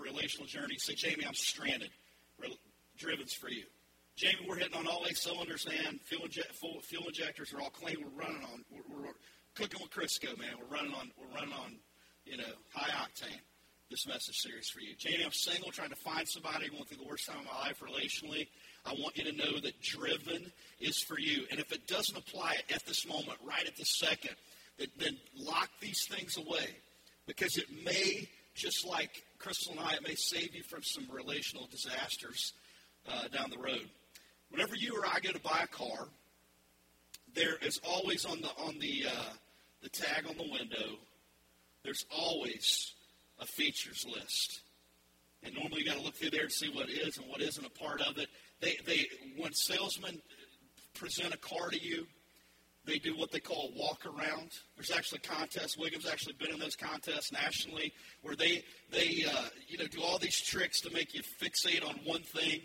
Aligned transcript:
your 0.00 0.12
relational 0.12 0.46
journey. 0.46 0.76
Say, 0.78 0.94
Jamie, 0.94 1.24
I'm 1.26 1.34
stranded. 1.34 1.90
Driven's 2.98 3.32
for 3.32 3.48
you. 3.48 3.64
Jamie, 4.16 4.46
we're 4.46 4.56
hitting 4.56 4.76
on 4.76 4.86
all 4.86 5.04
eight 5.08 5.16
cylinders, 5.16 5.66
man. 5.66 5.98
Fuel, 6.04 6.26
inje- 6.26 6.52
full, 6.52 6.80
fuel 6.82 7.06
injectors 7.06 7.52
are 7.54 7.60
all 7.60 7.70
clean. 7.70 7.96
We're 8.00 8.22
running 8.22 8.42
on. 8.42 8.64
We're, 8.70 8.82
we're 8.94 9.12
cooking 9.54 9.80
with 9.80 9.90
Crisco, 9.90 10.38
man. 10.38 10.54
We're 10.58 10.76
running 10.76 10.92
on. 10.92 11.10
We're 11.18 11.34
running 11.34 11.54
on. 11.54 11.76
You 12.24 12.36
know, 12.36 12.52
high 12.74 12.90
octane. 12.90 13.40
This 13.90 14.06
message 14.06 14.36
series 14.36 14.68
for 14.68 14.80
you, 14.80 14.94
Jamie. 14.96 15.24
I'm 15.24 15.32
single, 15.32 15.72
trying 15.72 15.88
to 15.88 15.96
find 15.96 16.28
somebody. 16.28 16.68
Going 16.68 16.84
through 16.84 16.98
the 16.98 17.08
worst 17.08 17.26
time 17.26 17.38
of 17.40 17.46
my 17.46 17.58
life 17.58 17.80
relationally. 17.80 18.46
I 18.84 18.92
want 18.92 19.16
you 19.16 19.24
to 19.24 19.32
know 19.32 19.58
that 19.60 19.80
driven 19.80 20.52
is 20.78 21.02
for 21.02 21.18
you. 21.18 21.44
And 21.50 21.58
if 21.58 21.72
it 21.72 21.86
doesn't 21.86 22.16
apply 22.16 22.56
at 22.72 22.84
this 22.86 23.06
moment, 23.06 23.38
right 23.42 23.66
at 23.66 23.76
this 23.76 23.98
second, 23.98 24.36
then 24.78 25.16
lock 25.36 25.70
these 25.80 26.06
things 26.08 26.36
away 26.36 26.76
because 27.26 27.56
it 27.56 27.66
may, 27.84 28.28
just 28.54 28.86
like 28.86 29.24
Crystal 29.40 29.72
and 29.72 29.80
I, 29.80 29.94
it 29.94 30.06
may 30.06 30.14
save 30.14 30.54
you 30.54 30.62
from 30.62 30.82
some 30.82 31.06
relational 31.10 31.66
disasters 31.70 32.52
uh, 33.08 33.28
down 33.28 33.50
the 33.50 33.58
road. 33.58 33.88
Whenever 34.50 34.76
you 34.76 34.94
or 34.94 35.06
I 35.06 35.18
go 35.20 35.30
to 35.30 35.40
buy 35.40 35.62
a 35.62 35.66
car, 35.66 36.08
there 37.34 37.56
is 37.62 37.80
always 37.82 38.26
on 38.26 38.42
the 38.42 38.50
on 38.62 38.78
the 38.78 39.06
uh, 39.08 39.32
the 39.82 39.88
tag 39.88 40.26
on 40.28 40.36
the 40.36 40.50
window. 40.50 40.98
There's 41.84 42.04
always 42.14 42.92
a 43.38 43.46
features 43.46 44.06
list, 44.12 44.60
and 45.42 45.54
normally 45.54 45.80
you 45.80 45.86
got 45.86 45.96
to 45.96 46.02
look 46.02 46.16
through 46.16 46.30
there 46.30 46.46
to 46.46 46.50
see 46.50 46.68
what 46.68 46.90
is 46.90 47.16
and 47.16 47.26
what 47.26 47.40
isn't 47.40 47.64
a 47.64 47.70
part 47.70 48.02
of 48.02 48.18
it. 48.18 48.28
They 48.60 48.76
they 48.86 49.06
when 49.38 49.54
salesmen 49.54 50.20
present 50.94 51.32
a 51.32 51.38
car 51.38 51.70
to 51.70 51.80
you, 51.80 52.06
they 52.86 52.98
do 52.98 53.16
what 53.16 53.30
they 53.30 53.40
call 53.40 53.70
a 53.74 53.78
walk 53.78 54.06
around. 54.06 54.50
There's 54.76 54.90
actually 54.90 55.20
contests. 55.20 55.76
Wiggum's 55.76 56.08
actually 56.08 56.34
been 56.34 56.50
in 56.50 56.58
those 56.58 56.76
contests 56.76 57.32
nationally 57.32 57.92
where 58.22 58.34
they 58.34 58.64
they 58.90 59.24
uh, 59.30 59.44
you 59.68 59.78
know 59.78 59.86
do 59.86 60.02
all 60.02 60.18
these 60.18 60.40
tricks 60.40 60.80
to 60.82 60.92
make 60.92 61.14
you 61.14 61.22
fixate 61.40 61.86
on 61.86 61.96
one 62.04 62.22
thing 62.22 62.60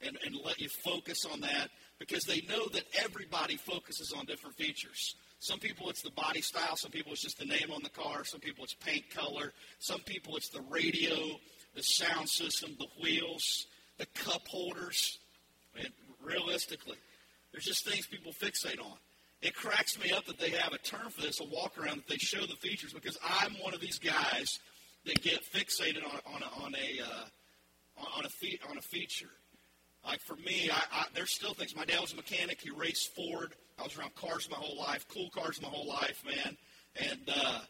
and, 0.00 0.16
and 0.24 0.36
let 0.44 0.60
you 0.60 0.68
focus 0.68 1.24
on 1.24 1.40
that 1.40 1.70
because 1.98 2.22
they 2.24 2.40
know 2.42 2.68
that 2.68 2.84
everybody 3.02 3.56
focuses 3.56 4.12
on 4.16 4.26
different 4.26 4.56
features. 4.56 5.16
Some 5.40 5.58
people 5.58 5.88
it's 5.90 6.02
the 6.02 6.10
body 6.10 6.40
style, 6.40 6.76
some 6.76 6.90
people 6.90 7.12
it's 7.12 7.22
just 7.22 7.38
the 7.38 7.44
name 7.44 7.70
on 7.74 7.82
the 7.82 7.90
car, 7.90 8.24
some 8.24 8.40
people 8.40 8.64
it's 8.64 8.74
paint 8.74 9.10
color, 9.10 9.52
some 9.78 10.00
people 10.00 10.36
it's 10.36 10.50
the 10.50 10.62
radio, 10.70 11.16
the 11.74 11.82
sound 11.82 12.28
system, 12.28 12.76
the 12.78 12.88
wheels, 13.02 13.66
the 13.98 14.06
cup 14.06 14.46
holders. 14.48 15.18
And 15.76 15.90
realistically, 16.24 16.96
there's 17.52 17.64
just 17.64 17.84
things 17.88 18.06
people 18.06 18.32
fixate 18.32 18.80
on. 18.80 18.96
It 19.40 19.54
cracks 19.54 19.98
me 19.98 20.10
up 20.10 20.26
that 20.26 20.38
they 20.38 20.50
have 20.50 20.72
a 20.72 20.78
term 20.78 21.10
for 21.10 21.22
this, 21.22 21.40
a 21.40 21.44
walk 21.44 21.78
around, 21.78 21.98
that 21.98 22.08
they 22.08 22.16
show 22.16 22.40
the 22.40 22.56
features 22.56 22.92
because 22.92 23.16
I'm 23.22 23.52
one 23.62 23.72
of 23.72 23.80
these 23.80 23.98
guys 23.98 24.58
that 25.04 25.22
get 25.22 25.44
fixated 25.44 26.04
on, 26.04 26.20
on 26.34 26.42
a, 26.42 26.64
on 26.64 26.74
a, 26.74 27.02
uh, 27.02 28.06
on 28.16 28.24
a, 28.24 28.28
fe- 28.28 28.58
on 28.68 28.78
a 28.78 28.82
feature. 28.82 29.30
Like 30.04 30.20
for 30.20 30.34
me, 30.36 30.70
I, 30.72 30.82
I, 30.92 31.04
there's 31.14 31.32
still 31.32 31.54
things. 31.54 31.76
My 31.76 31.84
dad 31.84 32.00
was 32.00 32.12
a 32.12 32.16
mechanic. 32.16 32.60
He 32.60 32.70
raced 32.70 33.14
Ford. 33.14 33.54
I 33.78 33.84
was 33.84 33.96
around 33.96 34.16
cars 34.16 34.48
my 34.50 34.56
whole 34.56 34.76
life, 34.76 35.06
cool 35.08 35.30
cars 35.30 35.62
my 35.62 35.68
whole 35.68 35.86
life, 35.86 36.22
man. 36.26 36.56
And, 36.96 37.20
uh, 37.32 37.60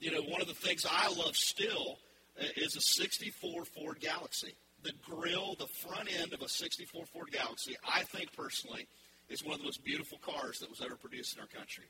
you 0.00 0.10
know, 0.10 0.22
one 0.22 0.40
of 0.40 0.48
the 0.48 0.54
things 0.54 0.84
I 0.90 1.08
love 1.08 1.36
still 1.36 1.98
uh, 2.40 2.46
is 2.56 2.74
a 2.74 2.80
64 2.80 3.64
Ford 3.64 4.00
Galaxie. 4.00 4.56
The 4.82 4.92
grill, 5.08 5.54
the 5.56 5.68
front 5.68 6.08
end 6.20 6.32
of 6.32 6.42
a 6.42 6.48
64 6.48 7.06
Ford 7.06 7.30
Galaxie, 7.30 7.76
I 7.88 8.02
think 8.02 8.32
personally– 8.32 8.88
is 9.28 9.44
one 9.44 9.54
of 9.54 9.60
the 9.60 9.64
most 9.64 9.84
beautiful 9.84 10.18
cars 10.18 10.58
that 10.58 10.70
was 10.70 10.80
ever 10.80 10.96
produced 10.96 11.34
in 11.34 11.40
our 11.40 11.46
country. 11.46 11.84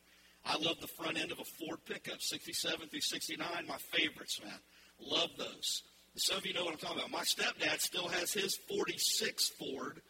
I 0.44 0.56
love 0.59 0.81
the 0.81 0.88
front 0.88 1.20
end 1.20 1.31
of 1.31 1.38
a 1.38 1.44
Ford 1.44 1.78
pickup, 1.84 2.20
67 2.20 2.88
through 2.88 3.00
69, 3.00 3.48
my 3.69 3.76
favorites, 3.76 4.41
man. 4.43 4.59
Love 5.00 5.31
those. 5.38 5.82
Some 6.16 6.37
of 6.37 6.47
you 6.47 6.53
know 6.53 6.65
what 6.65 6.72
I'm 6.72 6.78
talking 6.78 6.98
about. 6.98 7.10
My 7.10 7.22
stepdad 7.22 7.81
still 7.81 8.09
has 8.09 8.32
his 8.32 8.56
46 8.69 9.48
Ford, 9.50 10.03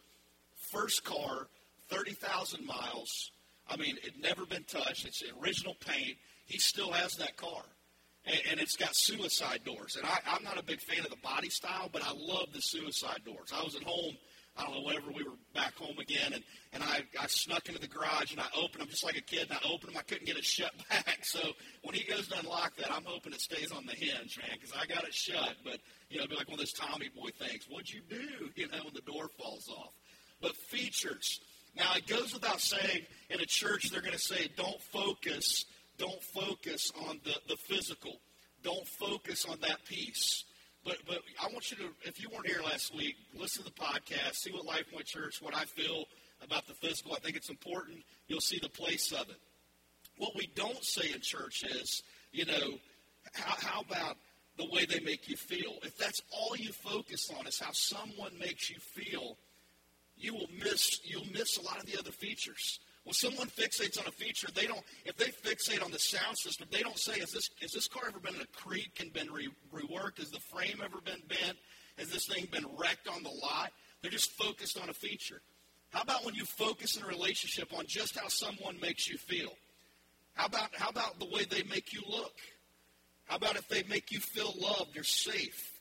first 0.73 1.05
car, 1.05 1.49
30,000 1.91 2.67
miles. 2.67 3.31
I 3.69 3.77
mean, 3.77 3.97
it 4.03 4.15
never 4.21 4.45
been 4.45 4.65
touched. 4.65 5.07
It's 5.07 5.23
original 5.43 5.77
paint. 5.87 6.17
He 6.47 6.59
still 6.59 6.91
has 6.91 7.15
that 7.17 7.37
car. 7.37 7.63
And, 8.25 8.41
and 8.51 8.61
it's 8.61 8.77
got 8.77 8.91
suicide 8.95 9.61
doors. 9.65 9.97
And 9.97 10.07
I, 10.07 10.19
I'm 10.27 10.43
not 10.43 10.59
a 10.59 10.65
big 10.65 10.81
fan 10.81 11.01
of 11.01 11.11
the 11.11 11.17
body 11.23 11.51
style, 11.51 11.89
but 11.93 12.03
I 12.03 12.13
love 12.13 12.49
the 12.53 12.61
suicide 12.61 13.21
doors. 13.25 13.53
I 13.55 13.63
was 13.63 13.77
at 13.77 13.83
home 13.83 14.17
I 14.57 14.65
don't 14.65 14.75
know, 14.75 14.83
whenever 14.83 15.11
we 15.11 15.25
were 15.25 15.37
back 15.55 15.75
home 15.77 15.99
again, 15.99 16.35
and, 16.35 16.45
and 16.75 16.83
I, 16.83 17.03
I 17.19 17.27
snuck 17.27 17.69
into 17.69 17.81
the 17.81 17.87
garage 17.87 18.33
and 18.33 18.41
I 18.41 18.47
opened 18.55 18.83
them 18.83 18.89
just 18.89 19.05
like 19.05 19.17
a 19.17 19.23
kid, 19.23 19.49
and 19.49 19.53
I 19.53 19.67
opened 19.67 19.93
them. 19.93 19.97
I 19.99 20.03
couldn't 20.03 20.27
get 20.27 20.37
it 20.37 20.45
shut 20.59 20.73
back. 20.91 21.21
So 21.23 21.41
when 21.83 21.95
he 21.95 22.05
goes 22.05 22.29
to 22.29 22.39
unlock 22.39 22.77
that, 22.77 22.93
I'm 22.93 23.05
hoping 23.05 23.33
it 23.33 23.41
stays 23.41 23.73
on 23.73 23.87
the 23.87 23.93
hinge, 23.93 24.39
man, 24.39 24.51
because 24.53 24.73
I 24.79 24.87
got 24.87 25.05
it 25.05 25.15
shut. 25.15 25.55
But, 25.65 25.81
you 26.11 26.19
know, 26.19 26.25
it'd 26.25 26.31
be 26.31 26.37
like 26.37 26.49
one 26.49 26.55
of 26.55 26.59
those 26.59 26.73
Tommy 26.73 27.09
Boy 27.09 27.31
things. 27.39 27.67
What'd 27.69 27.91
you 27.91 28.03
do, 28.09 28.51
you 28.57 28.69
know, 28.69 28.85
when 28.85 28.95
the 28.95 29.01
door 29.11 29.29
falls 29.39 29.69
off? 29.69 29.93
But 30.41 30.57
features. 30.57 31.41
Now, 31.75 31.93
it 31.97 32.07
goes 32.07 32.35
without 32.35 32.61
saying 32.61 33.07
in 33.31 33.41
a 33.41 33.47
church, 33.47 33.91
they're 33.91 34.03
going 34.03 34.13
to 34.13 34.19
say, 34.19 34.51
don't 34.57 34.81
focus, 34.93 35.65
don't 35.97 36.23
focus 36.23 36.93
on 37.09 37.21
the, 37.25 37.35
the 37.49 37.57
physical. 37.57 38.21
Don't 38.63 38.87
focus 38.87 39.47
on 39.47 39.59
that 39.63 39.85
piece. 39.87 40.45
But 40.85 40.97
but 41.07 41.19
I 41.41 41.47
want 41.53 41.71
you 41.71 41.77
to, 41.79 41.85
if 42.03 42.21
you 42.21 42.29
weren't 42.31 42.47
here 42.47 42.63
last 42.63 42.95
week, 42.95 43.17
listen 43.35 43.65
to 43.65 43.71
the 43.71 43.81
podcast, 43.81 44.35
see 44.35 44.51
what 44.51 44.65
Life 44.65 44.91
Point 44.93 45.07
Church, 45.07 45.41
what 45.41 45.55
I 45.55 45.65
feel 45.65 46.05
about 46.43 46.67
the 46.67 46.75
physical. 46.75 47.15
I 47.15 47.21
think 47.21 47.37
it's 47.37 47.51
important. 47.51 47.99
You'll 48.27 48.41
see 48.41 48.59
the 48.61 48.69
place 48.69 49.13
of 49.13 49.29
it. 49.31 49.37
What 50.17 50.35
we 50.37 50.51
don't 50.55 50.85
say 50.85 51.13
in 51.13 51.21
church 51.21 51.65
is, 51.65 52.03
you 52.33 52.47
know, 52.47 52.79
how, 53.33 53.55
how 53.59 53.81
about 53.81 54.17
the 54.59 54.67
way 54.71 54.85
they 54.85 55.01
make 55.01 55.29
you 55.29 55.37
feel? 55.37 55.75
If 55.83 55.97
that's 55.97 56.21
all 56.31 56.57
you 56.57 56.73
focus 56.73 57.31
on 57.39 57.47
is 57.47 57.61
how 57.61 57.71
someone 57.73 58.33
makes 58.39 58.69
you 58.69 58.79
feel, 58.79 59.39
you 60.17 60.35
will 60.35 60.49
miss 60.63 61.01
you'll 61.05 61.27
miss 61.33 61.59
a 61.59 61.63
lot 61.63 61.79
of 61.79 61.87
the 61.87 61.99
other 61.99 62.13
features. 62.13 62.81
When 63.05 63.15
someone 63.15 63.49
fixates 63.49 63.99
on 63.99 64.07
a 64.07 64.13
feature, 64.13 64.49
they 64.55 64.67
don't. 64.67 64.83
If 65.05 65.17
they 65.17 65.27
fixate 65.27 65.85
on 65.85 65.91
the 65.91 65.99
sound 65.99 66.39
system, 66.39 66.69
they 66.71 66.83
don't 66.83 66.99
say, 66.99 67.19
"Has 67.19 67.33
this 67.33 67.51
has 67.61 67.73
this 67.73 67.89
car 67.89 68.05
ever 68.07 68.21
been 68.21 68.37
in 68.37 68.41
a 68.41 68.47
creek 68.47 69.01
and 69.01 69.13
been 69.13 69.31
re- 69.31 69.51
reworked? 69.73 70.19
Has 70.19 70.31
the 70.31 70.41
frame 70.41 70.81
ever 70.83 71.01
been 71.01 71.21
bent? 71.27 71.59
Has 71.99 72.11
this 72.11 72.27
thing 72.27 72.47
been 72.47 72.67
wrecked 72.77 73.09
on 73.09 73.23
the 73.23 73.31
lot?" 73.31 73.73
They're 74.01 74.11
just 74.11 74.33
focused 74.33 74.79
on 74.79 74.89
a 74.89 74.95
feature. 74.95 75.43
How 75.91 76.03
about 76.03 76.25
when 76.25 76.35
you 76.35 76.45
focus 76.45 76.97
in 76.97 77.03
a 77.03 77.07
relationship 77.07 77.73
on 77.73 77.87
just 77.87 78.17
how 78.17 78.29
someone 78.29 78.79
makes 78.81 79.09
you 79.09 79.19
feel? 79.19 79.57
How 80.35 80.47
about 80.47 80.75
how 80.77 80.89
about 80.89 81.19
the 81.19 81.27
way 81.27 81.45
they 81.45 81.65
make 81.65 81.93
you 81.93 82.03
look? 82.07 82.39
How 83.25 83.37
about 83.37 83.57
if 83.57 83.67
they 83.69 83.83
make 83.85 84.13
you 84.13 84.21
feel 84.21 84.55
loved 84.57 84.97
or 84.97 85.05
safe? 85.05 85.72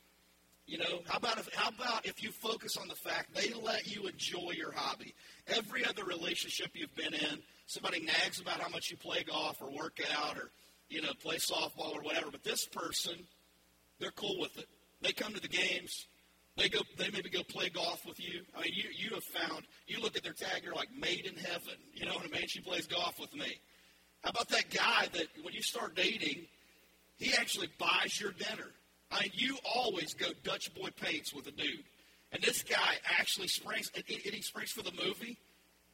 You 0.68 0.78
know, 0.78 1.02
how 1.08 1.18
about 1.18 1.38
if 1.38 1.54
how 1.54 1.70
about 1.70 2.06
if 2.06 2.24
you 2.24 2.32
focus 2.32 2.78
on 2.78 2.88
the 2.88 2.96
fact 2.96 3.34
they 3.34 3.52
let 3.54 3.94
you 3.94 4.08
enjoy 4.08 4.52
your 4.56 4.72
hobby? 4.72 5.14
Every 5.48 5.84
other 5.86 6.04
relationship 6.06 6.72
you've 6.74 6.96
been 6.96 7.14
in, 7.14 7.40
somebody 7.66 8.02
nags 8.02 8.40
about 8.40 8.60
how 8.60 8.70
much 8.70 8.90
you 8.90 8.98
play 8.98 9.24
golf 9.28 9.62
or 9.62 9.70
work 9.72 10.00
out 10.16 10.38
or 10.38 10.52
you 10.90 11.02
know 11.02 11.12
play 11.22 11.38
softball 11.38 11.96
or 11.96 12.02
whatever, 12.02 12.32
but 12.32 12.44
this 12.44 12.66
person, 12.66 13.14
they're 14.00 14.12
cool 14.12 14.40
with 14.40 14.58
it. 14.58 14.68
They 15.02 15.12
come 15.12 15.34
to 15.34 15.42
the 15.42 15.48
games. 15.48 16.08
They 16.58 16.70
go. 16.70 16.80
They 16.98 17.10
maybe 17.10 17.30
go 17.30 17.44
play 17.44 17.70
golf 17.70 18.06
with 18.06 18.20
you. 18.20 18.42
I 18.56 18.62
mean, 18.62 18.74
you 18.74 18.90
you 18.96 19.16
have 19.16 19.24
found. 19.24 19.66
You 19.88 20.00
look 20.00 20.16
at 20.16 20.24
their 20.24 20.34
tag. 20.34 20.64
You're 20.64 20.76
like 20.76 20.90
made 20.98 21.26
in 21.26 21.36
heaven. 21.36 21.76
You 21.94 22.06
know 22.06 22.14
what 22.14 22.26
I 22.26 22.30
mean? 22.30 22.48
She 22.48 22.62
plays 22.62 22.88
golf 22.88 23.20
with 23.20 23.34
me. 23.34 23.60
How 24.24 24.30
about 24.30 24.50
that 24.50 24.70
guy 24.70 25.08
that 25.14 25.28
when 25.44 25.54
you 25.54 25.64
start 25.64 25.96
dating, 25.96 26.46
he 27.18 27.34
actually 27.34 27.70
buys 27.80 28.20
your 28.20 28.32
dinner. 28.32 28.70
I 29.12 29.24
mean, 29.24 29.32
you 29.34 29.58
always 29.76 30.14
go 30.14 30.28
Dutch 30.44 30.74
boy 30.74 30.90
paints 31.02 31.34
with 31.34 31.48
a 31.48 31.52
dude. 31.52 31.84
And 32.32 32.42
this 32.42 32.64
guy 32.64 32.96
actually 33.20 33.48
springs, 33.48 33.92
and 33.94 34.06
he 34.08 34.42
springs 34.42 34.72
for 34.72 34.84
the 34.84 34.92
movie. 34.92 35.38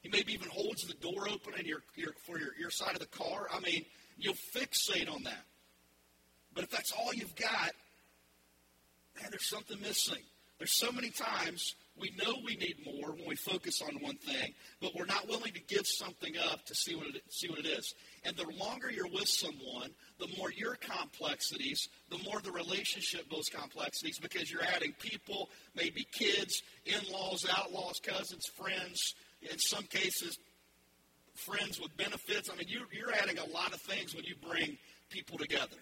He 0.01 0.09
maybe 0.09 0.33
even 0.33 0.49
holds 0.49 0.83
the 0.83 0.93
door 0.93 1.27
open 1.27 1.53
in 1.59 1.65
your, 1.65 1.81
your, 1.95 2.11
for 2.25 2.37
your, 2.37 2.49
your 2.59 2.69
side 2.69 2.93
of 2.93 2.99
the 2.99 3.07
car. 3.07 3.47
I 3.51 3.59
mean, 3.59 3.85
you'll 4.17 4.35
fixate 4.55 5.11
on 5.11 5.23
that. 5.23 5.43
But 6.53 6.63
if 6.65 6.69
that's 6.69 6.91
all 6.91 7.13
you've 7.13 7.35
got, 7.35 7.71
man, 9.19 9.29
there's 9.31 9.49
something 9.49 9.79
missing. 9.81 10.21
There's 10.59 10.73
so 10.73 10.91
many 10.91 11.09
times 11.09 11.75
we 11.99 12.11
know 12.17 12.35
we 12.45 12.55
need 12.55 12.75
more 12.85 13.11
when 13.11 13.27
we 13.27 13.35
focus 13.35 13.81
on 13.81 13.95
one 14.01 14.17
thing, 14.17 14.53
but 14.81 14.91
we're 14.95 15.05
not 15.05 15.27
willing 15.27 15.53
to 15.53 15.61
give 15.61 15.85
something 15.85 16.33
up 16.51 16.65
to 16.65 16.75
see 16.75 16.95
what 16.95 17.07
it, 17.07 17.23
see 17.29 17.49
what 17.49 17.59
it 17.59 17.65
is. 17.65 17.93
And 18.23 18.35
the 18.35 18.45
longer 18.59 18.91
you're 18.91 19.07
with 19.07 19.27
someone, 19.27 19.91
the 20.19 20.27
more 20.37 20.51
your 20.51 20.75
complexities, 20.75 21.89
the 22.09 22.17
more 22.19 22.39
the 22.41 22.51
relationship 22.51 23.29
builds 23.29 23.49
complexities 23.49 24.19
because 24.19 24.51
you're 24.51 24.63
adding 24.75 24.93
people, 24.99 25.49
maybe 25.75 26.05
kids, 26.11 26.61
in-laws, 26.85 27.45
outlaws, 27.57 27.99
cousins, 27.99 28.45
friends, 28.45 29.15
in 29.41 29.57
some 29.57 29.83
cases, 29.83 30.37
friends 31.35 31.79
with 31.79 31.95
benefits. 31.97 32.49
I 32.51 32.55
mean, 32.55 32.67
you, 32.67 32.81
you're 32.91 33.13
adding 33.13 33.37
a 33.37 33.45
lot 33.45 33.73
of 33.73 33.81
things 33.81 34.15
when 34.15 34.25
you 34.25 34.35
bring 34.47 34.77
people 35.09 35.37
together. 35.37 35.77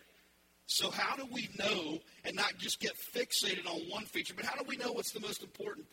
So, 0.67 0.89
how 0.89 1.15
do 1.15 1.27
we 1.31 1.49
know 1.59 1.99
and 2.23 2.35
not 2.35 2.57
just 2.57 2.79
get 2.79 2.93
fixated 2.97 3.67
on 3.67 3.81
one 3.89 4.05
feature, 4.05 4.33
but 4.35 4.45
how 4.45 4.55
do 4.55 4.65
we 4.67 4.77
know 4.77 4.91
what's 4.91 5.11
the 5.11 5.19
most 5.19 5.43
important 5.43 5.85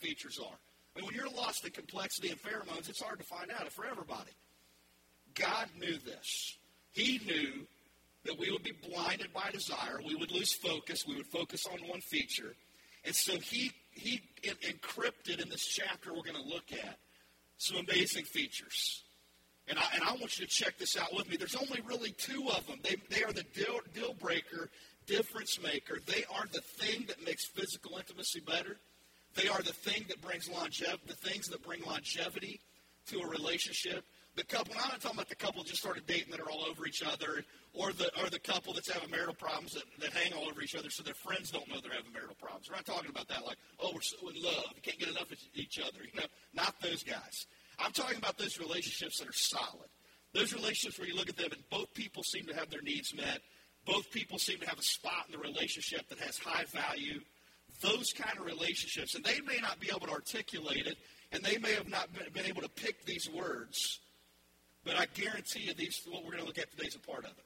features 0.00 0.38
are? 0.38 0.56
I 0.96 1.00
mean, 1.00 1.06
when 1.06 1.14
you're 1.14 1.28
lost 1.28 1.64
in 1.64 1.72
complexity 1.72 2.30
and 2.30 2.40
pheromones, 2.40 2.88
it's 2.88 3.02
hard 3.02 3.18
to 3.18 3.24
find 3.24 3.50
out 3.50 3.70
for 3.72 3.84
everybody. 3.84 4.30
God 5.34 5.68
knew 5.78 5.98
this. 5.98 6.56
He 6.92 7.20
knew 7.26 7.66
that 8.24 8.38
we 8.38 8.50
would 8.50 8.62
be 8.62 8.72
blinded 8.72 9.32
by 9.34 9.50
desire. 9.50 10.00
We 10.06 10.14
would 10.14 10.30
lose 10.30 10.54
focus. 10.54 11.06
We 11.06 11.16
would 11.16 11.26
focus 11.26 11.66
on 11.66 11.86
one 11.88 12.00
feature. 12.00 12.54
And 13.04 13.14
so 13.14 13.38
he, 13.38 13.72
he 13.90 14.22
encrypted 14.42 15.42
in 15.42 15.50
this 15.50 15.66
chapter 15.66 16.12
we're 16.14 16.22
going 16.22 16.42
to 16.42 16.48
look 16.48 16.72
at 16.72 16.98
some 17.58 17.76
amazing 17.76 18.24
features. 18.24 19.03
And 19.68 19.78
I, 19.78 19.84
and 19.94 20.02
I 20.04 20.12
want 20.12 20.38
you 20.38 20.46
to 20.46 20.50
check 20.50 20.76
this 20.78 20.96
out 20.96 21.14
with 21.14 21.28
me. 21.30 21.36
There's 21.36 21.56
only 21.56 21.80
really 21.86 22.12
two 22.12 22.48
of 22.50 22.66
them. 22.66 22.78
They, 22.82 22.96
they 23.08 23.24
are 23.24 23.32
the 23.32 23.44
deal, 23.54 23.80
deal 23.94 24.14
breaker, 24.14 24.68
difference 25.06 25.58
maker. 25.62 25.98
They 26.06 26.24
are 26.34 26.44
the 26.52 26.60
thing 26.60 27.04
that 27.08 27.24
makes 27.24 27.46
physical 27.46 27.96
intimacy 27.96 28.40
better. 28.40 28.76
They 29.34 29.48
are 29.48 29.62
the 29.62 29.72
thing 29.72 30.04
that 30.08 30.20
brings 30.20 30.48
longevity, 30.48 31.02
the 31.06 31.14
things 31.14 31.48
that 31.48 31.62
bring 31.64 31.82
longevity 31.82 32.60
to 33.08 33.20
a 33.20 33.26
relationship. 33.26 34.04
The 34.36 34.44
couple, 34.44 34.74
I'm 34.74 34.88
not 34.88 35.00
talking 35.00 35.18
about 35.18 35.28
the 35.28 35.36
couple 35.36 35.62
that 35.62 35.68
just 35.68 35.80
started 35.80 36.06
dating 36.06 36.32
that 36.32 36.40
are 36.40 36.50
all 36.50 36.64
over 36.68 36.86
each 36.86 37.02
other, 37.04 37.44
or 37.72 37.92
the 37.92 38.10
or 38.20 38.28
the 38.30 38.40
couple 38.40 38.72
that's 38.72 38.90
having 38.90 39.10
marital 39.10 39.34
problems 39.34 39.74
that, 39.74 39.84
that 40.00 40.12
hang 40.12 40.32
all 40.32 40.48
over 40.48 40.60
each 40.60 40.74
other 40.74 40.90
so 40.90 41.04
their 41.04 41.14
friends 41.14 41.52
don't 41.52 41.68
know 41.68 41.76
they're 41.80 41.94
having 41.94 42.12
marital 42.12 42.34
problems. 42.34 42.68
We're 42.68 42.76
not 42.76 42.84
talking 42.84 43.10
about 43.10 43.28
that 43.28 43.44
like, 43.46 43.58
oh, 43.78 43.92
we're 43.94 44.02
so 44.02 44.16
in 44.28 44.42
love. 44.42 44.74
We 44.74 44.80
can't 44.80 44.98
get 44.98 45.08
enough 45.08 45.30
of 45.30 45.38
each 45.54 45.78
other. 45.78 46.02
You 46.02 46.20
know, 46.20 46.26
not 46.52 46.74
those 46.80 47.04
guys. 47.04 47.46
I'm 47.78 47.92
talking 47.92 48.18
about 48.18 48.38
those 48.38 48.58
relationships 48.58 49.18
that 49.18 49.28
are 49.28 49.32
solid. 49.32 49.88
Those 50.32 50.52
relationships 50.52 50.98
where 50.98 51.08
you 51.08 51.14
look 51.14 51.28
at 51.28 51.36
them 51.36 51.50
and 51.52 51.62
both 51.70 51.92
people 51.94 52.22
seem 52.22 52.46
to 52.46 52.54
have 52.54 52.70
their 52.70 52.82
needs 52.82 53.14
met. 53.14 53.40
Both 53.86 54.10
people 54.10 54.38
seem 54.38 54.58
to 54.60 54.68
have 54.68 54.78
a 54.78 54.82
spot 54.82 55.26
in 55.26 55.32
the 55.32 55.38
relationship 55.38 56.08
that 56.08 56.18
has 56.18 56.38
high 56.38 56.64
value. 56.64 57.20
Those 57.80 58.12
kind 58.12 58.38
of 58.38 58.44
relationships. 58.44 59.14
And 59.14 59.24
they 59.24 59.40
may 59.40 59.58
not 59.60 59.78
be 59.78 59.90
able 59.90 60.06
to 60.06 60.12
articulate 60.12 60.86
it, 60.86 60.96
and 61.32 61.42
they 61.42 61.58
may 61.58 61.72
have 61.74 61.88
not 61.88 62.08
been 62.32 62.46
able 62.46 62.62
to 62.62 62.68
pick 62.68 63.04
these 63.04 63.28
words. 63.28 64.00
But 64.84 64.96
I 64.96 65.06
guarantee 65.14 65.60
you, 65.60 65.74
these 65.74 66.02
what 66.08 66.24
we're 66.24 66.32
going 66.32 66.42
to 66.42 66.46
look 66.46 66.58
at 66.58 66.70
today 66.70 66.86
is 66.86 66.94
a 66.94 66.98
part 66.98 67.24
of 67.24 67.30
it. 67.30 67.44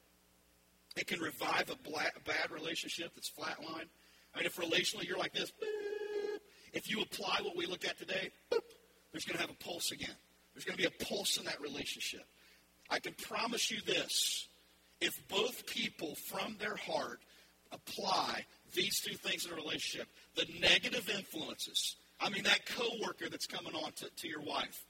It 1.00 1.06
can 1.06 1.20
revive 1.20 1.70
a 1.70 1.76
bad 1.84 2.50
relationship 2.50 3.12
that's 3.14 3.30
flatline. 3.30 3.86
I 4.34 4.38
mean, 4.38 4.46
if 4.46 4.56
relationally 4.56 5.06
you're 5.06 5.18
like 5.18 5.32
this, 5.32 5.52
if 6.72 6.90
you 6.90 7.00
apply 7.00 7.40
what 7.42 7.56
we 7.56 7.66
look 7.66 7.84
at 7.84 7.98
today, 7.98 8.30
there's 9.18 9.24
going 9.24 9.38
to 9.38 9.48
have 9.48 9.50
a 9.50 9.64
pulse 9.64 9.90
again. 9.90 10.14
There's 10.54 10.64
going 10.64 10.76
to 10.76 10.82
be 10.82 10.86
a 10.86 11.04
pulse 11.04 11.38
in 11.38 11.44
that 11.46 11.60
relationship. 11.60 12.24
I 12.88 13.00
can 13.00 13.14
promise 13.14 13.68
you 13.68 13.80
this. 13.84 14.46
If 15.00 15.26
both 15.26 15.66
people 15.66 16.14
from 16.14 16.56
their 16.60 16.76
heart 16.76 17.18
apply 17.72 18.46
these 18.74 19.00
two 19.00 19.16
things 19.16 19.44
in 19.44 19.52
a 19.52 19.56
relationship, 19.56 20.06
the 20.36 20.46
negative 20.60 21.10
influences, 21.10 21.96
I 22.20 22.30
mean, 22.30 22.44
that 22.44 22.64
coworker 22.66 23.28
that's 23.28 23.48
coming 23.48 23.74
on 23.74 23.90
to, 23.96 24.08
to 24.08 24.28
your 24.28 24.40
wife, 24.40 24.84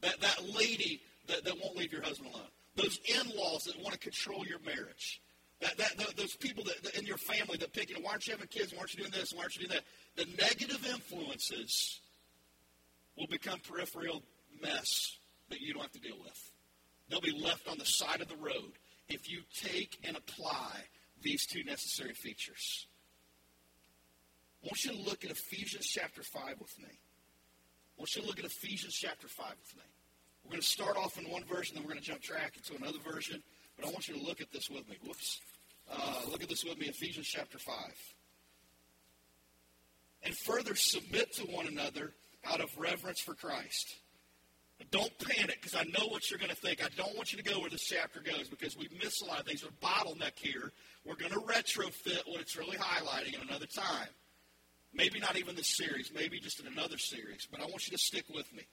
that, 0.00 0.20
that 0.20 0.42
lady 0.56 1.02
that, 1.26 1.44
that 1.44 1.60
won't 1.60 1.76
leave 1.76 1.92
your 1.92 2.02
husband 2.02 2.30
alone, 2.32 2.46
those 2.76 3.00
in-laws 3.04 3.64
that 3.64 3.82
want 3.82 3.94
to 3.94 3.98
control 3.98 4.46
your 4.46 4.60
marriage, 4.60 5.20
that, 5.60 5.76
that, 5.76 6.16
those 6.16 6.36
people 6.36 6.62
that, 6.64 6.84
that, 6.84 6.94
in 6.94 7.04
your 7.04 7.18
family 7.18 7.56
that 7.58 7.72
pick, 7.72 7.88
you 7.88 7.96
know, 7.96 8.02
why 8.02 8.12
aren't 8.12 8.28
you 8.28 8.32
having 8.32 8.46
kids? 8.46 8.72
Why 8.72 8.78
aren't 8.78 8.94
you 8.94 9.00
doing 9.00 9.12
this? 9.12 9.32
Why 9.32 9.42
aren't 9.42 9.56
you 9.56 9.66
doing 9.66 9.80
that? 9.80 10.24
The 10.24 10.30
negative 10.40 10.86
influences 10.86 12.00
will 13.16 13.26
become 13.26 13.58
peripheral 13.60 14.22
mess 14.62 15.18
that 15.50 15.60
you 15.60 15.72
don't 15.72 15.82
have 15.82 15.92
to 15.92 16.00
deal 16.00 16.18
with. 16.22 16.52
They'll 17.08 17.20
be 17.20 17.38
left 17.38 17.68
on 17.68 17.78
the 17.78 17.86
side 17.86 18.20
of 18.20 18.28
the 18.28 18.36
road 18.36 18.72
if 19.08 19.30
you 19.30 19.40
take 19.54 19.98
and 20.04 20.16
apply 20.16 20.72
these 21.22 21.46
two 21.46 21.64
necessary 21.64 22.14
features. 22.14 22.86
I 24.62 24.66
want 24.66 24.84
you 24.84 24.92
to 24.92 25.08
look 25.08 25.24
at 25.24 25.30
Ephesians 25.30 25.86
chapter 25.86 26.22
5 26.22 26.60
with 26.60 26.78
me. 26.78 26.88
I 26.88 28.00
want 28.00 28.14
you 28.16 28.22
to 28.22 28.28
look 28.28 28.38
at 28.38 28.44
Ephesians 28.44 28.94
chapter 28.94 29.28
5 29.28 29.46
with 29.46 29.76
me. 29.76 29.84
We're 30.44 30.50
going 30.50 30.62
to 30.62 30.66
start 30.66 30.96
off 30.96 31.18
in 31.18 31.30
one 31.30 31.44
version, 31.44 31.74
then 31.74 31.84
we're 31.84 31.90
going 31.90 32.02
to 32.02 32.06
jump 32.06 32.22
track 32.22 32.54
into 32.56 32.80
another 32.80 32.98
version. 32.98 33.42
But 33.76 33.86
I 33.86 33.90
want 33.90 34.08
you 34.08 34.14
to 34.14 34.22
look 34.22 34.40
at 34.40 34.50
this 34.52 34.70
with 34.70 34.88
me. 34.88 34.96
Whoops. 35.04 35.40
Uh, 35.90 36.22
look 36.30 36.42
at 36.42 36.48
this 36.48 36.64
with 36.64 36.78
me, 36.78 36.86
Ephesians 36.86 37.26
chapter 37.26 37.58
5. 37.58 37.74
And 40.24 40.36
further 40.36 40.74
submit 40.74 41.32
to 41.34 41.42
one 41.42 41.66
another 41.66 42.14
out 42.50 42.60
of 42.60 42.76
reverence 42.78 43.20
for 43.20 43.34
Christ. 43.34 43.96
But 44.78 44.90
don't 44.90 45.18
panic 45.18 45.58
because 45.62 45.74
I 45.74 45.84
know 45.84 46.06
what 46.08 46.30
you're 46.30 46.38
going 46.38 46.50
to 46.50 46.56
think. 46.56 46.84
I 46.84 46.88
don't 46.96 47.16
want 47.16 47.32
you 47.32 47.42
to 47.42 47.44
go 47.44 47.60
where 47.60 47.70
this 47.70 47.84
chapter 47.84 48.20
goes 48.20 48.48
because 48.48 48.76
we 48.76 48.88
miss 49.02 49.22
a 49.22 49.24
lot 49.24 49.40
of 49.40 49.46
things. 49.46 49.64
We're 49.64 49.88
bottleneck 49.88 50.38
here. 50.38 50.72
We're 51.04 51.16
going 51.16 51.32
to 51.32 51.40
retrofit 51.40 52.22
what 52.26 52.40
it's 52.40 52.56
really 52.56 52.76
highlighting 52.76 53.34
in 53.34 53.48
another 53.48 53.66
time. 53.66 54.08
Maybe 54.92 55.18
not 55.18 55.36
even 55.36 55.56
this 55.56 55.76
series, 55.76 56.12
maybe 56.14 56.40
just 56.40 56.60
in 56.60 56.66
another 56.66 56.98
series. 56.98 57.46
But 57.50 57.60
I 57.60 57.64
want 57.64 57.86
you 57.86 57.96
to 57.96 58.02
stick 58.02 58.24
with 58.34 58.52
me. 58.54 58.66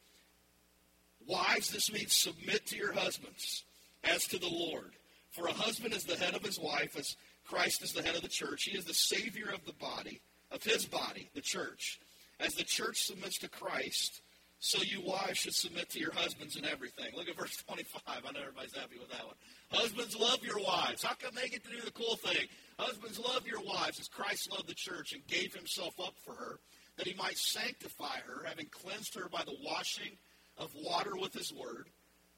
Wives, 1.26 1.70
this 1.70 1.92
means 1.92 2.14
submit 2.14 2.66
to 2.68 2.78
your 2.78 2.94
husbands 2.94 3.64
as 4.04 4.26
to 4.28 4.38
the 4.38 4.50
Lord. 4.50 4.92
For 5.32 5.48
a 5.48 5.54
husband 5.54 5.94
is 5.94 6.04
the 6.04 6.18
head 6.18 6.36
of 6.36 6.44
his 6.44 6.60
wife, 6.60 6.98
as 6.98 7.16
Christ 7.46 7.82
is 7.82 7.94
the 7.94 8.04
head 8.04 8.16
of 8.16 8.22
the 8.22 8.28
church. 8.28 8.66
He 8.66 8.78
is 8.78 8.86
the 8.86 8.94
Savior 8.94 9.50
of 9.54 9.66
the 9.66 9.74
body, 9.74 10.22
of 10.52 10.64
his 10.64 10.86
body, 10.86 11.30
the 11.34 11.42
church. 11.42 12.00
As 12.40 12.56
the 12.56 12.64
church 12.64 13.06
submits 13.06 13.38
to 13.40 13.50
Christ, 13.50 14.22
so 14.60 14.82
you 14.82 15.02
wives 15.02 15.40
should 15.40 15.54
submit 15.54 15.90
to 15.90 16.00
your 16.00 16.14
husbands 16.14 16.56
in 16.56 16.64
everything. 16.64 17.08
Look 17.18 17.28
at 17.28 17.38
verse 17.38 17.58
25. 17.68 18.02
I 18.08 18.32
know 18.32 18.40
everybody's 18.40 18.74
happy 18.74 18.98
with 18.98 19.12
that 19.12 19.26
one. 19.26 19.36
Husbands, 19.70 20.18
love 20.18 20.42
your 20.42 20.58
wives. 20.58 21.04
How 21.04 21.16
come 21.16 21.36
they 21.36 21.50
get 21.50 21.66
to 21.66 21.70
do 21.70 21.82
the 21.82 21.92
cool 21.92 22.16
thing? 22.16 22.48
Husbands, 22.80 23.20
love 23.20 23.46
your 23.46 23.60
wives 23.60 24.00
as 24.00 24.08
Christ 24.08 24.50
loved 24.52 24.70
the 24.70 24.74
church 24.74 25.12
and 25.12 25.28
gave 25.28 25.54
himself 25.54 26.00
up 26.00 26.14
for 26.24 26.34
her, 26.34 26.60
that 26.96 27.06
he 27.06 27.14
might 27.16 27.38
sanctify 27.38 28.20
her, 28.26 28.46
having 28.48 28.68
cleansed 28.68 29.16
her 29.16 29.28
by 29.28 29.44
the 29.44 29.58
washing 29.66 30.18
of 30.58 30.72
water 30.76 31.18
with 31.18 31.34
his 31.34 31.52
word, 31.52 31.90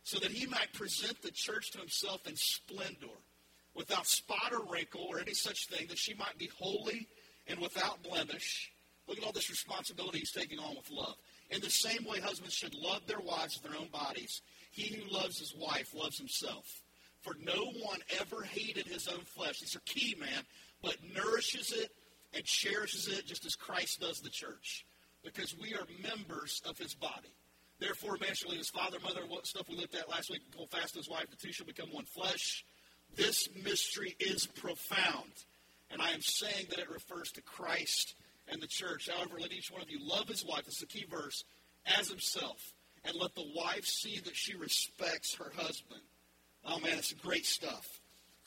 so 0.04 0.18
that 0.18 0.32
he 0.32 0.48
might 0.48 0.74
present 0.74 1.22
the 1.22 1.32
church 1.32 1.72
to 1.72 1.78
himself 1.78 2.26
in 2.28 2.36
splendor, 2.36 3.20
without 3.76 4.08
spot 4.08 4.52
or 4.52 4.66
wrinkle 4.72 5.06
or 5.08 5.20
any 5.20 5.36
such 5.36 5.68
thing, 5.68 5.86
that 5.90 6.00
she 6.00 6.16
might 6.16 6.40
be 6.40 6.50
holy 6.60 7.08
and 7.48 7.60
without 7.60 8.02
blemish. 8.02 8.72
Look 9.08 9.18
at 9.18 9.24
all 9.24 9.32
this 9.32 9.50
responsibility 9.50 10.20
he's 10.20 10.32
taking 10.32 10.60
on 10.60 10.76
with 10.76 10.90
love. 10.90 11.16
In 11.50 11.62
the 11.62 11.70
same 11.70 12.06
way, 12.06 12.20
husbands 12.20 12.56
should 12.56 12.74
love 12.74 13.06
their 13.08 13.20
wives 13.20 13.60
with 13.60 13.72
their 13.72 13.80
own 13.80 13.90
bodies. 13.90 14.42
He 14.72 14.96
who 14.96 15.14
loves 15.14 15.40
his 15.40 15.54
wife 15.56 15.94
loves 15.94 16.18
himself. 16.18 16.66
For 17.22 17.36
no 17.44 17.72
one 17.84 18.00
ever 18.20 18.44
hated 18.44 18.88
his 18.88 19.08
own 19.08 19.22
flesh. 19.26 19.60
These 19.60 19.76
are 19.76 19.82
key, 19.86 20.16
man. 20.20 20.44
But 20.82 20.98
nourishes 21.14 21.72
it 21.72 21.92
and 22.34 22.44
cherishes 22.44 23.08
it 23.08 23.26
just 23.26 23.46
as 23.46 23.56
Christ 23.56 24.02
does 24.02 24.22
the 24.22 24.30
church. 24.30 24.86
Because 25.24 25.56
we 25.60 25.74
are 25.74 25.86
members 26.04 26.62
of 26.68 26.78
his 26.78 26.94
body. 26.94 27.34
Therefore, 27.80 28.18
man 28.22 28.34
shall 28.34 28.52
leave 28.52 28.60
his 28.60 28.70
father, 28.70 29.00
mother, 29.04 29.22
what 29.28 29.48
stuff 29.48 29.68
we 29.68 29.76
looked 29.76 29.96
at 29.96 30.10
last 30.10 30.30
week, 30.30 30.42
hold 30.56 30.70
fast 30.70 30.94
to 30.94 31.00
his 31.00 31.10
wife, 31.10 31.30
the 31.30 31.36
two 31.36 31.52
shall 31.52 31.66
become 31.66 31.92
one 31.92 32.06
flesh. 32.06 32.64
This 33.16 33.50
mystery 33.64 34.16
is 34.20 34.46
profound. 34.46 35.32
And 35.92 36.02
I 36.02 36.12
am 36.12 36.22
saying 36.22 36.68
that 36.70 36.80
it 36.80 36.90
refers 36.90 37.32
to 37.34 37.42
Christ 37.42 38.16
and 38.48 38.62
the 38.62 38.68
church. 38.68 39.10
However, 39.10 39.36
let 39.40 39.52
each 39.52 39.72
one 39.72 39.82
of 39.82 39.90
you 39.90 40.00
love 40.02 40.28
his 40.28 40.46
wife, 40.46 40.68
is 40.68 40.78
the 40.78 40.86
key 40.86 41.06
verse, 41.10 41.44
as 41.98 42.10
himself. 42.10 42.74
And 43.04 43.16
let 43.20 43.36
the 43.36 43.46
wife 43.56 43.86
see 43.86 44.20
that 44.26 44.36
she 44.36 44.56
respects 44.56 45.36
her 45.36 45.52
husband. 45.56 46.02
Oh 46.66 46.80
man, 46.80 46.98
it's 46.98 47.14
great 47.14 47.46
stuff. 47.46 48.00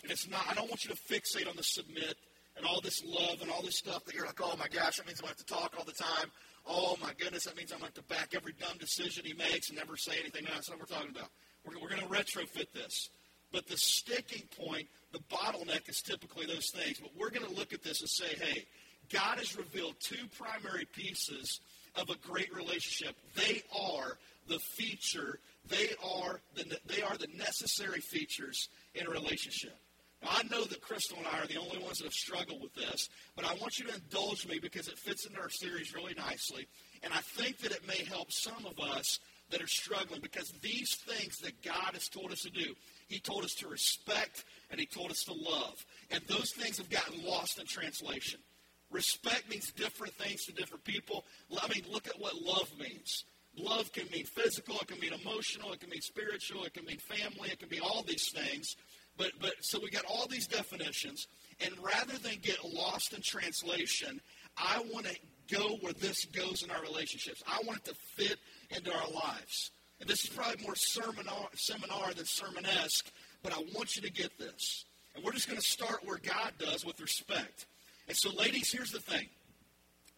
And 0.02 0.10
it's 0.10 0.28
not, 0.28 0.46
I 0.48 0.54
don't 0.54 0.68
want 0.68 0.84
you 0.84 0.90
to 0.90 0.96
fixate 0.96 1.48
on 1.48 1.56
the 1.56 1.62
submit 1.62 2.16
and 2.56 2.66
all 2.66 2.80
this 2.80 3.04
love 3.04 3.40
and 3.40 3.50
all 3.50 3.62
this 3.62 3.76
stuff 3.76 4.04
that 4.04 4.14
you're 4.14 4.26
like, 4.26 4.40
oh 4.42 4.56
my 4.58 4.66
gosh, 4.68 4.96
that 4.96 5.06
means 5.06 5.20
I'm 5.20 5.26
going 5.26 5.36
to 5.36 5.40
have 5.40 5.46
to 5.46 5.54
talk 5.54 5.74
all 5.78 5.84
the 5.84 5.92
time. 5.92 6.30
Oh 6.66 6.96
my 7.00 7.12
goodness, 7.18 7.44
that 7.44 7.56
means 7.56 7.72
I'm 7.72 7.80
going 7.80 7.92
to 7.92 8.02
back 8.02 8.34
every 8.34 8.52
dumb 8.52 8.76
decision 8.78 9.24
he 9.24 9.32
makes 9.32 9.68
and 9.68 9.78
never 9.78 9.96
say 9.96 10.12
anything. 10.20 10.44
No, 10.44 10.50
that's 10.54 10.68
not 10.68 10.78
what 10.78 10.90
we're 10.90 10.96
talking 10.96 11.14
about. 11.14 11.30
We're, 11.64 11.80
we're 11.80 11.88
going 11.88 12.02
to 12.02 12.08
retrofit 12.08 12.72
this. 12.72 13.10
But 13.52 13.66
the 13.66 13.78
sticking 13.78 14.46
point, 14.60 14.88
the 15.12 15.20
bottleneck 15.34 15.88
is 15.88 16.02
typically 16.02 16.46
those 16.46 16.70
things. 16.70 16.98
But 17.00 17.12
we're 17.16 17.30
going 17.30 17.46
to 17.46 17.54
look 17.54 17.72
at 17.72 17.82
this 17.82 18.00
and 18.00 18.10
say, 18.10 18.36
hey, 18.38 18.66
God 19.12 19.38
has 19.38 19.56
revealed 19.56 19.94
two 20.00 20.26
primary 20.38 20.86
pieces 20.94 21.60
of 21.96 22.10
a 22.10 22.16
great 22.16 22.54
relationship. 22.54 23.16
They 23.34 23.62
are 23.78 24.18
the 24.48 24.58
feature, 24.58 25.40
they 25.68 25.90
are 26.02 26.40
the, 26.54 26.78
they 26.86 27.02
are 27.02 27.16
the 27.16 27.28
necessary 27.36 28.00
features 28.00 28.68
in 28.94 29.06
a 29.06 29.10
relationship. 29.10 29.76
Now, 30.22 30.30
I 30.32 30.42
know 30.50 30.64
that 30.64 30.80
Crystal 30.80 31.18
and 31.18 31.26
I 31.26 31.40
are 31.40 31.46
the 31.46 31.60
only 31.60 31.78
ones 31.78 31.98
that 31.98 32.04
have 32.04 32.12
struggled 32.12 32.60
with 32.60 32.74
this, 32.74 33.08
but 33.36 33.44
I 33.44 33.54
want 33.54 33.78
you 33.78 33.86
to 33.86 33.94
indulge 33.94 34.46
me 34.48 34.58
because 34.58 34.88
it 34.88 34.98
fits 34.98 35.26
into 35.26 35.40
our 35.40 35.50
series 35.50 35.94
really 35.94 36.14
nicely. 36.14 36.66
And 37.02 37.12
I 37.12 37.18
think 37.20 37.58
that 37.58 37.72
it 37.72 37.86
may 37.86 38.04
help 38.04 38.32
some 38.32 38.66
of 38.66 38.80
us 38.80 39.20
that 39.50 39.62
are 39.62 39.68
struggling 39.68 40.20
because 40.20 40.52
these 40.60 40.94
things 40.94 41.38
that 41.38 41.62
God 41.62 41.92
has 41.92 42.08
told 42.08 42.32
us 42.32 42.42
to 42.42 42.50
do, 42.50 42.74
He 43.08 43.20
told 43.20 43.44
us 43.44 43.54
to 43.56 43.68
respect 43.68 44.44
and 44.70 44.80
He 44.80 44.86
told 44.86 45.10
us 45.10 45.22
to 45.24 45.32
love. 45.32 45.84
And 46.10 46.22
those 46.26 46.50
things 46.52 46.78
have 46.78 46.90
gotten 46.90 47.24
lost 47.24 47.58
in 47.58 47.66
translation. 47.66 48.40
Respect 48.90 49.50
means 49.50 49.72
different 49.72 50.14
things 50.14 50.44
to 50.46 50.52
different 50.52 50.84
people. 50.84 51.24
I 51.62 51.68
mean, 51.68 51.84
look 51.90 52.06
at 52.06 52.18
what 52.18 52.40
love 52.42 52.70
means. 52.78 53.24
Love 53.56 53.92
can 53.92 54.08
mean 54.12 54.24
physical, 54.24 54.78
it 54.80 54.86
can 54.86 55.00
mean 55.00 55.12
emotional, 55.12 55.72
it 55.72 55.80
can 55.80 55.90
mean 55.90 56.00
spiritual, 56.00 56.64
it 56.64 56.74
can 56.74 56.84
mean 56.84 56.98
family, 56.98 57.50
it 57.50 57.58
can 57.58 57.68
be 57.68 57.80
all 57.80 58.04
these 58.06 58.30
things. 58.30 58.76
But 59.16 59.32
but 59.40 59.54
so 59.60 59.80
we 59.82 59.90
got 59.90 60.04
all 60.04 60.28
these 60.28 60.46
definitions, 60.46 61.26
and 61.60 61.72
rather 61.82 62.16
than 62.18 62.36
get 62.40 62.64
lost 62.64 63.14
in 63.14 63.20
translation, 63.20 64.20
I 64.56 64.84
want 64.92 65.06
to 65.06 65.16
go 65.52 65.76
where 65.80 65.92
this 65.92 66.24
goes 66.26 66.62
in 66.62 66.70
our 66.70 66.82
relationships. 66.82 67.42
I 67.46 67.60
want 67.66 67.80
it 67.80 67.84
to 67.86 67.94
fit 67.94 68.38
into 68.70 68.92
our 68.92 69.10
lives. 69.10 69.72
And 70.00 70.08
this 70.08 70.22
is 70.22 70.30
probably 70.30 70.64
more 70.64 70.76
seminar, 70.76 71.48
seminar 71.54 72.14
than 72.14 72.26
sermon-esque, 72.26 73.10
but 73.42 73.52
I 73.52 73.64
want 73.74 73.96
you 73.96 74.02
to 74.02 74.12
get 74.12 74.38
this. 74.38 74.84
And 75.14 75.24
we're 75.24 75.32
just 75.32 75.48
going 75.48 75.60
to 75.60 75.66
start 75.66 76.04
where 76.04 76.18
God 76.18 76.52
does 76.58 76.84
with 76.84 77.00
respect. 77.00 77.66
And 78.08 78.16
so, 78.16 78.30
ladies, 78.30 78.72
here's 78.72 78.90
the 78.90 79.00
thing. 79.00 79.26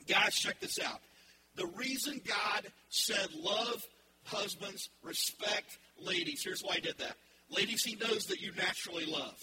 Guys, 0.07 0.35
check 0.35 0.61
this 0.61 0.79
out. 0.79 1.01
The 1.57 1.67
reason 1.67 2.21
God 2.27 2.67
said 2.89 3.29
love 3.35 3.83
husbands, 4.25 4.89
respect 5.03 5.79
ladies, 5.99 6.43
here's 6.45 6.63
why 6.63 6.77
he 6.77 6.81
did 6.81 6.99
that. 6.99 7.17
Ladies, 7.51 7.83
he 7.83 7.97
knows 7.97 8.27
that 8.27 8.41
you 8.41 8.53
naturally 8.57 9.07
love. 9.07 9.39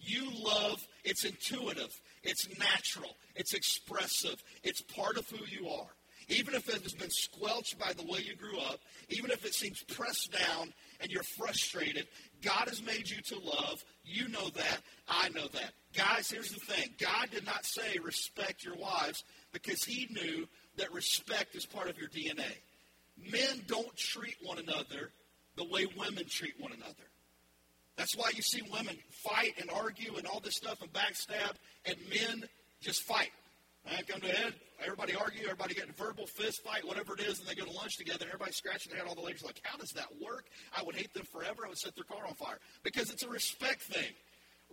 You 0.00 0.30
love, 0.32 0.86
it's 1.04 1.24
intuitive, 1.24 1.92
it's 2.22 2.48
natural, 2.58 3.16
it's 3.34 3.52
expressive, 3.52 4.40
it's 4.62 4.80
part 4.80 5.16
of 5.16 5.28
who 5.28 5.44
you 5.46 5.68
are. 5.68 5.88
Even 6.28 6.54
if 6.54 6.68
it 6.68 6.82
has 6.82 6.92
been 6.92 7.10
squelched 7.10 7.78
by 7.78 7.92
the 7.94 8.04
way 8.04 8.20
you 8.20 8.36
grew 8.36 8.58
up, 8.58 8.80
even 9.08 9.30
if 9.30 9.44
it 9.44 9.54
seems 9.54 9.82
pressed 9.82 10.30
down 10.30 10.72
and 11.00 11.10
you're 11.10 11.22
frustrated, 11.22 12.06
God 12.42 12.68
has 12.68 12.82
made 12.82 13.08
you 13.08 13.20
to 13.22 13.38
love. 13.38 13.84
You 14.04 14.28
know 14.28 14.48
that. 14.50 14.80
I 15.08 15.28
know 15.30 15.46
that. 15.48 15.72
Guys, 15.96 16.30
here's 16.30 16.52
the 16.52 16.60
thing 16.60 16.90
God 16.98 17.30
did 17.30 17.46
not 17.46 17.64
say 17.64 17.98
respect 18.02 18.64
your 18.64 18.76
wives 18.76 19.24
because 19.52 19.84
he 19.84 20.08
knew 20.10 20.46
that 20.76 20.92
respect 20.92 21.54
is 21.54 21.66
part 21.66 21.88
of 21.88 21.98
your 21.98 22.08
DNA. 22.08 22.52
Men 23.30 23.62
don't 23.66 23.96
treat 23.96 24.36
one 24.42 24.58
another 24.58 25.12
the 25.56 25.64
way 25.64 25.86
women 25.96 26.24
treat 26.28 26.54
one 26.58 26.72
another. 26.72 26.94
That's 27.96 28.16
why 28.16 28.30
you 28.34 28.42
see 28.42 28.62
women 28.72 28.96
fight 29.24 29.54
and 29.60 29.68
argue 29.70 30.16
and 30.16 30.26
all 30.26 30.38
this 30.38 30.54
stuff 30.54 30.80
and 30.80 30.92
backstab, 30.92 31.54
and 31.84 31.96
men 32.08 32.48
just 32.80 33.02
fight. 33.02 33.30
I 33.96 34.02
come 34.02 34.20
to 34.20 34.28
head, 34.28 34.54
everybody 34.82 35.14
argue, 35.14 35.44
everybody 35.44 35.74
get 35.74 35.88
a 35.88 35.92
verbal 35.92 36.26
fist 36.26 36.62
fight, 36.62 36.86
whatever 36.86 37.14
it 37.14 37.20
is, 37.20 37.38
and 37.38 37.48
they 37.48 37.54
go 37.54 37.64
to 37.64 37.72
lunch 37.72 37.96
together, 37.96 38.24
and 38.24 38.32
everybody 38.32 38.52
scratching 38.52 38.90
their 38.90 39.00
head. 39.00 39.08
All 39.08 39.14
the 39.14 39.22
ladies 39.22 39.42
are 39.42 39.46
like, 39.46 39.60
how 39.62 39.78
does 39.78 39.90
that 39.92 40.08
work? 40.20 40.46
I 40.76 40.82
would 40.82 40.94
hate 40.94 41.12
them 41.14 41.24
forever. 41.24 41.64
I 41.64 41.68
would 41.68 41.78
set 41.78 41.94
their 41.94 42.04
car 42.04 42.26
on 42.26 42.34
fire. 42.34 42.58
Because 42.82 43.10
it's 43.10 43.22
a 43.22 43.28
respect 43.28 43.82
thing. 43.82 44.12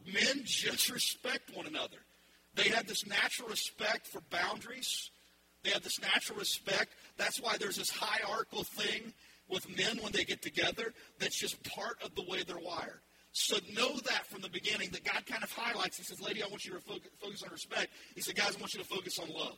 Men 0.05 0.41
just 0.43 0.89
respect 0.89 1.55
one 1.55 1.67
another. 1.67 1.98
They 2.55 2.69
have 2.69 2.88
this 2.88 3.05
natural 3.05 3.50
respect 3.50 4.07
for 4.07 4.22
boundaries. 4.29 5.12
They 5.63 5.72
have 5.72 5.84
this 5.84 6.00
natural 6.00 6.39
respect. 6.39 6.91
That's 7.17 7.41
why 7.41 7.57
there's 7.57 7.77
this 7.77 7.89
hierarchical 7.89 8.63
thing 8.63 9.13
with 9.50 9.67
men 9.77 9.98
when 10.01 10.12
they 10.12 10.24
get 10.24 10.41
together 10.41 10.93
that's 11.19 11.38
just 11.38 11.62
part 11.63 12.01
of 12.03 12.15
the 12.15 12.24
way 12.24 12.43
they're 12.43 12.57
wired. 12.57 13.01
So 13.37 13.57
know 13.73 13.97
that 14.07 14.25
from 14.27 14.41
the 14.41 14.49
beginning 14.49 14.91
that 14.91 15.03
God 15.03 15.25
kind 15.25 15.43
of 15.43 15.51
highlights. 15.51 15.97
He 15.97 16.03
says, 16.03 16.21
Lady, 16.21 16.41
I 16.41 16.47
want 16.47 16.63
you 16.63 16.71
to 16.71 16.79
focus 16.79 17.43
on 17.43 17.51
respect. 17.51 17.89
He 18.15 18.21
said, 18.21 18.33
Guys, 18.33 18.55
I 18.55 18.59
want 18.61 18.73
you 18.73 18.79
to 18.79 18.85
focus 18.85 19.19
on 19.19 19.27
love. 19.27 19.57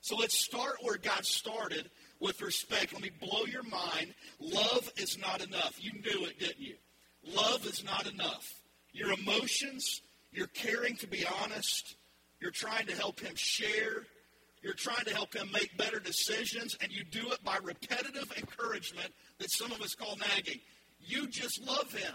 So 0.00 0.14
let's 0.14 0.38
start 0.38 0.76
where 0.82 0.96
God 0.96 1.24
started 1.24 1.90
with 2.20 2.40
respect. 2.40 2.92
Let 2.92 3.02
me 3.02 3.10
blow 3.20 3.44
your 3.46 3.64
mind. 3.64 4.14
Love 4.38 4.92
is 4.96 5.18
not 5.18 5.44
enough. 5.44 5.76
You 5.80 5.94
knew 5.94 6.24
it, 6.26 6.38
didn't 6.38 6.60
you? 6.60 6.76
Love 7.34 7.66
is 7.66 7.84
not 7.84 8.08
enough. 8.08 8.48
Your 8.92 9.10
emotions, 9.10 10.02
you're 10.30 10.46
caring 10.46 10.94
to 10.98 11.08
be 11.08 11.24
honest, 11.42 11.96
you're 12.40 12.52
trying 12.52 12.86
to 12.86 12.94
help 12.94 13.18
him 13.18 13.34
share, 13.34 14.06
you're 14.62 14.74
trying 14.74 15.04
to 15.04 15.12
help 15.12 15.34
him 15.34 15.50
make 15.52 15.76
better 15.76 15.98
decisions, 15.98 16.76
and 16.80 16.92
you 16.92 17.02
do 17.02 17.32
it 17.32 17.42
by 17.42 17.58
repetitive 17.60 18.32
encouragement 18.36 19.12
that 19.40 19.50
some 19.50 19.72
of 19.72 19.82
us 19.82 19.96
call 19.96 20.16
nagging. 20.16 20.60
You 21.00 21.26
just 21.26 21.60
love 21.66 21.92
him. 21.92 22.14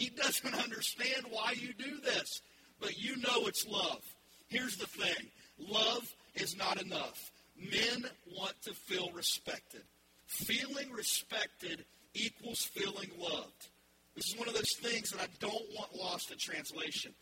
He 0.00 0.08
doesn't 0.08 0.54
understand 0.54 1.26
why 1.28 1.52
you 1.54 1.74
do 1.74 2.00
this, 2.00 2.40
but 2.80 2.98
you 2.98 3.16
know 3.18 3.46
it's 3.46 3.66
love. 3.66 4.00
Here's 4.48 4.78
the 4.78 4.86
thing 4.86 5.28
love 5.58 6.10
is 6.34 6.56
not 6.56 6.80
enough. 6.80 7.30
Men 7.54 8.06
want 8.34 8.54
to 8.62 8.72
feel 8.72 9.10
respected. 9.12 9.82
Feeling 10.26 10.90
respected 10.90 11.84
equals 12.14 12.62
feeling 12.62 13.10
loved. 13.18 13.68
This 14.16 14.28
is 14.28 14.38
one 14.38 14.48
of 14.48 14.54
those 14.54 14.72
things 14.80 15.10
that 15.10 15.20
I 15.20 15.26
don't 15.38 15.68
want 15.76 15.94
lost 15.94 16.30
in 16.30 16.38
translation. 16.38 17.12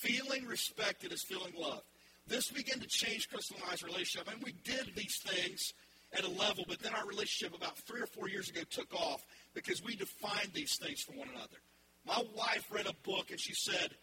Feeling 0.00 0.44
respected 0.46 1.12
is 1.12 1.22
feeling 1.22 1.52
loved. 1.56 1.84
This 2.26 2.50
began 2.50 2.80
to 2.80 2.88
change 2.88 3.28
Crystal 3.28 3.58
and 3.62 3.72
I's 3.72 3.84
relationship. 3.84 4.26
Mean, 4.26 4.42
we 4.44 4.54
did 4.64 4.90
these 4.96 5.20
things 5.24 5.72
at 6.12 6.24
a 6.24 6.30
level, 6.30 6.64
but 6.66 6.80
then 6.80 6.94
our 6.94 7.06
relationship 7.06 7.56
about 7.56 7.78
three 7.78 8.00
or 8.00 8.06
four 8.06 8.28
years 8.28 8.50
ago 8.50 8.62
took 8.68 8.92
off 8.92 9.24
because 9.54 9.84
we 9.84 9.94
defined 9.94 10.50
these 10.52 10.76
things 10.78 11.00
for 11.00 11.12
one 11.12 11.28
another. 11.28 11.58
My 12.06 12.22
wife 12.36 12.66
read 12.70 12.86
a 12.86 12.94
book 13.08 13.30
and 13.30 13.40
she 13.40 13.54
said, 13.54 13.94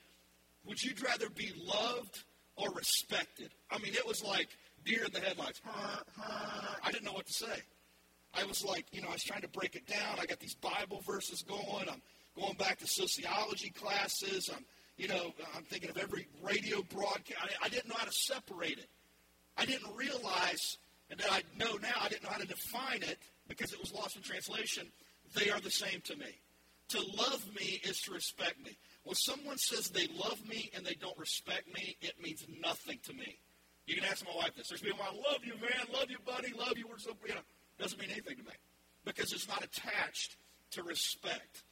Would 0.66 0.84
you 0.84 0.94
rather 1.04 1.30
be 1.30 1.54
loved 1.64 2.24
or 2.56 2.72
respected? 2.72 3.52
I 3.70 3.78
mean, 3.80 3.94
it 3.94 4.06
was 4.08 4.24
like 4.24 4.50
deer 4.86 5.06
in 5.06 5.12
the 5.12 5.20
headlights. 5.20 5.62
I 6.84 6.92
didn't 6.92 7.06
know 7.06 7.14
what 7.14 7.28
to 7.28 7.34
say. 7.34 7.62
I 8.34 8.46
was 8.46 8.64
like, 8.64 8.86
you 8.92 9.02
know, 9.02 9.10
I 9.10 9.14
was 9.14 9.24
trying 9.24 9.42
to 9.42 9.50
break 9.50 9.76
it 9.76 9.86
down. 9.88 10.18
I 10.20 10.26
got 10.26 10.40
these 10.40 10.56
Bible 10.56 11.02
verses 11.06 11.44
going. 11.44 11.90
I'm 11.90 12.02
going 12.40 12.56
back 12.56 12.80
to 12.80 12.88
sociology 12.88 13.72
classes. 13.72 14.50
I'm, 14.54 14.66
you 14.98 15.08
know, 15.08 15.34
I'm 15.56 15.64
thinking 15.64 15.90
of 15.90 15.98
every 15.98 16.28
radio 16.42 16.82
broadcast. 16.82 17.40
I, 17.42 17.66
I 17.66 17.70
didn't 17.70 17.90
know 17.90 17.96
how 17.98 18.06
to 18.06 18.12
separate 18.12 18.78
it. 18.78 18.88
I 19.58 19.66
didn't 19.66 19.94
realize, 19.96 20.78
and 21.10 21.20
that 21.20 21.32
I 21.32 21.42
know 21.58 21.76
now, 21.82 21.94
I 22.02 22.08
didn't 22.08 22.24
know 22.24 22.30
how 22.30 22.40
to 22.40 22.48
define 22.48 23.04
it 23.04 23.20
because 23.48 23.74
it 23.74 23.80
was 23.82 23.94
lost 23.94 24.16
in 24.16 24.22
translation. 24.22 24.88
They 25.36 25.50
are 25.50 25.60
the 25.60 25.72
same 25.72 26.02
to 26.06 26.16
me. 26.16 26.40
To 26.92 27.00
love 27.00 27.46
me 27.56 27.80
is 27.84 28.02
to 28.02 28.12
respect 28.12 28.64
me. 28.66 28.78
When 29.04 29.16
someone 29.16 29.58
says 29.58 29.90
they 29.90 30.08
love 30.08 30.46
me 30.46 30.70
and 30.76 30.86
they 30.86 30.96
don't 30.96 31.18
respect 31.18 31.74
me, 31.74 31.96
it 32.02 32.22
means 32.22 32.46
nothing 32.62 33.00
to 33.04 33.14
me. 33.14 33.40
You 33.88 33.96
can 33.96 34.04
ask 34.04 34.26
my 34.26 34.36
wife 34.36 34.56
this. 34.58 34.68
There's 34.70 34.82
people, 34.82 35.00
I 35.02 35.14
love 35.32 35.40
you, 35.44 35.54
man, 35.54 35.88
love 35.94 36.10
you, 36.10 36.18
buddy, 36.26 36.54
love 36.54 36.78
you. 36.78 36.88
We're 36.90 36.98
so, 36.98 37.12
you 37.26 37.34
know, 37.34 37.42
doesn't 37.80 38.00
mean 38.00 38.12
anything 38.12 38.36
to 38.38 38.44
me 38.44 38.52
because 39.06 39.32
it's 39.32 39.48
not 39.48 39.64
attached 39.64 40.36
to 40.72 40.84
respect. 40.84 41.64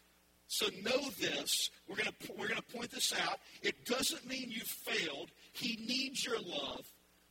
So 0.47 0.67
know 0.83 1.09
this. 1.19 1.69
We're 1.87 1.97
going 1.97 2.09
to 2.09 2.31
we're 2.37 2.47
going 2.47 2.61
to 2.61 2.77
point 2.77 2.89
this 2.89 3.13
out. 3.13 3.39
It 3.61 3.85
doesn't 3.85 4.25
mean 4.25 4.49
you 4.49 4.61
failed. 4.61 5.31
He 5.51 5.77
needs 5.85 6.25
your 6.25 6.39
love, 6.39 6.85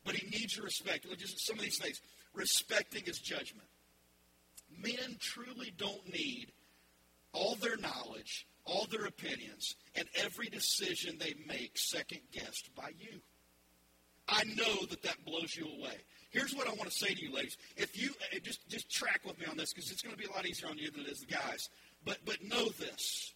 but 0.04 0.14
he 0.14 0.28
needs 0.28 0.56
your 0.56 0.66
respect. 0.66 1.06
Just 1.18 1.44
some 1.44 1.56
of 1.56 1.62
these 1.62 1.78
things. 1.78 2.00
Respecting 2.34 3.04
his 3.04 3.18
judgment. 3.18 3.66
Men 4.78 5.16
truly 5.18 5.72
don't 5.76 6.06
need 6.12 6.52
all 7.32 7.54
their 7.56 7.76
knowledge, 7.76 8.46
all 8.64 8.86
their 8.90 9.06
opinions, 9.06 9.76
and 9.94 10.06
every 10.14 10.48
decision 10.48 11.16
they 11.18 11.34
make 11.46 11.78
second 11.78 12.20
guessed 12.32 12.74
by 12.74 12.90
you. 12.98 13.20
I 14.28 14.44
know 14.44 14.84
that 14.90 15.02
that 15.02 15.24
blows 15.24 15.56
you 15.56 15.64
away. 15.64 15.96
Here's 16.30 16.54
what 16.54 16.68
I 16.68 16.72
want 16.72 16.90
to 16.90 16.96
say 16.96 17.14
to 17.14 17.22
you, 17.22 17.32
ladies. 17.32 17.56
If 17.76 18.00
you 18.00 18.10
uh, 18.34 18.38
just 18.42 18.68
just 18.68 18.90
track 18.90 19.22
with 19.24 19.38
me 19.38 19.46
on 19.46 19.56
this, 19.56 19.72
because 19.72 19.90
it's 19.90 20.02
going 20.02 20.14
to 20.14 20.20
be 20.22 20.28
a 20.28 20.32
lot 20.32 20.46
easier 20.46 20.68
on 20.68 20.76
you 20.76 20.90
than 20.90 21.00
it 21.02 21.08
is 21.08 21.20
the 21.20 21.34
guys. 21.34 21.70
But 22.04 22.18
but 22.26 22.36
know 22.44 22.68
this: 22.68 23.32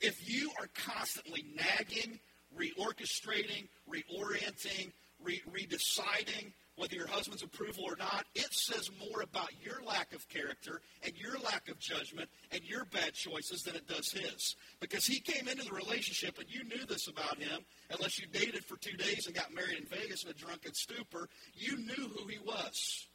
if 0.00 0.28
you 0.28 0.50
are 0.58 0.68
constantly 0.74 1.44
nagging, 1.54 2.18
reorchestrating, 2.58 3.68
reorienting, 3.86 4.92
re- 5.22 5.42
redeciding, 5.52 6.52
whether 6.76 6.96
your 6.96 7.06
husband's 7.06 7.42
approval 7.42 7.84
or 7.84 7.96
not, 7.96 8.24
it 8.34 8.52
says 8.52 8.90
more 9.08 9.22
about 9.22 9.50
your 9.62 9.82
lack 9.86 10.12
of 10.12 10.28
character 10.28 10.80
and 11.02 11.14
your 11.16 11.38
lack 11.38 11.68
of 11.68 11.78
judgment 11.78 12.28
and 12.50 12.62
your 12.64 12.84
bad 12.86 13.14
choices 13.14 13.62
than 13.62 13.76
it 13.76 13.86
does 13.86 14.10
his. 14.10 14.56
Because 14.80 15.06
he 15.06 15.20
came 15.20 15.48
into 15.48 15.64
the 15.64 15.74
relationship 15.74 16.38
and 16.38 16.48
you 16.48 16.64
knew 16.64 16.84
this 16.86 17.08
about 17.08 17.38
him, 17.38 17.64
unless 17.90 18.18
you 18.18 18.26
dated 18.26 18.64
for 18.64 18.76
two 18.76 18.96
days 18.96 19.26
and 19.26 19.34
got 19.34 19.54
married 19.54 19.78
in 19.78 19.86
Vegas 19.86 20.24
in 20.24 20.30
a 20.30 20.34
drunken 20.34 20.74
stupor, 20.74 21.28
you 21.54 21.76
knew 21.76 22.08
who 22.16 22.26
he 22.26 22.38
was. 22.44 23.08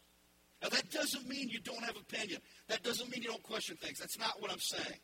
Now, 0.61 0.69
that 0.69 0.91
doesn't 0.91 1.27
mean 1.27 1.49
you 1.49 1.59
don't 1.59 1.83
have 1.83 1.95
opinion. 1.95 2.41
That 2.67 2.83
doesn't 2.83 3.09
mean 3.09 3.21
you 3.23 3.29
don't 3.29 3.43
question 3.43 3.77
things. 3.77 3.99
That's 3.99 4.19
not 4.19 4.41
what 4.41 4.51
I'm 4.51 4.59
saying. 4.59 4.99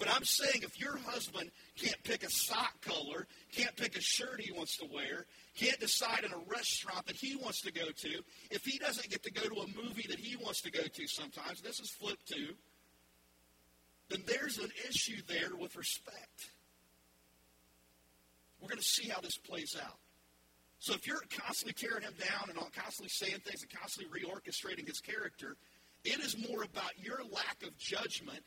But 0.00 0.08
I'm 0.08 0.24
saying 0.24 0.62
if 0.62 0.80
your 0.80 0.96
husband 0.96 1.50
can't 1.76 2.02
pick 2.04 2.24
a 2.24 2.30
sock 2.30 2.80
color, 2.80 3.26
can't 3.52 3.76
pick 3.76 3.98
a 3.98 4.00
shirt 4.00 4.40
he 4.40 4.50
wants 4.50 4.78
to 4.78 4.86
wear, 4.90 5.26
can't 5.54 5.78
decide 5.78 6.24
in 6.24 6.32
a 6.32 6.38
restaurant 6.48 7.06
that 7.06 7.16
he 7.16 7.36
wants 7.36 7.60
to 7.60 7.72
go 7.72 7.84
to, 7.84 8.08
if 8.50 8.64
he 8.64 8.78
doesn't 8.78 9.10
get 9.10 9.22
to 9.24 9.30
go 9.30 9.42
to 9.42 9.60
a 9.60 9.66
movie 9.66 10.06
that 10.08 10.18
he 10.18 10.36
wants 10.36 10.62
to 10.62 10.70
go 10.70 10.80
to 10.80 11.06
sometimes, 11.06 11.60
this 11.60 11.80
is 11.80 11.90
flip 11.90 12.16
two, 12.24 12.54
then 14.08 14.22
there's 14.26 14.56
an 14.56 14.70
issue 14.88 15.20
there 15.28 15.54
with 15.54 15.76
respect. 15.76 16.50
We're 18.58 18.68
going 18.68 18.78
to 18.78 18.84
see 18.84 19.10
how 19.10 19.20
this 19.20 19.36
plays 19.36 19.76
out. 19.80 19.98
So 20.78 20.94
if 20.94 21.06
you're 21.06 21.20
constantly 21.44 21.74
tearing 21.74 22.04
him 22.04 22.14
down 22.18 22.48
and 22.48 22.58
constantly 22.72 23.10
saying 23.10 23.40
things 23.44 23.62
and 23.62 23.70
constantly 23.78 24.18
reorchestrating 24.18 24.88
his 24.88 25.00
character, 25.00 25.58
it 26.06 26.20
is 26.20 26.38
more 26.48 26.62
about 26.62 26.92
your 26.96 27.18
lack 27.30 27.62
of 27.62 27.76
judgment 27.76 28.40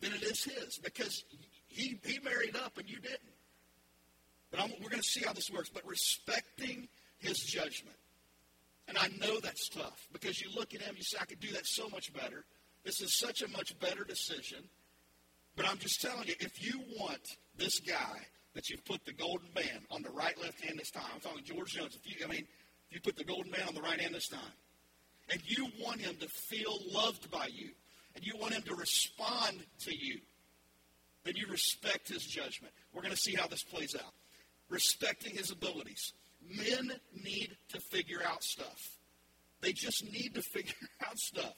than 0.00 0.12
it 0.12 0.22
is 0.22 0.44
his 0.44 0.78
because 0.78 1.24
he, 1.66 1.98
he 2.04 2.18
married 2.20 2.56
up 2.56 2.78
and 2.78 2.88
you 2.88 2.98
didn't. 2.98 3.20
But 4.50 4.60
I'm, 4.60 4.70
we're 4.82 4.90
going 4.90 5.02
to 5.02 5.08
see 5.08 5.24
how 5.24 5.32
this 5.32 5.50
works. 5.50 5.68
But 5.68 5.86
respecting 5.86 6.88
his 7.18 7.38
judgment. 7.38 7.96
And 8.86 8.98
I 8.98 9.08
know 9.18 9.40
that's 9.40 9.68
tough 9.68 10.06
because 10.12 10.40
you 10.40 10.48
look 10.54 10.74
at 10.74 10.82
him, 10.82 10.94
you 10.96 11.02
say, 11.02 11.18
I 11.20 11.24
could 11.24 11.40
do 11.40 11.50
that 11.52 11.66
so 11.66 11.88
much 11.88 12.12
better. 12.12 12.44
This 12.84 13.00
is 13.00 13.18
such 13.18 13.42
a 13.42 13.48
much 13.48 13.78
better 13.80 14.04
decision. 14.04 14.58
But 15.56 15.68
I'm 15.68 15.78
just 15.78 16.02
telling 16.02 16.26
you, 16.26 16.34
if 16.40 16.62
you 16.64 16.80
want 16.98 17.22
this 17.56 17.80
guy 17.80 18.18
that 18.54 18.68
you've 18.68 18.84
put 18.84 19.04
the 19.04 19.12
golden 19.12 19.48
band 19.54 19.86
on 19.90 20.02
the 20.02 20.10
right 20.10 20.40
left 20.40 20.60
hand 20.60 20.78
this 20.78 20.90
time, 20.90 21.04
I'm 21.14 21.20
talking 21.20 21.44
George 21.44 21.72
Jones. 21.72 21.96
If 21.96 22.06
you, 22.06 22.24
I 22.24 22.28
mean, 22.28 22.46
if 22.90 22.92
you 22.96 23.00
put 23.00 23.16
the 23.16 23.24
golden 23.24 23.50
band 23.50 23.68
on 23.68 23.74
the 23.74 23.82
right 23.82 24.00
hand 24.00 24.14
this 24.14 24.28
time, 24.28 24.40
and 25.30 25.40
you 25.46 25.68
want 25.80 26.00
him 26.00 26.16
to 26.20 26.28
feel 26.28 26.78
loved 26.92 27.30
by 27.30 27.46
you, 27.46 27.70
and 28.14 28.24
you 28.24 28.36
want 28.38 28.54
him 28.54 28.62
to 28.62 28.74
respond 28.74 29.58
to 29.80 29.94
you, 29.94 30.20
then 31.24 31.34
you 31.36 31.46
respect 31.48 32.08
his 32.08 32.24
judgment. 32.24 32.72
We're 32.92 33.02
going 33.02 33.14
to 33.14 33.20
see 33.20 33.34
how 33.34 33.46
this 33.46 33.62
plays 33.62 33.94
out. 33.94 34.12
respecting 34.68 35.34
his 35.36 35.50
abilities. 35.50 36.12
Men 36.48 36.92
need 37.24 37.56
to 37.70 37.80
figure 37.80 38.20
out 38.26 38.42
stuff. 38.42 38.98
They 39.60 39.72
just 39.72 40.04
need 40.12 40.34
to 40.34 40.42
figure 40.52 40.74
out 41.06 41.18
stuff. 41.18 41.54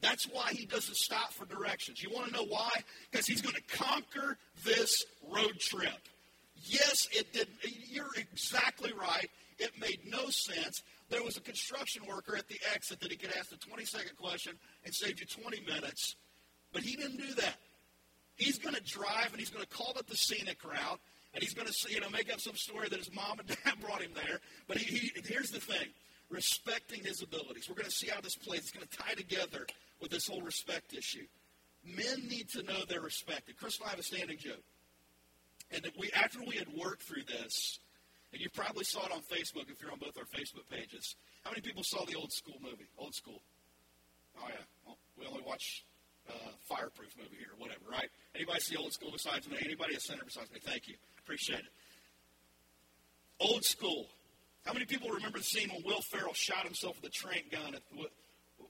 That's 0.00 0.24
why 0.26 0.52
he 0.52 0.64
doesn't 0.64 0.96
stop 0.96 1.32
for 1.32 1.44
directions. 1.46 2.02
You 2.02 2.10
want 2.10 2.28
to 2.28 2.32
know 2.32 2.44
why? 2.48 2.70
Because 3.10 3.26
he's 3.26 3.42
going 3.42 3.56
to 3.56 3.76
conquer 3.76 4.38
this 4.64 5.04
road 5.28 5.58
trip. 5.58 6.08
Yes, 6.54 7.08
it 7.12 7.32
did. 7.32 7.48
You're 7.90 8.06
exactly 8.16 8.92
right. 8.92 9.28
It 9.58 9.72
made 9.80 10.00
no 10.06 10.28
sense. 10.30 10.82
There 11.10 11.22
was 11.22 11.36
a 11.36 11.40
construction 11.40 12.02
worker 12.06 12.36
at 12.36 12.48
the 12.48 12.60
exit 12.74 13.00
that 13.00 13.10
he 13.10 13.16
could 13.16 13.32
ask 13.38 13.50
the 13.50 13.56
20 13.56 13.84
second 13.84 14.16
question 14.16 14.54
and 14.84 14.94
save 14.94 15.20
you 15.20 15.26
20 15.26 15.60
minutes. 15.62 16.16
But 16.72 16.82
he 16.82 16.96
didn't 16.96 17.16
do 17.16 17.34
that. 17.34 17.56
He's 18.36 18.58
going 18.58 18.74
to 18.74 18.82
drive 18.82 19.28
and 19.30 19.38
he's 19.38 19.50
going 19.50 19.64
to 19.64 19.70
call 19.70 19.94
up 19.98 20.06
the 20.06 20.16
scenic 20.16 20.62
route 20.64 21.00
and 21.34 21.42
he's 21.42 21.54
going 21.54 21.68
to 21.68 21.92
you 21.92 22.00
know 22.00 22.10
make 22.10 22.32
up 22.32 22.40
some 22.40 22.56
story 22.56 22.88
that 22.88 22.98
his 22.98 23.12
mom 23.14 23.38
and 23.38 23.48
dad 23.64 23.74
brought 23.80 24.02
him 24.02 24.12
there. 24.14 24.40
But 24.66 24.78
he, 24.78 24.96
he 24.96 25.12
here's 25.24 25.50
the 25.50 25.60
thing: 25.60 25.88
respecting 26.30 27.04
his 27.04 27.22
abilities. 27.22 27.68
We're 27.68 27.76
going 27.76 27.86
to 27.86 27.90
see 27.90 28.08
how 28.08 28.20
this 28.20 28.36
plays. 28.36 28.60
It's 28.60 28.70
going 28.70 28.86
to 28.86 28.98
tie 28.98 29.14
together 29.14 29.66
with 30.00 30.10
this 30.10 30.26
whole 30.28 30.42
respect 30.42 30.94
issue. 30.94 31.26
Men 31.84 32.28
need 32.28 32.48
to 32.50 32.62
know 32.62 32.84
they're 32.88 33.00
respected. 33.00 33.56
Chris 33.56 33.78
and 33.78 33.86
I 33.86 33.90
have 33.90 33.98
a 33.98 34.02
standing 34.02 34.38
joke. 34.38 34.62
And 35.70 35.90
we, 35.98 36.10
after 36.12 36.40
we 36.42 36.56
had 36.56 36.68
worked 36.68 37.02
through 37.02 37.24
this, 37.24 37.78
and 38.32 38.40
you 38.40 38.48
probably 38.50 38.84
saw 38.84 39.04
it 39.06 39.12
on 39.12 39.20
Facebook 39.20 39.70
if 39.70 39.80
you're 39.80 39.92
on 39.92 39.98
both 39.98 40.16
our 40.18 40.24
Facebook 40.24 40.68
pages. 40.70 41.16
How 41.44 41.50
many 41.50 41.62
people 41.62 41.82
saw 41.82 42.04
the 42.04 42.14
old 42.14 42.32
school 42.32 42.56
movie? 42.62 42.88
Old 42.98 43.14
school. 43.14 43.40
Oh 44.38 44.46
yeah. 44.48 44.64
Well, 44.86 44.98
we 45.18 45.26
only 45.26 45.42
watch 45.46 45.84
uh, 46.28 46.32
fireproof 46.68 47.16
movie 47.16 47.36
here, 47.38 47.54
whatever, 47.58 47.80
right? 47.90 48.08
Anybody 48.34 48.60
see 48.60 48.76
old 48.76 48.92
school 48.92 49.10
besides 49.12 49.48
me? 49.48 49.56
Anybody 49.64 49.94
a 49.94 50.00
center 50.00 50.24
besides 50.24 50.50
me? 50.52 50.60
Thank 50.62 50.88
you. 50.88 50.94
Appreciate 51.18 51.60
it. 51.60 51.72
Old 53.40 53.64
school. 53.64 54.08
How 54.64 54.72
many 54.72 54.84
people 54.84 55.08
remember 55.10 55.38
the 55.38 55.44
scene 55.44 55.70
when 55.70 55.82
Will 55.84 56.02
Ferrell 56.02 56.34
shot 56.34 56.64
himself 56.64 57.00
with 57.00 57.10
a 57.10 57.14
trank 57.14 57.50
gun 57.50 57.74
at, 57.74 57.82
with, 57.96 58.10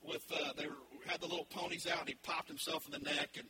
with 0.07 0.25
uh, 0.33 0.53
they 0.57 0.67
were, 0.67 0.77
had 1.07 1.21
the 1.21 1.27
little 1.27 1.47
ponies 1.47 1.87
out 1.87 2.01
and 2.01 2.09
he 2.09 2.15
popped 2.23 2.49
himself 2.49 2.87
in 2.87 2.93
the 2.93 3.11
neck 3.11 3.31
and 3.37 3.49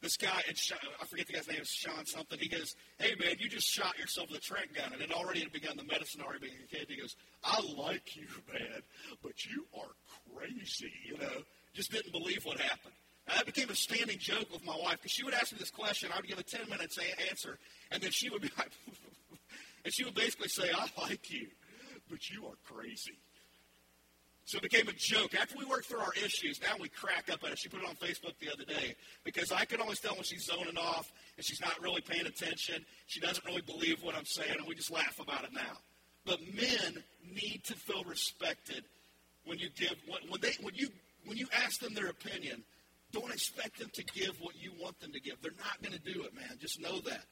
this 0.00 0.16
guy, 0.16 0.42
and 0.46 0.56
I 1.00 1.04
forget 1.06 1.26
the 1.26 1.32
guy's 1.32 1.48
name, 1.48 1.60
is 1.60 1.68
Sean 1.68 2.06
something. 2.06 2.38
He 2.38 2.48
goes, 2.48 2.74
"Hey 2.98 3.14
man, 3.16 3.36
you 3.38 3.48
just 3.48 3.66
shot 3.66 3.98
yourself 3.98 4.28
with 4.30 4.38
a 4.38 4.40
trank 4.40 4.74
gun," 4.74 4.92
and 4.92 5.02
it 5.02 5.12
already 5.12 5.40
had 5.40 5.52
begun. 5.52 5.76
The 5.76 5.84
medicine 5.84 6.20
already 6.22 6.40
being 6.40 6.58
a 6.62 6.66
kid. 6.66 6.86
He 6.88 6.96
goes, 6.96 7.16
"I 7.42 7.60
like 7.76 8.14
you, 8.16 8.28
man, 8.52 8.82
but 9.22 9.44
you 9.44 9.66
are 9.74 9.94
crazy." 10.34 10.92
You 11.04 11.18
know, 11.18 11.42
just 11.74 11.90
didn't 11.90 12.12
believe 12.12 12.44
what 12.44 12.60
happened. 12.60 12.94
Now, 13.26 13.34
that 13.36 13.46
became 13.46 13.68
a 13.70 13.74
standing 13.74 14.18
joke 14.18 14.50
with 14.52 14.64
my 14.64 14.76
wife 14.76 14.98
because 14.98 15.12
she 15.12 15.24
would 15.24 15.34
ask 15.34 15.52
me 15.52 15.58
this 15.58 15.70
question. 15.70 16.10
I 16.12 16.16
would 16.16 16.28
give 16.28 16.38
a 16.38 16.44
ten 16.44 16.68
minutes 16.68 16.98
answer, 17.30 17.58
and 17.90 18.02
then 18.02 18.10
she 18.10 18.30
would 18.30 18.42
be 18.42 18.50
like, 18.58 18.70
and 19.84 19.92
she 19.92 20.04
would 20.04 20.14
basically 20.14 20.48
say, 20.48 20.70
"I 20.72 20.88
like 21.02 21.30
you, 21.30 21.48
but 22.08 22.30
you 22.30 22.46
are 22.46 22.56
crazy." 22.64 23.18
So 24.48 24.56
it 24.56 24.62
became 24.62 24.88
a 24.88 24.92
joke. 24.92 25.34
After 25.34 25.58
we 25.58 25.66
worked 25.66 25.88
through 25.88 26.00
our 26.00 26.14
issues, 26.24 26.58
now 26.62 26.72
we 26.80 26.88
crack 26.88 27.28
up 27.30 27.44
at 27.44 27.52
it. 27.52 27.58
She 27.58 27.68
put 27.68 27.82
it 27.82 27.86
on 27.86 27.96
Facebook 27.96 28.32
the 28.40 28.50
other 28.50 28.64
day 28.64 28.96
because 29.22 29.52
I 29.52 29.66
can 29.66 29.78
always 29.78 30.00
tell 30.00 30.14
when 30.14 30.24
she's 30.24 30.46
zoning 30.46 30.78
off 30.78 31.12
and 31.36 31.44
she's 31.44 31.60
not 31.60 31.78
really 31.82 32.00
paying 32.00 32.24
attention. 32.24 32.82
She 33.08 33.20
doesn't 33.20 33.44
really 33.44 33.60
believe 33.60 34.02
what 34.02 34.14
I'm 34.14 34.24
saying, 34.24 34.54
and 34.56 34.66
we 34.66 34.74
just 34.74 34.90
laugh 34.90 35.20
about 35.20 35.44
it 35.44 35.52
now. 35.52 35.76
But 36.24 36.40
men 36.54 37.04
need 37.30 37.60
to 37.64 37.74
feel 37.74 38.04
respected 38.04 38.84
when 39.44 39.58
you 39.58 39.68
give 39.76 39.96
when 40.08 40.40
they 40.40 40.54
when 40.62 40.74
you 40.74 40.88
when 41.26 41.36
you 41.36 41.46
ask 41.62 41.80
them 41.80 41.92
their 41.92 42.08
opinion. 42.08 42.64
Don't 43.12 43.30
expect 43.30 43.78
them 43.78 43.90
to 43.92 44.02
give 44.02 44.40
what 44.40 44.54
you 44.58 44.72
want 44.80 44.98
them 45.00 45.12
to 45.12 45.20
give. 45.20 45.42
They're 45.42 45.52
not 45.58 45.82
going 45.82 45.92
to 45.92 46.12
do 46.14 46.22
it, 46.22 46.34
man. 46.34 46.56
Just 46.58 46.80
know 46.80 47.00
that. 47.00 47.24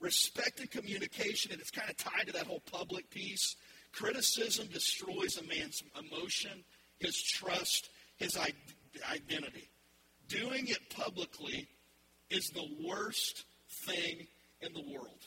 Respect 0.00 0.58
and 0.58 0.68
communication, 0.68 1.52
and 1.52 1.60
it's 1.60 1.70
kind 1.70 1.88
of 1.88 1.96
tied 1.96 2.26
to 2.26 2.32
that 2.32 2.48
whole 2.48 2.62
public 2.72 3.10
piece. 3.10 3.54
Criticism 3.94 4.66
destroys 4.72 5.38
a 5.38 5.44
man's 5.44 5.82
emotion, 5.98 6.64
his 6.98 7.20
trust, 7.22 7.90
his 8.16 8.36
identity. 8.36 9.68
Doing 10.28 10.66
it 10.66 10.90
publicly 10.90 11.68
is 12.30 12.50
the 12.50 12.66
worst 12.84 13.44
thing 13.86 14.26
in 14.62 14.72
the 14.72 14.82
world. 14.92 15.20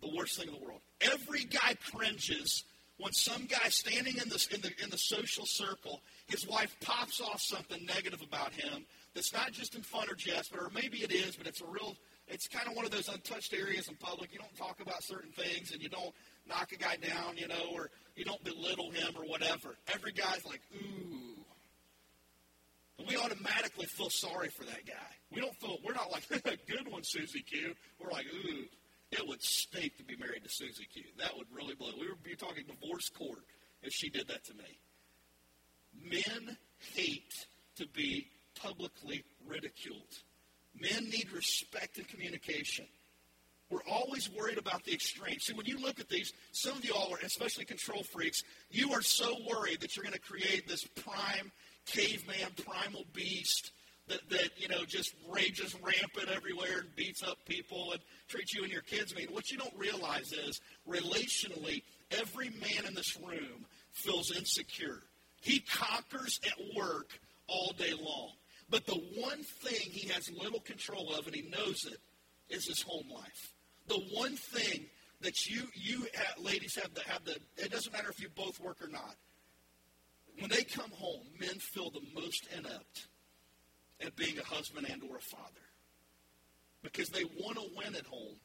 The 0.00 0.14
worst 0.16 0.38
thing 0.38 0.48
in 0.48 0.54
the 0.54 0.64
world. 0.64 0.80
Every 1.00 1.44
guy 1.44 1.74
cringes 1.92 2.64
when 2.98 3.12
some 3.12 3.44
guy 3.44 3.68
standing 3.68 4.16
in 4.16 4.28
the, 4.30 4.46
in 4.54 4.60
the, 4.62 4.70
in 4.82 4.88
the 4.88 4.96
social 4.96 5.44
circle, 5.44 6.00
his 6.28 6.46
wife 6.46 6.74
pops 6.80 7.20
off 7.20 7.42
something 7.42 7.84
negative 7.84 8.22
about 8.22 8.52
him 8.52 8.86
that's 9.14 9.34
not 9.34 9.52
just 9.52 9.74
in 9.74 9.82
fun 9.82 10.08
or 10.10 10.14
jest, 10.14 10.50
but 10.52 10.60
or 10.60 10.70
maybe 10.72 10.98
it 10.98 11.12
is, 11.12 11.36
but 11.36 11.46
it's 11.46 11.60
a 11.60 11.66
real, 11.66 11.96
it's 12.28 12.48
kind 12.48 12.66
of 12.66 12.74
one 12.74 12.86
of 12.86 12.90
those 12.90 13.08
untouched 13.08 13.52
areas 13.52 13.88
in 13.88 13.96
public. 13.96 14.32
You 14.32 14.38
don't 14.38 14.56
talk 14.56 14.80
about 14.80 15.02
certain 15.02 15.30
things 15.32 15.72
and 15.72 15.82
you 15.82 15.90
don't 15.90 16.14
knock 16.48 16.72
a 16.72 16.76
guy 16.76 16.96
down, 16.96 17.36
you 17.36 17.48
know, 17.48 17.72
or 17.74 17.90
you 18.14 18.24
don't 18.24 18.42
belittle 18.44 18.90
him 18.90 19.14
or 19.16 19.24
whatever. 19.24 19.76
Every 19.92 20.12
guy's 20.12 20.44
like, 20.46 20.60
ooh. 20.74 21.44
And 22.98 23.08
we 23.08 23.16
automatically 23.16 23.86
feel 23.86 24.10
sorry 24.10 24.48
for 24.48 24.64
that 24.64 24.86
guy. 24.86 25.16
We 25.30 25.40
don't 25.40 25.54
feel, 25.56 25.76
we're 25.84 25.92
not 25.92 26.10
like, 26.10 26.28
good 26.66 26.90
one, 26.90 27.02
Susie 27.04 27.42
Q. 27.42 27.74
We're 28.00 28.10
like, 28.10 28.26
ooh, 28.26 28.64
it 29.12 29.26
would 29.26 29.42
stink 29.42 29.96
to 29.98 30.04
be 30.04 30.16
married 30.16 30.44
to 30.44 30.50
Susie 30.50 30.86
Q. 30.92 31.02
That 31.18 31.36
would 31.36 31.46
really 31.54 31.74
blow. 31.74 31.90
We 32.00 32.08
would 32.08 32.22
be 32.22 32.36
talking 32.36 32.64
divorce 32.66 33.08
court 33.10 33.44
if 33.82 33.92
she 33.92 34.08
did 34.08 34.28
that 34.28 34.44
to 34.44 34.54
me. 34.54 34.80
Men 36.10 36.56
hate 36.94 37.46
to 37.76 37.86
be 37.88 38.28
publicly 38.60 39.24
ridiculed. 39.46 40.22
Men 40.78 41.08
need 41.10 41.30
respect 41.32 41.98
and 41.98 42.08
communication. 42.08 42.86
We're 43.70 43.80
always 43.90 44.30
worried 44.30 44.58
about 44.58 44.84
the 44.84 44.92
extremes. 44.92 45.44
See, 45.44 45.52
when 45.52 45.66
you 45.66 45.78
look 45.78 45.98
at 45.98 46.08
these, 46.08 46.32
some 46.52 46.76
of 46.76 46.84
you 46.84 46.94
all 46.94 47.12
are, 47.12 47.18
especially 47.24 47.64
control 47.64 48.04
freaks, 48.04 48.42
you 48.70 48.92
are 48.92 49.02
so 49.02 49.36
worried 49.48 49.80
that 49.80 49.96
you're 49.96 50.04
going 50.04 50.12
to 50.12 50.20
create 50.20 50.68
this 50.68 50.84
prime 50.84 51.50
caveman, 51.84 52.52
primal 52.64 53.04
beast 53.12 53.72
that, 54.08 54.20
that, 54.30 54.50
you 54.56 54.68
know, 54.68 54.84
just 54.86 55.14
rages 55.28 55.74
rampant 55.82 56.28
everywhere 56.34 56.78
and 56.80 56.94
beats 56.94 57.24
up 57.24 57.38
people 57.44 57.90
and 57.92 58.00
treats 58.28 58.54
you 58.54 58.62
and 58.62 58.70
your 58.70 58.82
kids 58.82 59.12
I 59.12 59.20
mean. 59.20 59.28
What 59.32 59.50
you 59.50 59.58
don't 59.58 59.76
realize 59.76 60.32
is, 60.32 60.60
relationally, 60.88 61.82
every 62.12 62.50
man 62.50 62.86
in 62.86 62.94
this 62.94 63.16
room 63.16 63.66
feels 63.90 64.30
insecure. 64.30 65.02
He 65.40 65.58
conquers 65.58 66.40
at 66.44 66.76
work 66.76 67.18
all 67.48 67.72
day 67.76 67.94
long. 68.00 68.30
But 68.70 68.86
the 68.86 69.00
one 69.16 69.42
thing 69.42 69.90
he 69.90 70.08
has 70.08 70.30
little 70.30 70.60
control 70.60 71.14
of, 71.14 71.26
and 71.26 71.34
he 71.34 71.48
knows 71.50 71.84
it, 71.84 71.98
is 72.48 72.66
his 72.66 72.82
home 72.82 73.08
life. 73.12 73.52
The 73.88 74.02
one 74.12 74.36
thing 74.36 74.86
that 75.20 75.46
you 75.46 75.62
you 75.74 76.06
ladies 76.42 76.76
have 76.76 76.92
the 76.94 77.02
have 77.02 77.24
the 77.24 77.36
it 77.56 77.70
doesn't 77.70 77.92
matter 77.92 78.10
if 78.10 78.20
you 78.20 78.28
both 78.34 78.60
work 78.60 78.82
or 78.82 78.88
not. 78.88 79.16
When 80.38 80.50
they 80.50 80.64
come 80.64 80.90
home, 80.90 81.22
men 81.40 81.58
feel 81.58 81.90
the 81.90 82.02
most 82.14 82.46
inept 82.56 83.08
at 84.00 84.14
being 84.16 84.38
a 84.38 84.44
husband 84.44 84.86
and 84.90 85.02
or 85.04 85.16
a 85.16 85.20
father 85.20 85.66
because 86.82 87.08
they 87.08 87.24
want 87.24 87.56
to 87.56 87.64
win 87.76 87.94
at 87.94 88.06
home. 88.06 88.36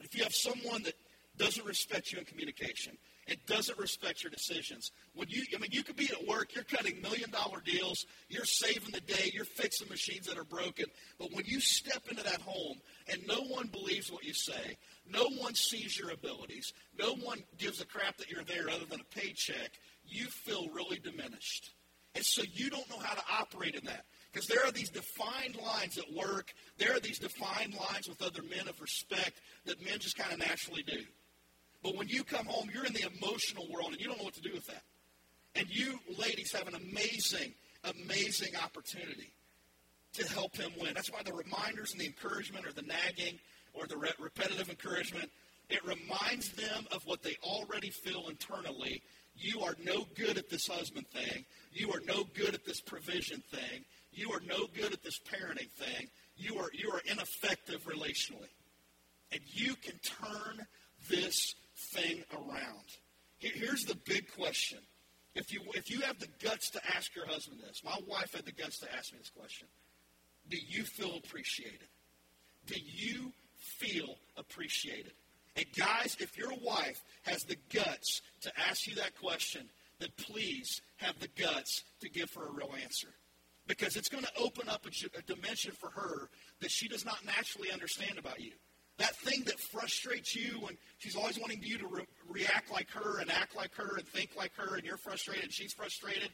If 0.00 0.16
you 0.16 0.22
have 0.24 0.34
someone 0.34 0.82
that 0.82 0.94
doesn't 1.38 1.64
respect 1.64 2.12
you 2.12 2.18
in 2.18 2.24
communication, 2.24 2.98
it 3.26 3.46
doesn't 3.46 3.78
respect 3.78 4.22
your 4.22 4.30
decisions. 4.30 4.90
When 5.14 5.28
you, 5.28 5.42
I 5.54 5.58
mean, 5.58 5.70
you 5.72 5.82
could 5.82 5.96
be 5.96 6.10
at 6.10 6.26
work, 6.26 6.54
you're 6.54 6.64
cutting 6.64 7.00
million 7.02 7.30
dollar 7.30 7.60
deals, 7.64 8.06
you're 8.28 8.44
saving 8.44 8.90
the 8.90 9.00
day, 9.00 9.30
you're 9.34 9.44
fixing 9.44 9.88
machines 9.88 10.26
that 10.26 10.38
are 10.38 10.44
broken. 10.44 10.86
But 11.18 11.32
when 11.32 11.44
you 11.46 11.60
step 11.60 12.02
into 12.10 12.22
that 12.22 12.40
home 12.40 12.78
and 13.06 13.26
no 13.26 13.42
one 13.42 13.66
believes 13.68 14.10
what 14.10 14.24
you 14.24 14.32
say, 14.32 14.76
no 15.10 15.28
one 15.38 15.54
sees 15.54 15.98
your 15.98 16.10
abilities, 16.10 16.72
no 16.98 17.14
one 17.14 17.44
gives 17.58 17.80
a 17.80 17.86
crap 17.86 18.16
that 18.16 18.30
you're 18.30 18.44
there 18.44 18.70
other 18.70 18.86
than 18.86 19.00
a 19.00 19.14
paycheck, 19.14 19.72
you 20.06 20.26
feel 20.26 20.68
really 20.70 20.98
diminished. 20.98 21.72
And 22.14 22.24
so 22.24 22.42
you 22.52 22.70
don't 22.70 22.88
know 22.90 22.98
how 22.98 23.14
to 23.14 23.22
operate 23.40 23.74
in 23.74 23.84
that. 23.84 24.06
Because 24.32 24.48
there 24.48 24.64
are 24.64 24.72
these 24.72 24.90
defined 24.90 25.56
lines 25.56 25.98
at 25.98 26.12
work, 26.12 26.52
there 26.76 26.94
are 26.94 27.00
these 27.00 27.18
defined 27.18 27.74
lines 27.74 28.08
with 28.08 28.22
other 28.22 28.42
men 28.42 28.68
of 28.68 28.80
respect 28.80 29.40
that 29.66 29.84
men 29.84 29.98
just 29.98 30.16
kind 30.16 30.32
of 30.32 30.38
naturally 30.38 30.82
do. 30.82 31.02
But 31.82 31.96
when 31.96 32.08
you 32.08 32.24
come 32.24 32.46
home, 32.46 32.68
you're 32.72 32.84
in 32.84 32.92
the 32.92 33.08
emotional 33.18 33.68
world 33.70 33.92
and 33.92 34.00
you 34.00 34.08
don't 34.08 34.18
know 34.18 34.24
what 34.24 34.34
to 34.34 34.40
do 34.40 34.52
with 34.52 34.66
that. 34.66 34.82
And 35.54 35.66
you 35.70 35.98
ladies 36.18 36.52
have 36.52 36.68
an 36.68 36.74
amazing, 36.74 37.54
amazing 37.84 38.54
opportunity 38.62 39.32
to 40.14 40.28
help 40.28 40.56
him 40.56 40.72
win. 40.80 40.94
That's 40.94 41.10
why 41.10 41.22
the 41.22 41.32
reminders 41.32 41.92
and 41.92 42.00
the 42.00 42.06
encouragement 42.06 42.66
or 42.66 42.72
the 42.72 42.82
nagging 42.82 43.38
or 43.74 43.86
the 43.86 43.96
re- 43.96 44.12
repetitive 44.18 44.68
encouragement, 44.68 45.30
it 45.68 45.84
reminds 45.84 46.50
them 46.52 46.86
of 46.92 47.02
what 47.04 47.22
they 47.22 47.36
already 47.42 47.90
feel 47.90 48.28
internally. 48.28 49.02
You 49.36 49.60
are 49.62 49.74
no 49.84 50.06
good 50.16 50.38
at 50.38 50.48
this 50.48 50.66
husband 50.66 51.06
thing. 51.08 51.44
You 51.72 51.92
are 51.92 52.00
no 52.06 52.24
good 52.34 52.54
at 52.54 52.64
this 52.64 52.80
provision 52.80 53.42
thing. 53.50 53.84
You 54.12 54.32
are 54.32 54.40
no 54.40 54.66
good 54.74 54.92
at 54.92 55.02
this 55.02 55.20
parenting 55.20 55.70
thing. 55.70 56.08
You 56.36 56.58
are, 56.58 56.70
you 56.72 56.90
are 56.90 57.00
ineffective 57.04 57.84
relationally. 57.84 58.50
And 59.30 59.40
you 59.46 59.74
can 59.76 59.98
turn 59.98 60.66
this 61.08 61.54
thing 61.78 62.24
around. 62.32 62.96
Here's 63.38 63.84
the 63.84 63.96
big 64.04 64.32
question. 64.34 64.78
If 65.34 65.52
you, 65.52 65.60
if 65.74 65.90
you 65.90 66.00
have 66.00 66.18
the 66.18 66.28
guts 66.42 66.70
to 66.70 66.80
ask 66.96 67.14
your 67.14 67.26
husband 67.26 67.60
this, 67.60 67.82
my 67.84 67.96
wife 68.06 68.34
had 68.34 68.44
the 68.44 68.52
guts 68.52 68.78
to 68.80 68.92
ask 68.96 69.12
me 69.12 69.18
this 69.18 69.30
question 69.30 69.68
Do 70.48 70.56
you 70.68 70.84
feel 70.84 71.16
appreciated? 71.16 71.88
Do 72.66 72.74
you 72.78 73.32
feel 73.78 74.16
appreciated? 74.36 75.12
And 75.56 75.66
guys, 75.76 76.16
if 76.20 76.36
your 76.36 76.52
wife 76.62 77.00
has 77.24 77.44
the 77.44 77.56
guts 77.72 78.22
to 78.42 78.52
ask 78.68 78.86
you 78.86 78.96
that 78.96 79.18
question, 79.18 79.68
then 79.98 80.10
please 80.16 80.80
have 80.96 81.18
the 81.18 81.28
guts 81.28 81.82
to 82.00 82.08
give 82.08 82.32
her 82.34 82.46
a 82.46 82.52
real 82.52 82.72
answer. 82.82 83.08
Because 83.66 83.96
it's 83.96 84.08
going 84.08 84.24
to 84.24 84.32
open 84.38 84.68
up 84.68 84.86
a, 84.86 85.18
a 85.18 85.22
dimension 85.22 85.72
for 85.72 85.90
her 85.90 86.30
that 86.60 86.70
she 86.70 86.88
does 86.88 87.04
not 87.04 87.24
naturally 87.24 87.70
understand 87.70 88.18
about 88.18 88.40
you. 88.40 88.52
That 88.98 89.14
thing 89.16 89.44
that 89.46 89.60
frustrates 89.60 90.34
you 90.34 90.60
when 90.60 90.76
she's 90.98 91.14
always 91.16 91.38
wanting 91.38 91.62
you 91.62 91.78
to 91.78 91.86
re- 91.86 92.06
react 92.28 92.70
like 92.70 92.90
her 92.90 93.20
and 93.20 93.30
act 93.30 93.56
like 93.56 93.74
her 93.76 93.96
and 93.96 94.06
think 94.06 94.30
like 94.36 94.52
her, 94.56 94.76
and 94.76 94.84
you're 94.84 94.96
frustrated 94.96 95.44
and 95.44 95.52
she's 95.52 95.72
frustrated. 95.72 96.30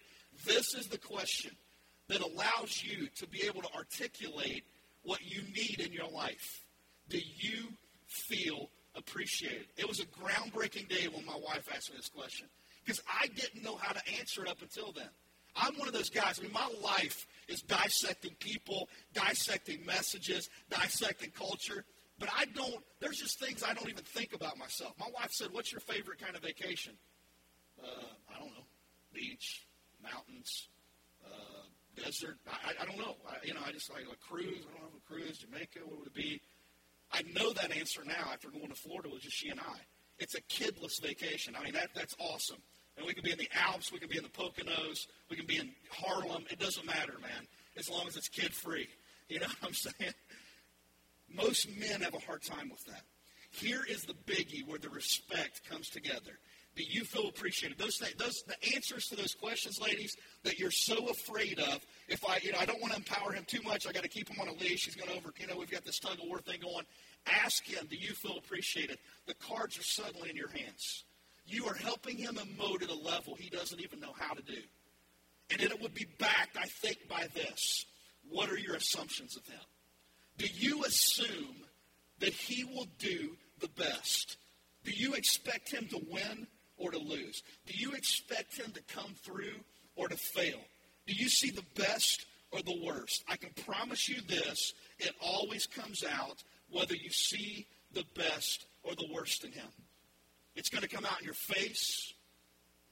This 0.47 0.75
is 0.75 0.87
the 0.87 0.99
question 0.99 1.53
that 2.09 2.21
allows 2.21 2.83
you 2.83 3.09
to 3.17 3.27
be 3.29 3.43
able 3.47 3.63
to 3.63 3.73
articulate 3.75 4.65
what 5.03 5.21
you 5.23 5.43
need 5.55 5.81
in 5.81 5.93
your 5.93 6.09
life. 6.09 6.65
Do 7.09 7.19
you 7.19 7.69
feel 8.07 8.71
appreciated? 8.95 9.67
It 9.77 9.87
was 9.87 10.01
a 10.01 10.07
groundbreaking 10.07 10.89
day 10.89 11.09
when 11.09 11.25
my 11.27 11.37
wife 11.37 11.69
asked 11.75 11.91
me 11.91 11.97
this 11.97 12.09
question 12.09 12.49
because 12.85 13.03
I 13.09 13.27
didn't 13.29 13.63
know 13.63 13.77
how 13.77 13.93
to 13.93 14.01
answer 14.19 14.43
it 14.43 14.51
up 14.51 14.63
until 14.63 14.93
then. 14.93 15.09
I'm 15.57 15.79
one 15.79 15.87
of 15.87 15.95
those 15.95 16.11
guys. 16.11 16.41
I 16.41 16.43
mean, 16.43 16.53
my 16.53 16.69
life 16.83 17.27
is 17.49 17.63
dissecting 17.63 18.35
people, 18.41 18.89
dissecting 19.13 19.85
messages, 19.87 20.51
dissecting 20.69 21.31
culture. 21.31 21.85
But 22.19 22.29
I 22.37 22.45
don't, 22.47 22.83
there's 23.01 23.19
just 23.19 23.41
things 23.41 23.63
I 23.63 23.75
don't 23.75 23.89
even 23.89 24.05
think 24.05 24.35
about 24.35 24.57
myself. 24.57 24.93
My 24.99 25.09
wife 25.15 25.33
said, 25.33 25.49
What's 25.51 25.73
your 25.73 25.81
favorite 25.81 26.21
kind 26.21 26.37
of 26.37 26.43
vacation? 26.43 26.93
Uh, 27.83 27.87
I 28.35 28.39
don't 28.39 28.51
know. 28.51 28.65
Beach, 29.13 29.67
mountains, 30.03 30.69
uh, 31.25 32.01
desert. 32.03 32.39
I, 32.49 32.83
I 32.83 32.87
don't 32.87 32.99
know. 32.99 33.17
I, 33.29 33.45
you 33.45 33.55
know, 33.55 33.61
I 33.67 33.73
just 33.73 33.93
like 33.93 34.05
a 34.05 34.17
cruise. 34.17 34.65
I 34.69 34.79
don't 34.79 34.93
know, 34.93 34.99
a 34.99 35.13
cruise, 35.13 35.39
Jamaica, 35.39 35.81
what 35.85 35.99
would 35.99 36.07
it 36.09 36.15
be? 36.15 36.41
I 37.13 37.23
know 37.35 37.53
that 37.53 37.77
answer 37.77 38.03
now 38.05 38.31
after 38.33 38.49
going 38.49 38.69
to 38.69 38.75
Florida 38.75 39.09
with 39.13 39.23
just 39.23 39.37
she 39.37 39.49
and 39.49 39.61
I. 39.61 39.79
It's 40.19 40.35
a 40.35 40.43
kidless 40.43 41.03
vacation. 41.03 41.55
I 41.59 41.65
mean, 41.65 41.75
that, 41.75 41.91
that's 41.95 42.15
awesome. 42.19 42.59
And 42.97 43.07
we 43.07 43.15
can 43.15 43.25
be 43.25 43.33
in 43.33 43.39
the 43.39 43.49
Alps, 43.55 43.93
we 43.93 43.99
can 43.99 44.09
be 44.09 44.17
in 44.17 44.23
the 44.23 44.29
Poconos, 44.29 45.07
we 45.29 45.37
can 45.37 45.47
be 45.47 45.59
in 45.59 45.73
Harlem. 45.91 46.45
It 46.51 46.61
doesn't 46.61 46.87
matter, 46.87 47.15
man, 47.21 47.47
as 47.77 47.91
long 47.91 48.07
as 48.07 48.17
it's 48.17 48.29
kid 48.29 48.55
free. 48.55 48.89
You 49.29 49.41
know 49.41 49.47
what 49.47 49.69
I'm 49.69 49.75
saying? 49.75 50.15
Most 51.29 51.69
men 51.79 52.01
have 52.01 52.15
a 52.15 52.21
hard 52.21 52.43
time 52.43 52.69
with 52.71 52.85
that. 52.87 53.03
Here 53.51 53.83
is 53.89 54.05
the 54.05 54.15
biggie 54.27 54.67
where 54.67 54.79
the 54.79 54.91
respect 54.91 55.69
comes 55.69 55.89
together. 55.89 56.39
Do 56.77 56.83
you 56.83 57.05
feel 57.05 57.29
appreciated? 57.29 57.79
Those, 57.79 58.03
those 58.19 58.43
the 58.43 58.75
answers 58.75 59.07
to 59.09 59.17
those 59.17 59.35
questions, 59.35 59.81
ladies, 59.81 60.17
that 60.43 60.59
you're 60.59 60.73
so 60.73 61.09
afraid 61.09 61.61
of. 61.61 61.87
If 62.09 62.29
I, 62.29 62.39
you 62.43 62.51
know, 62.51 62.59
I 62.59 62.67
don't 62.67 62.81
want 62.81 62.95
to 62.95 62.99
empower 62.99 63.33
him 63.33 63.45
too 63.47 63.63
much. 63.63 63.87
I 63.87 63.93
got 63.93 64.03
to 64.03 64.09
keep 64.09 64.29
him 64.29 64.41
on 64.41 64.49
a 64.49 64.55
leash. 64.55 64.87
He's 64.87 64.97
going 64.97 65.09
to 65.09 65.17
over, 65.17 65.33
you 65.39 65.47
know, 65.47 65.57
we've 65.57 65.71
got 65.71 65.85
this 65.85 66.01
tug 66.01 66.15
of 66.15 66.27
war 66.27 66.41
thing 66.41 66.61
going. 66.63 66.85
Ask 67.27 67.65
him, 67.65 67.87
do 67.89 67.97
you 67.97 68.13
feel 68.13 68.39
appreciated? 68.39 68.99
The 69.27 69.35
cards 69.35 69.79
are 69.79 69.85
suddenly 69.85 70.31
in 70.31 70.37
your 70.37 70.51
hands. 70.51 71.05
You 71.47 71.67
are 71.67 71.75
helping 71.75 72.17
him 72.17 72.35
emote 72.35 72.83
at 72.83 72.91
a 72.91 72.95
level 72.95 73.37
he 73.37 73.51
doesn't 73.51 73.81
even 73.81 74.01
know 74.01 74.15
how 74.19 74.35
to 74.35 74.43
do. 74.43 74.61
And 75.51 75.61
then 75.61 75.71
it 75.71 75.81
would 75.81 75.95
be 75.95 76.07
backed, 76.19 76.57
I 76.57 76.65
think, 76.65 77.07
by 77.09 77.29
this. 77.35 77.87
What 78.29 78.51
are 78.51 78.59
your 78.59 78.75
assumptions 78.75 79.37
of 79.37 79.47
him? 79.47 79.61
Do 80.37 80.47
you 80.47 80.85
assume 80.85 81.57
that 82.21 82.33
he 82.33 82.65
will 82.65 82.89
do 82.99 83.37
the 83.61 83.69
best? 83.69 84.37
Do 84.85 84.91
you 84.91 85.15
expect 85.15 85.71
him 85.71 85.87
to 85.89 86.01
win 86.11 86.47
or 86.77 86.91
to 86.91 86.99
lose? 86.99 87.43
Do 87.67 87.75
you 87.77 87.93
expect 87.93 88.59
him 88.59 88.73
to 88.73 88.83
come 88.95 89.15
through 89.25 89.61
or 89.97 90.09
to 90.09 90.17
fail? 90.17 90.61
Do 91.07 91.15
you 91.15 91.29
see 91.29 91.51
the 91.51 91.65
best 91.77 92.27
or 92.51 92.61
the 92.63 92.81
worst? 92.85 93.25
I 93.29 93.37
can 93.37 93.51
promise 93.65 94.09
you 94.09 94.21
this 94.23 94.75
it 94.99 95.13
always 95.21 95.67
comes 95.67 96.05
out 96.05 96.43
whether 96.71 96.95
you 96.95 97.11
see 97.11 97.67
the 97.93 98.05
best 98.15 98.67
or 98.83 98.95
the 98.95 99.09
worst 99.13 99.45
in 99.45 99.53
him. 99.53 99.69
It's 100.57 100.69
going 100.69 100.83
to 100.83 100.89
come 100.89 101.05
out 101.05 101.19
in 101.21 101.25
your 101.25 101.35
face. 101.35 102.13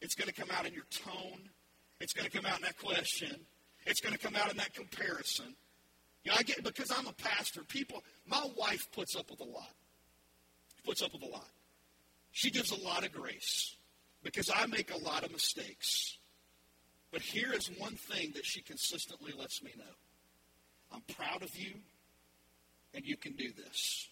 It's 0.01 0.15
going 0.15 0.29
to 0.29 0.35
come 0.35 0.51
out 0.51 0.67
in 0.67 0.75
your 0.75 0.87
tone. 0.91 1.49
It's 2.01 2.13
going 2.13 2.29
to 2.29 2.37
come 2.37 2.47
out 2.47 2.57
in 2.57 2.63
that 2.63 2.79
question. 2.79 3.35
It's 3.87 4.01
going 4.01 4.15
to 4.15 4.19
come 4.19 4.35
out 4.35 4.51
in 4.51 4.57
that 4.57 4.75
comparison. 4.75 5.55
You 6.25 6.31
know, 6.31 6.37
I 6.39 6.43
get 6.43 6.63
because 6.63 6.91
I'm 6.91 7.07
a 7.07 7.13
pastor. 7.13 7.63
People, 7.65 8.03
my 8.27 8.47
wife 8.57 8.89
puts 8.93 9.17
up 9.17 9.31
with 9.31 9.41
a 9.41 9.45
lot. 9.45 9.73
Puts 10.85 11.03
up 11.03 11.13
with 11.13 11.23
a 11.23 11.27
lot. 11.27 11.49
She 12.31 12.51
gives 12.51 12.71
a 12.71 12.81
lot 12.81 13.05
of 13.05 13.13
grace 13.13 13.77
because 14.23 14.51
I 14.55 14.67
make 14.67 14.93
a 14.95 14.99
lot 14.99 15.25
of 15.25 15.33
mistakes. 15.33 16.17
But 17.11 17.21
here 17.21 17.53
is 17.53 17.71
one 17.77 17.95
thing 17.95 18.33
that 18.35 18.47
she 18.47 18.63
consistently 18.63 19.33
lets 19.39 19.63
me 19.63 19.71
know. 19.77 19.85
I'm 20.93 21.03
proud 21.15 21.43
of 21.43 21.55
you, 21.57 21.73
and 22.95 23.05
you 23.05 23.17
can 23.17 23.33
do 23.33 23.51
this. 23.53 24.09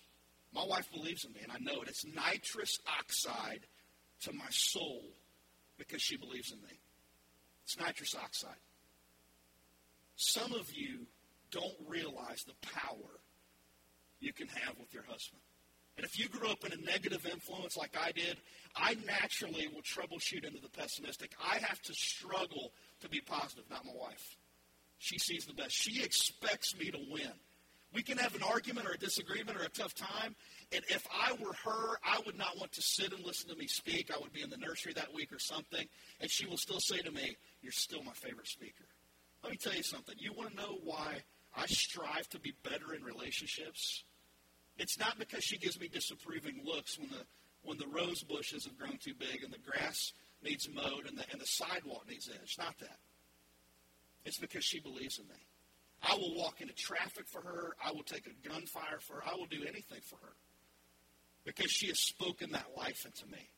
My 0.53 0.65
wife 0.65 0.91
believes 0.93 1.25
in 1.25 1.33
me, 1.33 1.41
and 1.43 1.53
I 1.53 1.59
know 1.59 1.81
it. 1.83 1.89
It's 1.89 2.05
nitrous 2.05 2.79
oxide 2.99 3.61
to 4.23 4.33
my 4.33 4.51
soul 4.51 5.03
because 5.79 6.03
she 6.03 6.17
believes 6.17 6.53
in 6.53 6.61
me. 6.61 6.79
It's 7.65 7.79
nitrous 7.79 8.15
oxide. 8.15 8.51
Some 10.17 10.53
of 10.53 10.75
you 10.75 11.07
don't 11.51 11.75
realize 11.87 12.45
the 12.45 12.69
power 12.69 13.21
you 14.21 14.33
can 14.33 14.49
have 14.49 14.79
with 14.79 14.93
your 14.93 15.05
husband. 15.05 15.41
And 15.97 16.07
if 16.07 16.19
you 16.19 16.29
grew 16.29 16.49
up 16.49 16.65
in 16.65 16.73
a 16.73 16.83
negative 16.83 17.27
influence 17.27 17.77
like 17.77 17.97
I 18.01 18.13
did, 18.13 18.39
I 18.75 18.97
naturally 19.07 19.69
will 19.69 19.83
troubleshoot 19.83 20.47
into 20.47 20.61
the 20.61 20.69
pessimistic. 20.69 21.33
I 21.39 21.59
have 21.59 21.81
to 21.83 21.93
struggle 21.93 22.73
to 23.01 23.09
be 23.09 23.21
positive, 23.21 23.65
not 23.69 23.85
my 23.85 23.93
wife. 23.95 24.37
She 24.99 25.19
sees 25.19 25.47
the 25.47 25.55
best. 25.55 25.73
She 25.73 26.03
expects 26.03 26.77
me 26.79 26.91
to 26.91 26.99
win. 27.11 27.33
We 27.93 28.03
can 28.03 28.19
have 28.19 28.35
an 28.37 28.43
argument 28.43 28.87
or 28.87 28.93
a 28.93 28.99
disagreement 28.99 29.59
or 29.59 29.65
a 29.65 29.69
tough 29.69 29.95
time, 29.95 30.37
and 30.71 30.85
if 30.89 31.05
I 31.13 31.33
were 31.33 31.53
her, 31.65 31.99
I 32.05 32.21
would 32.25 32.39
not 32.39 32.57
want 32.57 32.71
to 32.73 32.83
sit 32.83 33.13
and 33.13 33.25
listen 33.25 33.51
to 33.51 33.57
me 33.57 33.67
speak. 33.67 34.11
I 34.15 34.19
would 34.21 34.33
be 34.33 34.43
in 34.43 34.51
the 34.51 34.57
nursery 34.57 34.93
that 34.93 35.13
week 35.13 35.33
or 35.33 35.41
something, 35.41 35.85
and 36.21 36.31
she 36.31 36.47
will 36.47 36.57
still 36.57 36.79
say 36.79 36.99
to 36.99 37.11
me, 37.11 37.37
You're 37.63 37.73
still 37.73 38.03
my 38.05 38.13
favorite 38.13 38.47
speaker. 38.47 38.85
Let 39.43 39.53
me 39.53 39.59
tell 39.59 39.75
you 39.75 39.83
something. 39.83 40.15
You 40.19 40.33
want 40.33 40.51
to 40.51 40.57
know 40.57 40.79
why 40.85 41.25
I 41.57 41.67
strive 41.67 42.29
to 42.31 42.39
be 42.39 42.55
better 42.63 42.95
in 42.95 43.03
relationships? 43.03 44.05
It's 44.79 44.99
not 44.99 45.19
because 45.19 45.45
she 45.45 45.59
gives 45.59 45.79
me 45.79 45.89
disapproving 45.89 46.63
looks 46.65 46.99
when 46.99 47.11
the 47.11 47.25
when 47.63 47.77
the 47.77 47.87
rose 47.89 48.23
bushes 48.23 48.65
have 48.65 48.79
grown 48.79 48.97
too 48.97 49.13
big 49.13 49.43
and 49.45 49.53
the 49.53 49.59
grass 49.59 50.15
needs 50.43 50.67
mowed 50.69 51.07
and 51.07 51.19
the, 51.19 51.25
and 51.31 51.39
the 51.39 51.47
sidewalk 51.47 52.07
needs 52.09 52.29
edged. 52.29 52.59
Not 52.59 52.79
that. 52.81 52.99
It's 54.25 54.39
because 54.39 54.65
she 54.65 54.81
believes 54.81 55.19
in 55.19 55.27
me. 55.29 55.47
I 56.03 56.15
will 56.15 56.35
walk 56.35 56.63
into 56.63 56.73
traffic 56.73 57.27
for 57.27 57.43
her. 57.43 57.77
I 57.85 57.93
will 57.93 58.03
take 58.03 58.27
a 58.27 58.49
gunfire 58.49 59.01
for 59.01 59.17
her. 59.17 59.23
I 59.31 59.35
will 59.35 59.47
do 59.47 59.63
anything 59.63 60.01
for 60.03 60.17
her 60.17 60.33
because 61.45 61.71
she 61.71 61.89
has 61.89 61.99
spoken 61.99 62.53
that 62.53 62.69
life 62.77 63.05
into 63.05 63.27
me. 63.27 63.51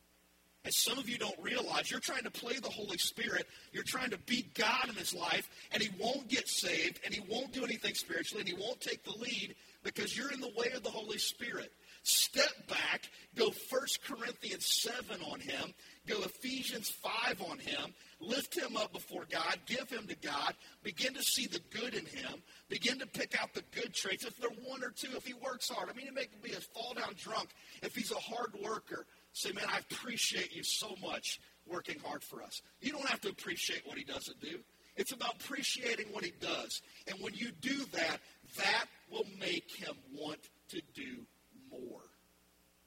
Some 0.73 0.97
of 0.97 1.07
you 1.07 1.17
don't 1.17 1.37
realize 1.41 1.91
you're 1.91 1.99
trying 1.99 2.23
to 2.23 2.31
play 2.31 2.57
the 2.57 2.69
Holy 2.69 2.97
Spirit. 2.97 3.47
You're 3.71 3.83
trying 3.83 4.09
to 4.09 4.17
beat 4.25 4.53
God 4.55 4.89
in 4.89 4.95
his 4.95 5.13
life, 5.13 5.49
and 5.71 5.81
he 5.81 5.89
won't 5.99 6.27
get 6.27 6.47
saved, 6.47 6.99
and 7.05 7.13
he 7.13 7.21
won't 7.29 7.53
do 7.53 7.63
anything 7.63 7.93
spiritually, 7.93 8.41
and 8.41 8.49
he 8.49 8.61
won't 8.61 8.81
take 8.81 9.03
the 9.03 9.17
lead 9.17 9.55
because 9.83 10.17
you're 10.17 10.31
in 10.31 10.41
the 10.41 10.51
way 10.57 10.71
of 10.75 10.83
the 10.83 10.89
Holy 10.89 11.17
Spirit. 11.17 11.71
Step 12.03 12.67
back, 12.67 13.09
go 13.35 13.45
1 13.45 13.81
Corinthians 14.05 14.65
7 14.65 15.21
on 15.31 15.39
him, 15.39 15.73
go 16.05 16.21
Ephesians 16.23 16.89
5 16.89 17.41
on 17.49 17.59
him, 17.59 17.93
lift 18.19 18.57
him 18.57 18.75
up 18.75 18.91
before 18.91 19.25
God, 19.31 19.57
give 19.65 19.89
him 19.89 20.07
to 20.07 20.15
God, 20.15 20.53
begin 20.83 21.13
to 21.13 21.23
see 21.23 21.47
the 21.47 21.61
good 21.69 21.93
in 21.93 22.05
him, 22.05 22.43
begin 22.67 22.99
to 22.99 23.07
pick 23.07 23.41
out 23.41 23.53
the 23.53 23.63
good 23.71 23.93
traits. 23.93 24.25
If 24.25 24.35
they're 24.37 24.49
one 24.49 24.83
or 24.83 24.89
two, 24.89 25.15
if 25.15 25.25
he 25.25 25.33
works 25.33 25.69
hard, 25.69 25.89
I 25.89 25.93
mean, 25.95 26.07
it 26.07 26.13
may 26.13 26.27
be 26.41 26.51
a 26.51 26.59
fall 26.59 26.93
down 26.93 27.13
drunk, 27.17 27.49
if 27.81 27.95
he's 27.95 28.11
a 28.11 28.15
hard 28.15 28.53
worker, 28.61 29.05
say, 29.33 29.51
man, 29.51 29.65
I 29.67 29.79
appreciate 29.79 30.55
you 30.55 30.63
so 30.63 30.95
much 31.01 31.39
working 31.65 31.97
hard 32.03 32.23
for 32.23 32.41
us. 32.41 32.61
You 32.81 32.91
don't 32.91 33.07
have 33.07 33.21
to 33.21 33.29
appreciate 33.29 33.81
what 33.85 33.97
he 33.97 34.03
doesn't 34.03 34.39
do. 34.41 34.59
It's 34.95 35.11
about 35.11 35.35
appreciating 35.41 36.07
what 36.11 36.23
he 36.23 36.33
does. 36.39 36.81
And 37.07 37.19
when 37.19 37.33
you 37.33 37.51
do 37.61 37.85
that, 37.93 38.17
that 38.57 38.85
will 39.11 39.25
make 39.39 39.71
him 39.75 39.95
want 40.13 40.39
to 40.69 40.81
do 40.93 41.25
more. 41.71 42.01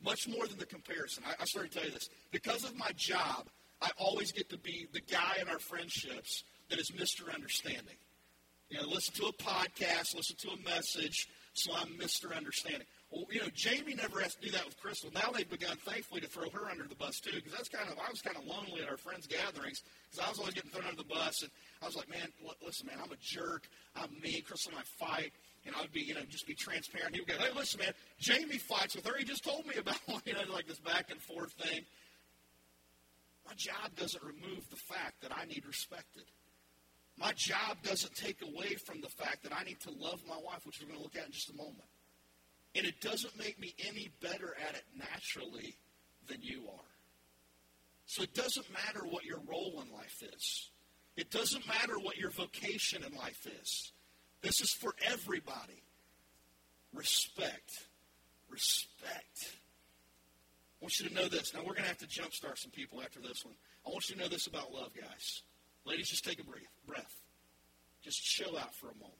Much 0.04 0.28
more 0.28 0.46
than 0.46 0.58
the 0.58 0.66
comparison. 0.66 1.24
I, 1.26 1.34
I 1.40 1.44
started 1.46 1.72
to 1.72 1.78
tell 1.78 1.86
you 1.86 1.94
this. 1.94 2.08
Because 2.30 2.64
of 2.64 2.76
my 2.76 2.90
job, 2.96 3.48
I 3.82 3.90
always 3.98 4.30
get 4.30 4.50
to 4.50 4.58
be 4.58 4.86
the 4.92 5.00
guy 5.00 5.38
in 5.40 5.48
our 5.48 5.58
friendships 5.58 6.44
that 6.70 6.78
is 6.78 6.90
Mr. 6.90 7.32
Understanding. 7.34 7.96
You 8.68 8.80
know, 8.80 8.88
listen 8.88 9.14
to 9.14 9.26
a 9.26 9.32
podcast, 9.32 10.14
listen 10.16 10.36
to 10.40 10.50
a 10.50 10.68
message, 10.68 11.28
so 11.52 11.72
I'm 11.74 11.88
Mr. 11.98 12.36
Understanding. 12.36 12.86
Well, 13.10 13.24
you 13.30 13.40
know, 13.40 13.46
Jamie 13.54 13.94
never 13.94 14.20
has 14.20 14.34
to 14.34 14.40
do 14.40 14.50
that 14.50 14.64
with 14.64 14.76
Crystal. 14.80 15.10
Now 15.14 15.30
they've 15.32 15.48
begun, 15.48 15.76
thankfully, 15.86 16.20
to 16.22 16.26
throw 16.26 16.50
her 16.50 16.68
under 16.68 16.88
the 16.88 16.96
bus 16.96 17.20
too, 17.20 17.36
because 17.36 17.52
that's 17.52 17.68
kind 17.68 17.88
of 17.88 17.98
I 17.98 18.10
was 18.10 18.20
kind 18.20 18.36
of 18.36 18.44
lonely 18.44 18.82
at 18.82 18.88
our 18.88 18.96
friends' 18.96 19.28
gatherings 19.28 19.82
because 20.10 20.26
I 20.26 20.28
was 20.28 20.38
always 20.38 20.54
getting 20.54 20.70
thrown 20.70 20.86
under 20.86 20.96
the 20.96 21.08
bus, 21.08 21.42
and 21.42 21.50
I 21.82 21.86
was 21.86 21.94
like, 21.94 22.10
man, 22.10 22.28
listen, 22.64 22.86
man, 22.86 22.98
I'm 23.02 23.12
a 23.12 23.20
jerk. 23.20 23.68
I'm 23.94 24.10
mean. 24.20 24.42
Crystal 24.42 24.72
and 24.72 24.80
I 24.80 25.04
fight, 25.04 25.32
and 25.64 25.74
I 25.76 25.82
would 25.82 25.92
be, 25.92 26.00
you 26.00 26.14
know, 26.14 26.22
just 26.28 26.46
be 26.46 26.54
transparent. 26.54 27.14
He 27.14 27.20
would 27.20 27.28
go, 27.28 27.38
hey, 27.38 27.54
listen, 27.54 27.78
man, 27.78 27.92
Jamie 28.18 28.58
fights 28.58 28.96
with 28.96 29.06
her. 29.06 29.16
He 29.16 29.24
just 29.24 29.44
told 29.44 29.66
me 29.66 29.76
about, 29.76 29.98
you 30.26 30.34
know, 30.34 30.40
like 30.52 30.66
this 30.66 30.80
back 30.80 31.10
and 31.10 31.22
forth 31.22 31.52
thing. 31.52 31.82
My 33.46 33.54
job 33.54 33.94
doesn't 33.96 34.22
remove 34.24 34.68
the 34.68 34.76
fact 34.76 35.22
that 35.22 35.30
I 35.30 35.44
need 35.44 35.62
respected. 35.64 36.24
My 37.16 37.32
job 37.32 37.78
doesn't 37.84 38.14
take 38.16 38.42
away 38.42 38.74
from 38.84 39.00
the 39.00 39.08
fact 39.08 39.44
that 39.44 39.52
I 39.56 39.62
need 39.62 39.78
to 39.80 39.90
love 39.90 40.20
my 40.28 40.36
wife, 40.36 40.66
which 40.66 40.80
we're 40.80 40.88
going 40.88 40.98
to 40.98 41.04
look 41.04 41.16
at 41.16 41.26
in 41.26 41.32
just 41.32 41.50
a 41.50 41.56
moment. 41.56 41.86
And 42.76 42.86
it 42.86 43.00
doesn't 43.00 43.38
make 43.38 43.58
me 43.58 43.74
any 43.88 44.10
better 44.20 44.54
at 44.68 44.74
it 44.74 44.84
naturally 44.94 45.76
than 46.28 46.42
you 46.42 46.64
are. 46.68 46.84
So 48.06 48.22
it 48.22 48.34
doesn't 48.34 48.66
matter 48.72 49.06
what 49.06 49.24
your 49.24 49.40
role 49.48 49.82
in 49.84 49.92
life 49.92 50.22
is. 50.34 50.70
It 51.16 51.30
doesn't 51.30 51.66
matter 51.66 51.98
what 51.98 52.18
your 52.18 52.30
vocation 52.30 53.02
in 53.02 53.16
life 53.16 53.46
is. 53.62 53.92
This 54.42 54.60
is 54.60 54.72
for 54.72 54.94
everybody. 55.10 55.82
Respect. 56.92 57.86
Respect. 58.50 59.56
I 60.80 60.84
want 60.84 61.00
you 61.00 61.08
to 61.08 61.14
know 61.14 61.28
this. 61.28 61.54
Now, 61.54 61.60
we're 61.60 61.72
going 61.72 61.82
to 61.82 61.88
have 61.88 61.98
to 61.98 62.06
jumpstart 62.06 62.58
some 62.58 62.70
people 62.70 63.00
after 63.00 63.20
this 63.20 63.44
one. 63.44 63.54
I 63.86 63.90
want 63.90 64.08
you 64.08 64.16
to 64.16 64.20
know 64.20 64.28
this 64.28 64.46
about 64.46 64.72
love, 64.72 64.92
guys. 64.94 65.42
Ladies, 65.86 66.10
just 66.10 66.24
take 66.24 66.40
a 66.40 66.44
breath. 66.44 66.62
breath. 66.86 67.16
Just 68.04 68.22
chill 68.22 68.56
out 68.58 68.74
for 68.74 68.88
a 68.88 68.94
moment. 68.94 69.14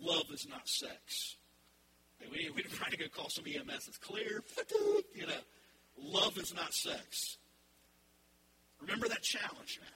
Love 0.00 0.26
is 0.32 0.46
not 0.48 0.68
sex. 0.68 1.36
We, 2.30 2.50
we're 2.54 2.62
trying 2.62 2.90
to 2.92 2.96
go 2.96 3.06
call 3.14 3.28
some 3.28 3.44
EMS. 3.46 3.70
Uh, 3.70 3.88
it's 3.88 3.98
clear. 3.98 4.42
You 5.14 5.26
know, 5.26 5.34
love 5.98 6.38
is 6.38 6.54
not 6.54 6.72
sex. 6.72 7.36
Remember 8.80 9.08
that 9.08 9.22
challenge, 9.22 9.78
man. 9.80 9.90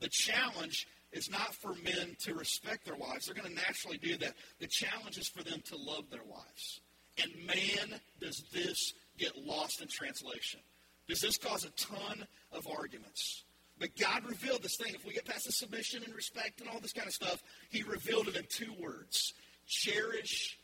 The 0.00 0.08
challenge 0.08 0.86
is 1.12 1.30
not 1.30 1.54
for 1.54 1.74
men 1.74 2.16
to 2.20 2.34
respect 2.34 2.84
their 2.84 2.96
wives. 2.96 3.26
They're 3.26 3.34
going 3.34 3.48
to 3.48 3.54
naturally 3.54 3.98
do 3.98 4.16
that. 4.18 4.34
The 4.60 4.66
challenge 4.66 5.18
is 5.18 5.28
for 5.28 5.42
them 5.42 5.62
to 5.66 5.76
love 5.76 6.10
their 6.10 6.24
wives. 6.24 6.80
And 7.22 7.32
man, 7.46 8.00
does 8.20 8.44
this 8.52 8.94
get 9.18 9.36
lost 9.36 9.80
in 9.82 9.88
translation. 9.88 10.60
Does 11.08 11.20
this 11.20 11.36
cause 11.36 11.64
a 11.64 11.70
ton 11.70 12.26
of 12.52 12.66
arguments? 12.66 13.44
But 13.78 13.96
God 13.96 14.24
revealed 14.26 14.62
this 14.62 14.76
thing. 14.76 14.94
If 14.94 15.04
we 15.04 15.12
get 15.12 15.24
past 15.24 15.46
the 15.46 15.52
submission 15.52 16.02
and 16.04 16.14
respect 16.14 16.60
and 16.60 16.68
all 16.68 16.80
this 16.80 16.92
kind 16.92 17.06
of 17.06 17.14
stuff, 17.14 17.42
He 17.70 17.82
revealed 17.82 18.28
it 18.28 18.36
in 18.36 18.44
two 18.48 18.72
words 18.80 19.34
cherish 19.66 20.58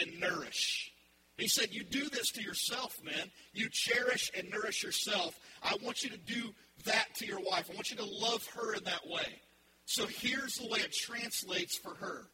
and 0.00 0.20
nourish. 0.20 0.92
He 1.36 1.48
said, 1.48 1.68
You 1.72 1.84
do 1.84 2.08
this 2.08 2.30
to 2.32 2.42
yourself, 2.42 2.98
man. 3.04 3.30
You 3.52 3.68
cherish 3.70 4.30
and 4.36 4.48
nourish 4.50 4.82
yourself. 4.82 5.38
I 5.62 5.76
want 5.82 6.04
you 6.04 6.10
to 6.10 6.18
do 6.18 6.54
that 6.84 7.14
to 7.16 7.26
your 7.26 7.40
wife. 7.40 7.68
I 7.70 7.74
want 7.74 7.90
you 7.90 7.96
to 7.96 8.04
love 8.04 8.46
her 8.54 8.74
in 8.74 8.84
that 8.84 9.06
way. 9.06 9.40
So 9.84 10.06
here's 10.06 10.56
the 10.56 10.68
way 10.68 10.78
it 10.80 10.92
translates 10.92 11.76
for 11.76 11.94
her 11.96 12.26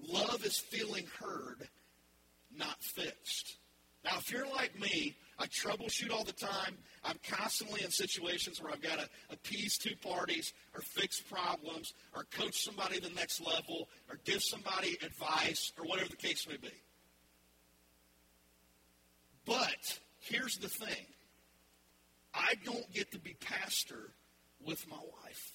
love 0.00 0.44
is 0.44 0.58
feeling 0.58 1.04
heard, 1.20 1.68
not 2.56 2.82
fixed. 2.82 3.56
Now, 4.04 4.18
if 4.18 4.30
you're 4.30 4.46
like 4.46 4.78
me, 4.78 5.16
I 5.38 5.46
troubleshoot 5.46 6.12
all 6.12 6.24
the 6.24 6.32
time. 6.32 6.78
I'm 7.04 7.18
constantly 7.28 7.82
in 7.82 7.90
situations 7.90 8.62
where 8.62 8.72
I've 8.72 8.80
got 8.80 9.00
to 9.00 9.08
appease 9.30 9.76
two 9.76 9.96
parties 9.96 10.52
or 10.74 10.80
fix 10.80 11.20
problems 11.20 11.94
or 12.14 12.24
coach 12.30 12.62
somebody 12.62 13.00
to 13.00 13.08
the 13.08 13.14
next 13.14 13.40
level 13.40 13.88
or 14.08 14.18
give 14.24 14.42
somebody 14.42 14.96
advice 15.04 15.72
or 15.78 15.84
whatever 15.84 16.08
the 16.08 16.16
case 16.16 16.46
may 16.48 16.56
be. 16.56 16.72
But 19.48 19.98
here's 20.20 20.58
the 20.58 20.68
thing 20.68 21.06
I 22.34 22.54
don't 22.64 22.92
get 22.92 23.10
to 23.12 23.18
be 23.18 23.34
pastor 23.40 24.12
with 24.64 24.86
my 24.88 24.98
wife. 25.24 25.52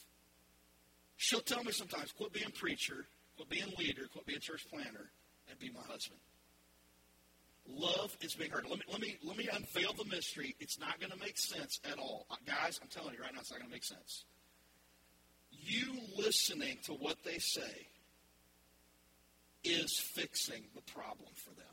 She'll 1.16 1.42
tell 1.42 1.64
me 1.64 1.72
sometimes, 1.72 2.12
quit 2.12 2.34
being 2.34 2.52
preacher, 2.52 3.06
quit 3.36 3.50
being 3.50 3.72
leader, 3.78 4.08
quit 4.12 4.26
being 4.26 4.40
church 4.40 4.66
planter, 4.70 5.12
and 5.48 5.60
be 5.60 5.70
my 5.70 5.84
husband. 5.88 6.20
Love 7.70 8.18
is 8.22 8.34
being 8.34 8.50
heard. 8.50 8.66
Let 8.68 8.80
me, 8.80 8.86
let 8.92 9.00
me, 9.00 9.18
let 9.24 9.38
me 9.38 9.48
unveil 9.54 9.94
the 9.94 10.06
mystery. 10.06 10.56
It's 10.60 10.80
not 10.80 11.00
going 11.00 11.12
to 11.12 11.20
make 11.20 11.38
sense 11.38 11.80
at 11.90 12.00
all. 12.00 12.26
Uh, 12.32 12.36
guys, 12.46 12.80
I'm 12.82 12.90
telling 12.90 13.14
you 13.14 13.22
right 13.22 13.34
now, 13.34 13.40
it's 13.40 13.52
not 13.52 13.60
going 13.60 13.70
to 13.70 13.74
make 13.74 13.86
sense. 13.86 14.26
You 15.52 15.94
listening 16.18 16.78
to 16.86 16.94
what 16.94 17.24
they 17.24 17.38
say 17.38 17.88
is 19.64 19.98
fixing 19.98 20.64
the 20.76 20.82
problem 20.82 21.30
for 21.36 21.52
them. 21.52 21.68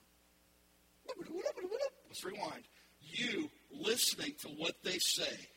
Let's 2.11 2.25
rewind. 2.25 2.65
You 3.01 3.49
listening 3.73 4.35
to 4.41 4.49
what 4.49 4.75
they 4.83 4.99
say 4.99 5.49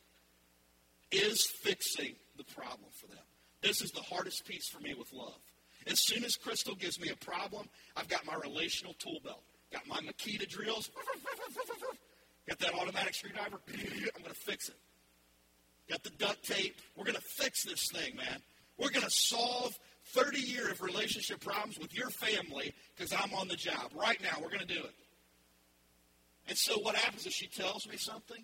is 1.11 1.47
fixing 1.61 2.15
the 2.37 2.43
problem 2.43 2.89
for 2.99 3.07
them. 3.07 3.23
This 3.61 3.81
is 3.81 3.91
the 3.91 4.01
hardest 4.01 4.45
piece 4.45 4.69
for 4.69 4.79
me 4.79 4.93
with 4.93 5.11
love. 5.13 5.39
As 5.87 5.99
soon 5.99 6.23
as 6.23 6.35
Crystal 6.35 6.75
gives 6.75 6.99
me 6.99 7.09
a 7.09 7.25
problem, 7.25 7.67
I've 7.97 8.07
got 8.07 8.25
my 8.25 8.35
relational 8.35 8.93
tool 8.99 9.19
belt. 9.23 9.43
Got 9.71 9.87
my 9.87 9.97
Makita 9.97 10.47
drills. 10.47 10.91
Got 12.47 12.59
that 12.59 12.73
automatic 12.75 13.15
screwdriver. 13.15 13.57
I'm 13.73 14.21
going 14.21 14.33
to 14.33 14.33
fix 14.33 14.69
it. 14.69 14.75
Got 15.89 16.03
the 16.03 16.11
duct 16.11 16.45
tape. 16.45 16.75
We're 16.95 17.05
going 17.05 17.15
to 17.15 17.21
fix 17.21 17.63
this 17.63 17.89
thing, 17.91 18.15
man. 18.15 18.41
We're 18.77 18.91
going 18.91 19.05
to 19.05 19.09
solve 19.09 19.73
30 20.13 20.39
years 20.39 20.71
of 20.71 20.81
relationship 20.81 21.39
problems 21.39 21.79
with 21.79 21.95
your 21.95 22.09
family 22.09 22.73
because 22.95 23.11
I'm 23.13 23.33
on 23.33 23.47
the 23.47 23.55
job. 23.55 23.91
Right 23.95 24.21
now, 24.21 24.37
we're 24.41 24.49
going 24.49 24.59
to 24.59 24.73
do 24.73 24.81
it. 24.83 24.93
And 26.47 26.57
so 26.57 26.79
what 26.79 26.95
happens 26.95 27.25
is 27.25 27.33
she 27.33 27.47
tells 27.47 27.87
me 27.87 27.97
something, 27.97 28.43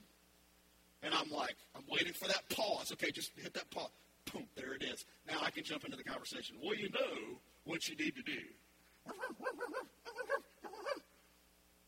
and 1.03 1.13
I'm 1.13 1.29
like, 1.29 1.55
I'm 1.75 1.83
waiting 1.89 2.13
for 2.13 2.27
that 2.27 2.49
pause. 2.49 2.91
Okay, 2.93 3.11
just 3.11 3.31
hit 3.37 3.53
that 3.53 3.69
pause. 3.71 3.89
Boom, 4.31 4.47
there 4.55 4.73
it 4.73 4.83
is. 4.83 5.05
Now 5.27 5.39
I 5.43 5.49
can 5.49 5.63
jump 5.63 5.85
into 5.85 5.97
the 5.97 6.03
conversation. 6.03 6.57
Well, 6.63 6.75
you 6.75 6.89
know 6.89 7.39
what 7.65 7.87
you 7.87 7.95
need 7.95 8.15
to 8.15 8.21
do. 8.21 8.39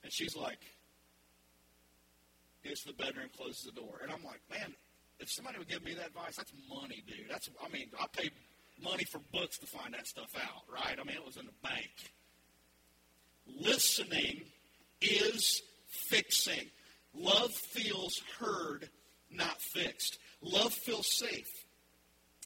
And 0.04 0.12
she's 0.12 0.36
like, 0.36 0.60
gets 2.64 2.84
to 2.84 2.88
the 2.90 3.04
bedroom, 3.04 3.30
closes 3.38 3.64
the 3.64 3.72
door. 3.72 4.00
And 4.02 4.12
I'm 4.12 4.24
like, 4.24 4.42
man, 4.50 4.74
if 5.20 5.32
somebody 5.32 5.60
would 5.60 5.70
give 5.70 5.84
me 5.84 5.94
that 5.94 6.08
advice, 6.08 6.36
that's 6.36 6.52
money, 6.70 7.04
dude. 7.08 7.30
That's 7.30 7.50
I 7.64 7.70
mean, 7.70 7.90
I 8.00 8.08
paid 8.12 8.32
money 8.84 9.04
for 9.04 9.20
books 9.32 9.58
to 9.60 9.68
find 9.68 9.94
that 9.94 10.08
stuff 10.08 10.32
out, 10.36 10.64
right? 10.72 10.98
I 11.00 11.04
mean, 11.04 11.16
it 11.16 11.26
was 11.26 11.38
in 11.38 11.46
the 11.46 11.52
bank. 11.62 11.92
Listening 13.60 14.42
is 15.02 15.62
fixing. 15.92 16.70
Love 17.14 17.52
feels 17.52 18.22
heard, 18.40 18.90
not 19.30 19.62
fixed. 19.62 20.18
Love 20.42 20.74
feels 20.74 21.08
safe. 21.08 21.66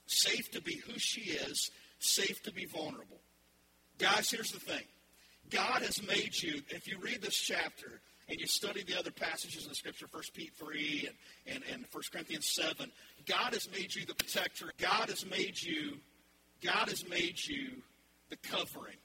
Safe 0.07 0.51
to 0.51 0.61
be 0.61 0.75
who 0.75 0.99
she 0.99 1.31
is, 1.31 1.71
safe 1.99 2.41
to 2.43 2.51
be 2.51 2.65
vulnerable. 2.65 3.21
Guys, 3.97 4.29
here's 4.29 4.51
the 4.51 4.59
thing. 4.59 4.83
God 5.49 5.81
has 5.81 6.05
made 6.07 6.41
you, 6.41 6.61
if 6.69 6.87
you 6.87 6.97
read 6.99 7.21
this 7.21 7.37
chapter 7.37 8.01
and 8.27 8.39
you 8.39 8.47
study 8.47 8.83
the 8.83 8.97
other 8.97 9.11
passages 9.11 9.63
in 9.63 9.69
the 9.69 9.75
scripture, 9.75 10.07
1 10.11 10.23
Pete 10.33 10.53
3 10.57 11.09
and, 11.45 11.55
and, 11.55 11.63
and 11.71 11.85
1 11.91 12.03
Corinthians 12.11 12.49
7, 12.49 12.91
God 13.25 13.53
has 13.53 13.69
made 13.71 13.93
you 13.93 14.05
the 14.05 14.15
protector. 14.15 14.71
God 14.79 15.09
has 15.09 15.25
made 15.25 15.61
you, 15.61 15.97
God 16.63 16.89
has 16.89 17.07
made 17.07 17.39
you 17.45 17.81
the 18.29 18.37
covering. 18.37 18.97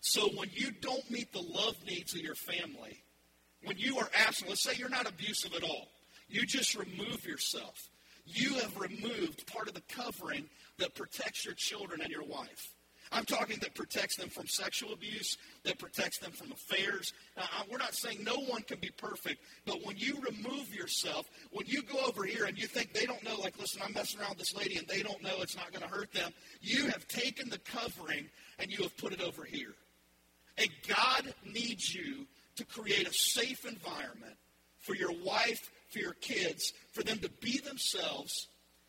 So 0.00 0.28
when 0.36 0.50
you 0.52 0.70
don't 0.70 1.08
meet 1.10 1.32
the 1.32 1.40
love 1.40 1.76
needs 1.86 2.14
of 2.14 2.20
your 2.20 2.34
family, 2.34 3.03
when 3.64 3.78
you 3.78 3.98
are 3.98 4.08
absent, 4.26 4.50
let's 4.50 4.62
say 4.62 4.72
you're 4.76 4.88
not 4.88 5.08
abusive 5.08 5.54
at 5.54 5.62
all, 5.62 5.88
you 6.28 6.46
just 6.46 6.74
remove 6.74 7.24
yourself. 7.26 7.88
You 8.26 8.54
have 8.54 8.78
removed 8.78 9.46
part 9.46 9.68
of 9.68 9.74
the 9.74 9.82
covering 9.82 10.48
that 10.78 10.94
protects 10.94 11.44
your 11.44 11.54
children 11.54 12.00
and 12.00 12.10
your 12.10 12.24
wife. 12.24 12.74
I'm 13.12 13.24
talking 13.24 13.58
that 13.60 13.74
protects 13.74 14.16
them 14.16 14.28
from 14.28 14.46
sexual 14.46 14.92
abuse, 14.92 15.36
that 15.64 15.78
protects 15.78 16.18
them 16.18 16.32
from 16.32 16.52
affairs. 16.52 17.12
Now, 17.36 17.44
we're 17.70 17.78
not 17.78 17.94
saying 17.94 18.24
no 18.24 18.36
one 18.36 18.62
can 18.62 18.78
be 18.80 18.90
perfect, 18.96 19.40
but 19.66 19.84
when 19.84 19.96
you 19.96 20.16
remove 20.16 20.74
yourself, 20.74 21.26
when 21.52 21.66
you 21.66 21.82
go 21.82 21.98
over 22.06 22.24
here 22.24 22.46
and 22.46 22.58
you 22.58 22.66
think 22.66 22.92
they 22.92 23.06
don't 23.06 23.22
know, 23.22 23.36
like, 23.36 23.58
listen, 23.58 23.82
I'm 23.84 23.92
messing 23.92 24.20
around 24.20 24.30
with 24.30 24.38
this 24.38 24.56
lady 24.56 24.78
and 24.78 24.88
they 24.88 25.02
don't 25.02 25.22
know 25.22 25.36
it's 25.40 25.56
not 25.56 25.70
going 25.70 25.82
to 25.82 25.94
hurt 25.94 26.12
them, 26.12 26.32
you 26.60 26.88
have 26.88 27.06
taken 27.06 27.50
the 27.50 27.58
covering 27.58 28.26
and 28.58 28.70
you 28.70 28.82
have 28.82 28.96
put 28.96 29.12
it 29.12 29.20
over 29.20 29.44
here. 29.44 29.74
And 30.56 30.70
God 30.88 31.34
needs 31.44 31.94
you 31.94 32.26
to 32.56 32.64
create 32.64 33.08
a 33.08 33.12
safe 33.12 33.64
environment 33.66 34.36
for 34.80 34.94
your 34.94 35.12
wife, 35.24 35.70
for 35.90 35.98
your 35.98 36.14
kids, 36.14 36.72
for 36.92 37.02
them 37.02 37.18
to 37.18 37.30
be 37.40 37.58
themselves, 37.58 38.48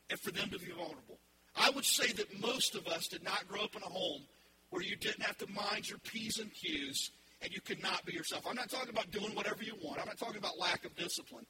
and 0.10 0.20
for 0.20 0.32
them 0.32 0.50
to 0.50 0.60
be 0.60 0.72
vulnerable. 0.72 1.20
I 1.56 1.70
would 1.70 1.86
say 1.86 2.12
that 2.14 2.42
most 2.42 2.76
of 2.76 2.88
us 2.88 3.08
did 3.08 3.24
not 3.24 3.48
grow 3.48 3.62
up 3.62 3.76
in 3.76 3.82
a 3.82 3.86
home 3.86 4.22
where 4.70 4.84
you 4.84 4.96
didn't 4.96 5.24
have 5.24 5.38
to 5.38 5.48
mind 5.50 5.90
your 5.90 6.00
P's 6.00 6.40
and 6.40 6.54
Q's 6.54 7.12
and 7.42 7.54
you 7.54 7.62
could 7.62 7.82
not 7.82 8.06
be 8.06 8.14
yourself. 8.14 8.46
I'm 8.48 8.56
not 8.56 8.70
talking 8.70 8.90
about 8.90 9.12
doing 9.12 9.36
whatever 9.36 9.64
you 9.64 9.74
want. 9.82 10.00
I'm 10.00 10.08
not 10.08 10.18
talking 10.18 10.38
about 10.38 10.60
lack 10.60 10.84
of 10.86 10.96
discipline. 10.96 11.46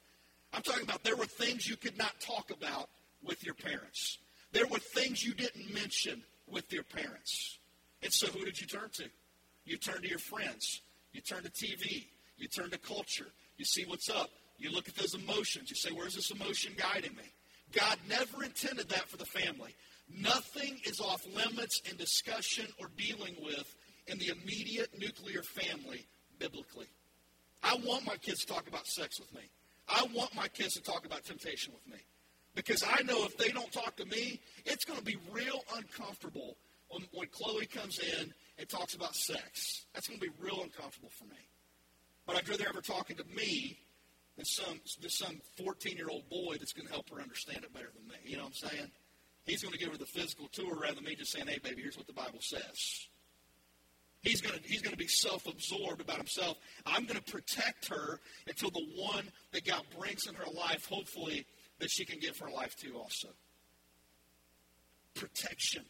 I'm 0.52 0.62
talking 0.62 0.84
about 0.84 1.02
there 1.02 1.16
were 1.16 1.26
things 1.26 1.68
you 1.68 1.76
could 1.76 1.98
not 1.98 2.20
talk 2.20 2.50
about 2.50 2.88
with 3.22 3.44
your 3.44 3.54
parents. 3.54 4.18
There 4.52 4.66
were 4.66 4.78
things 4.78 5.24
you 5.24 5.34
didn't 5.34 5.72
mention 5.74 6.22
with 6.46 6.72
your 6.72 6.84
parents. 6.84 7.58
And 8.02 8.12
so 8.12 8.26
who 8.28 8.44
did 8.44 8.60
you 8.60 8.66
turn 8.66 8.90
to? 8.94 9.04
You 9.64 9.76
turned 9.76 10.02
to 10.02 10.08
your 10.08 10.18
friends. 10.18 10.80
You 11.16 11.22
turn 11.22 11.44
to 11.44 11.50
TV. 11.50 12.04
You 12.36 12.46
turn 12.46 12.70
to 12.70 12.78
culture. 12.78 13.28
You 13.56 13.64
see 13.64 13.86
what's 13.86 14.10
up. 14.10 14.28
You 14.58 14.70
look 14.70 14.86
at 14.86 14.96
those 14.96 15.14
emotions. 15.14 15.70
You 15.70 15.76
say, 15.76 15.90
where's 15.90 16.14
this 16.14 16.30
emotion 16.30 16.74
guiding 16.76 17.16
me? 17.16 17.24
God 17.72 17.96
never 18.06 18.44
intended 18.44 18.90
that 18.90 19.08
for 19.08 19.16
the 19.16 19.24
family. 19.24 19.74
Nothing 20.14 20.78
is 20.84 21.00
off 21.00 21.26
limits 21.34 21.80
in 21.90 21.96
discussion 21.96 22.66
or 22.78 22.90
dealing 22.98 23.34
with 23.42 23.74
in 24.06 24.18
the 24.18 24.28
immediate 24.28 24.90
nuclear 24.98 25.42
family 25.42 26.04
biblically. 26.38 26.86
I 27.62 27.76
want 27.82 28.06
my 28.06 28.16
kids 28.16 28.44
to 28.44 28.52
talk 28.52 28.68
about 28.68 28.86
sex 28.86 29.18
with 29.18 29.34
me. 29.34 29.48
I 29.88 30.06
want 30.14 30.34
my 30.34 30.48
kids 30.48 30.74
to 30.74 30.82
talk 30.82 31.06
about 31.06 31.24
temptation 31.24 31.72
with 31.72 31.94
me. 31.94 32.00
Because 32.54 32.84
I 32.86 33.02
know 33.04 33.24
if 33.24 33.38
they 33.38 33.48
don't 33.48 33.72
talk 33.72 33.96
to 33.96 34.04
me, 34.04 34.38
it's 34.66 34.84
going 34.84 34.98
to 34.98 35.04
be 35.04 35.16
real 35.32 35.64
uncomfortable 35.76 36.58
when, 36.90 37.04
when 37.12 37.28
Chloe 37.28 37.64
comes 37.64 38.00
in 38.00 38.34
and 38.58 38.68
talks 38.68 38.94
about 38.94 39.14
sex. 39.14 39.86
That's 39.94 40.08
going 40.08 40.20
to 40.20 40.26
be 40.26 40.32
real 40.40 40.62
uncomfortable 40.62 41.10
for 41.10 41.24
me. 41.24 41.48
But 42.26 42.36
I'd 42.36 42.48
rather 42.48 42.64
have 42.64 42.74
her 42.74 42.80
talking 42.80 43.16
to 43.16 43.24
me 43.24 43.78
than 44.36 44.44
some, 44.44 44.80
than 45.00 45.10
some 45.10 45.40
14 45.56 45.96
year 45.96 46.08
old 46.10 46.28
boy 46.28 46.56
that's 46.58 46.72
going 46.72 46.86
to 46.86 46.92
help 46.92 47.10
her 47.10 47.20
understand 47.20 47.64
it 47.64 47.72
better 47.72 47.90
than 47.94 48.06
me. 48.08 48.16
You 48.24 48.36
know 48.36 48.44
what 48.44 48.62
I'm 48.62 48.70
saying? 48.70 48.90
He's 49.44 49.62
going 49.62 49.72
to 49.72 49.78
give 49.78 49.90
her 49.90 49.98
the 49.98 50.06
physical 50.06 50.48
tour 50.48 50.74
rather 50.74 50.96
than 50.96 51.04
me 51.04 51.14
just 51.14 51.32
saying, 51.32 51.46
hey, 51.46 51.58
baby, 51.62 51.82
here's 51.82 51.96
what 51.96 52.06
the 52.06 52.12
Bible 52.12 52.40
says. 52.40 53.06
He's 54.22 54.40
going 54.40 54.58
to, 54.60 54.68
he's 54.68 54.82
going 54.82 54.92
to 54.92 54.98
be 54.98 55.06
self 55.06 55.46
absorbed 55.46 56.00
about 56.00 56.16
himself. 56.16 56.56
I'm 56.84 57.04
going 57.04 57.20
to 57.20 57.32
protect 57.32 57.88
her 57.88 58.20
until 58.48 58.70
the 58.70 58.84
one 58.96 59.30
that 59.52 59.64
God 59.64 59.82
brings 59.96 60.26
in 60.26 60.34
her 60.34 60.50
life, 60.52 60.86
hopefully, 60.88 61.46
that 61.78 61.90
she 61.90 62.04
can 62.04 62.18
give 62.18 62.36
her 62.38 62.50
life 62.50 62.74
to 62.78 62.94
also. 62.96 63.28
Protection. 65.14 65.84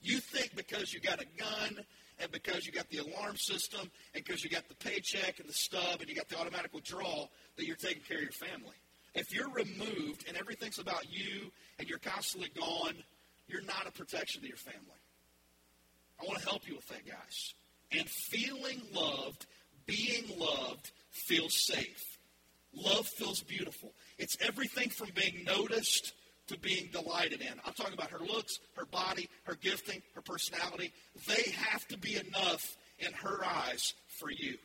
You 0.00 0.18
think 0.18 0.54
because 0.54 0.92
you 0.92 1.00
got 1.00 1.20
a 1.20 1.26
gun 1.38 1.84
and 2.18 2.30
because 2.30 2.66
you 2.66 2.72
got 2.72 2.88
the 2.88 2.98
alarm 2.98 3.36
system 3.36 3.90
and 4.14 4.24
because 4.24 4.42
you 4.44 4.50
got 4.50 4.68
the 4.68 4.74
paycheck 4.74 5.40
and 5.40 5.48
the 5.48 5.54
stub 5.54 6.00
and 6.00 6.08
you 6.08 6.14
got 6.14 6.28
the 6.28 6.38
automatic 6.38 6.72
withdrawal 6.72 7.30
that 7.56 7.66
you're 7.66 7.76
taking 7.76 8.02
care 8.02 8.18
of 8.18 8.22
your 8.22 8.32
family. 8.32 8.76
If 9.14 9.32
you're 9.34 9.50
removed 9.50 10.26
and 10.28 10.36
everything's 10.36 10.78
about 10.78 11.10
you 11.10 11.50
and 11.78 11.88
you're 11.88 11.98
constantly 11.98 12.50
gone, 12.58 12.94
you're 13.48 13.62
not 13.62 13.86
a 13.86 13.90
protection 13.90 14.42
to 14.42 14.48
your 14.48 14.56
family. 14.56 14.80
I 16.20 16.24
want 16.24 16.38
to 16.40 16.48
help 16.48 16.68
you 16.68 16.76
with 16.76 16.86
that, 16.88 17.06
guys. 17.06 17.54
And 17.92 18.08
feeling 18.08 18.82
loved, 18.94 19.46
being 19.86 20.24
loved, 20.38 20.90
feels 21.10 21.54
safe. 21.54 22.18
Love 22.74 23.06
feels 23.06 23.42
beautiful. 23.42 23.92
It's 24.18 24.36
everything 24.40 24.90
from 24.90 25.08
being 25.14 25.44
noticed 25.44 26.12
to 26.48 26.58
being 26.58 26.88
delighted 26.92 27.40
in. 27.40 27.52
I'm 27.64 27.72
talking 27.72 27.94
about 27.94 28.10
her 28.10 28.20
looks, 28.20 28.58
her 28.76 28.86
body, 28.86 29.28
her 29.44 29.54
gifting, 29.54 30.02
her 30.14 30.22
personality. 30.22 30.92
They 31.26 31.50
have 31.70 31.86
to 31.88 31.98
be 31.98 32.16
enough 32.16 32.76
in 32.98 33.12
her 33.12 33.44
eyes 33.44 33.94
for 34.06 34.30
you. 34.30 34.56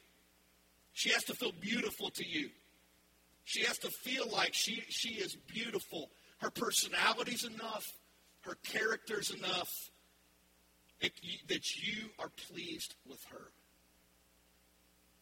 She 0.94 1.10
has 1.10 1.24
to 1.26 1.34
feel 1.34 1.52
beautiful 1.60 2.10
to 2.12 2.28
you. 2.28 2.50
She 3.44 3.63
has 3.65 3.78
to 3.80 3.89
feel 3.89 4.30
like 4.32 4.54
she, 4.54 4.84
she 4.89 5.15
is 5.15 5.36
beautiful. 5.36 6.10
Her 6.38 6.52
personality's 6.52 7.44
enough. 7.44 7.91
Her 8.41 8.56
character's 8.63 9.32
enough 9.32 9.91
it, 11.02 11.13
that 11.48 11.76
you 11.76 12.10
are 12.20 12.30
pleased 12.48 12.96
with 13.08 13.24
her. 13.32 13.52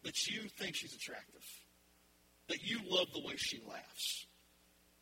That 0.03 0.27
you 0.27 0.41
think 0.57 0.75
she's 0.75 0.93
attractive. 0.93 1.45
That 2.47 2.63
you 2.63 2.79
love 2.87 3.07
the 3.13 3.21
way 3.21 3.35
she 3.37 3.61
laughs. 3.67 4.25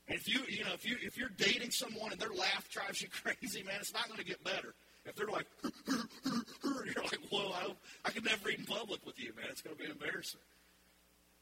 And 0.08 0.18
if 0.18 0.28
you, 0.28 0.40
you 0.48 0.64
know, 0.64 0.74
if 0.74 0.88
you 0.88 0.96
if 1.02 1.18
you're 1.18 1.32
dating 1.38 1.72
someone 1.72 2.12
and 2.12 2.20
their 2.20 2.30
laugh 2.34 2.70
drives 2.72 3.02
you 3.02 3.08
crazy, 3.24 3.64
man, 3.64 3.76
it's 3.80 3.94
not 3.94 4.08
going 4.08 4.20
to 4.20 4.26
get 4.26 4.44
better. 4.44 4.74
If 5.06 5.16
they're 5.16 5.28
like, 5.28 5.48
you're 5.88 7.04
like, 7.04 7.20
whoa, 7.30 7.52
I, 7.54 7.72
I 8.04 8.10
could 8.12 8.26
never 8.26 8.50
eat 8.50 8.60
in 8.60 8.66
public 8.66 9.06
with 9.06 9.20
you, 9.20 9.32
man. 9.36 9.46
It's 9.50 9.62
going 9.62 9.76
to 9.76 9.82
be 9.82 9.90
embarrassing. 9.90 10.42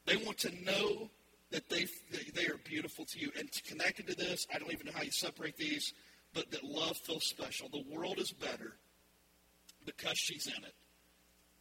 They 0.06 0.18
want 0.18 0.38
to 0.40 0.52
know 0.64 1.10
that 1.52 1.68
they 1.70 1.88
they 2.34 2.46
are 2.48 2.60
beautiful 2.64 3.06
to 3.06 3.20
you. 3.20 3.32
And 3.38 3.50
connected 3.68 4.08
to 4.08 4.16
this, 4.16 4.46
I 4.54 4.60
don't 4.60 4.72
even 4.72 4.88
know 4.88 4.94
how 4.96 5.04
you 5.04 5.12
separate 5.12 5.58
these, 5.58 5.94
but 6.34 6.52
that 6.52 6.64
love 6.64 6.98
feels 6.98 7.26
special. 7.26 7.70
The 7.70 7.84
world 7.92 8.20
is 8.20 8.32
better 8.32 8.74
because 9.86 10.18
she's 10.18 10.48
in 10.48 10.64
it. 10.64 10.74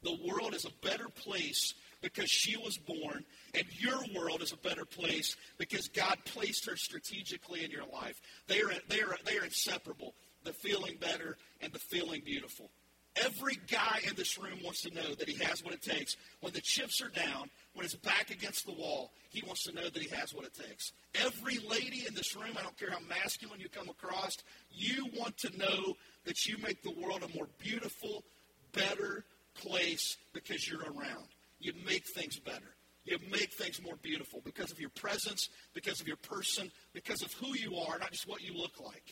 The 0.03 0.17
world 0.27 0.55
is 0.55 0.67
a 0.67 0.87
better 0.87 1.09
place 1.09 1.75
because 2.05 2.29
she 2.31 2.55
was 2.59 2.77
born, 2.77 3.25
and 3.55 3.65
your 3.79 3.99
world 4.15 4.43
is 4.43 4.53
a 4.53 4.59
better 4.59 4.85
place 4.85 5.37
because 5.57 5.89
God 5.89 6.19
placed 6.27 6.67
her 6.67 6.77
strategically 6.77 7.65
in 7.65 7.71
your 7.71 7.87
life. 7.91 8.21
They 8.47 8.61
are, 8.61 8.73
they 8.91 9.01
are, 9.01 9.17
they 9.25 9.39
are 9.39 9.45
inseparable 9.45 10.15
the 10.45 10.53
feeling 10.53 10.99
better 11.01 11.39
and 11.63 11.73
the 11.73 11.79
feeling 11.79 12.21
beautiful. 12.23 12.71
Every 13.17 13.59
guy 13.71 14.01
in 14.07 14.17
this 14.17 14.37
room 14.37 14.59
wants 14.63 14.83
to 14.83 14.93
know 14.93 15.15
that 15.15 15.29
he 15.29 15.43
has 15.43 15.65
what 15.65 15.73
it 15.73 15.81
takes. 15.81 16.17
When 16.41 16.53
the 16.53 16.61
chips 16.61 17.01
are 17.01 17.09
down, 17.09 17.49
when 17.73 17.85
his 17.85 17.95
back 17.95 18.31
against 18.31 18.67
the 18.67 18.73
wall, 18.73 19.13
he 19.31 19.43
wants 19.47 19.63
to 19.65 19.73
know 19.73 19.89
that 19.89 20.03
he 20.03 20.15
has 20.15 20.35
what 20.35 20.45
it 20.45 20.53
takes. 20.53 20.93
Every 21.15 21.59
lady 21.59 22.05
in 22.07 22.15
this 22.15 22.37
room, 22.37 22.57
I 22.59 22.63
don't 22.63 22.77
care 22.77 22.91
how 22.91 22.99
masculine 23.09 23.61
you 23.61 23.69
come 23.71 23.89
across, 23.89 24.37
you 24.71 25.07
want 25.17 25.39
to 25.39 25.57
know 25.57 25.95
that 26.27 26.45
you 26.45 26.59
make 26.59 26.83
the 26.83 26.91
world 27.01 27.23
a 27.23 27.35
more 27.35 27.49
beautiful, 27.59 28.25
better 28.73 29.25
place 29.55 30.19
because 30.35 30.69
you're 30.69 30.83
around. 30.83 31.29
You 31.59 31.73
make 31.87 32.05
things 32.07 32.39
better. 32.39 32.77
You 33.05 33.19
make 33.31 33.53
things 33.53 33.83
more 33.83 33.97
beautiful 33.97 34.41
because 34.45 34.71
of 34.71 34.81
your 34.81 34.91
presence, 34.91 35.51
because 35.75 36.01
of 36.01 36.09
your 36.09 36.17
person, 36.17 36.71
because 36.95 37.23
of 37.23 37.33
who 37.35 37.55
you 37.55 37.77
are, 37.77 37.99
not 37.99 38.11
just 38.11 38.27
what 38.27 38.43
you 38.43 38.55
look 38.55 38.81
like. 38.81 39.05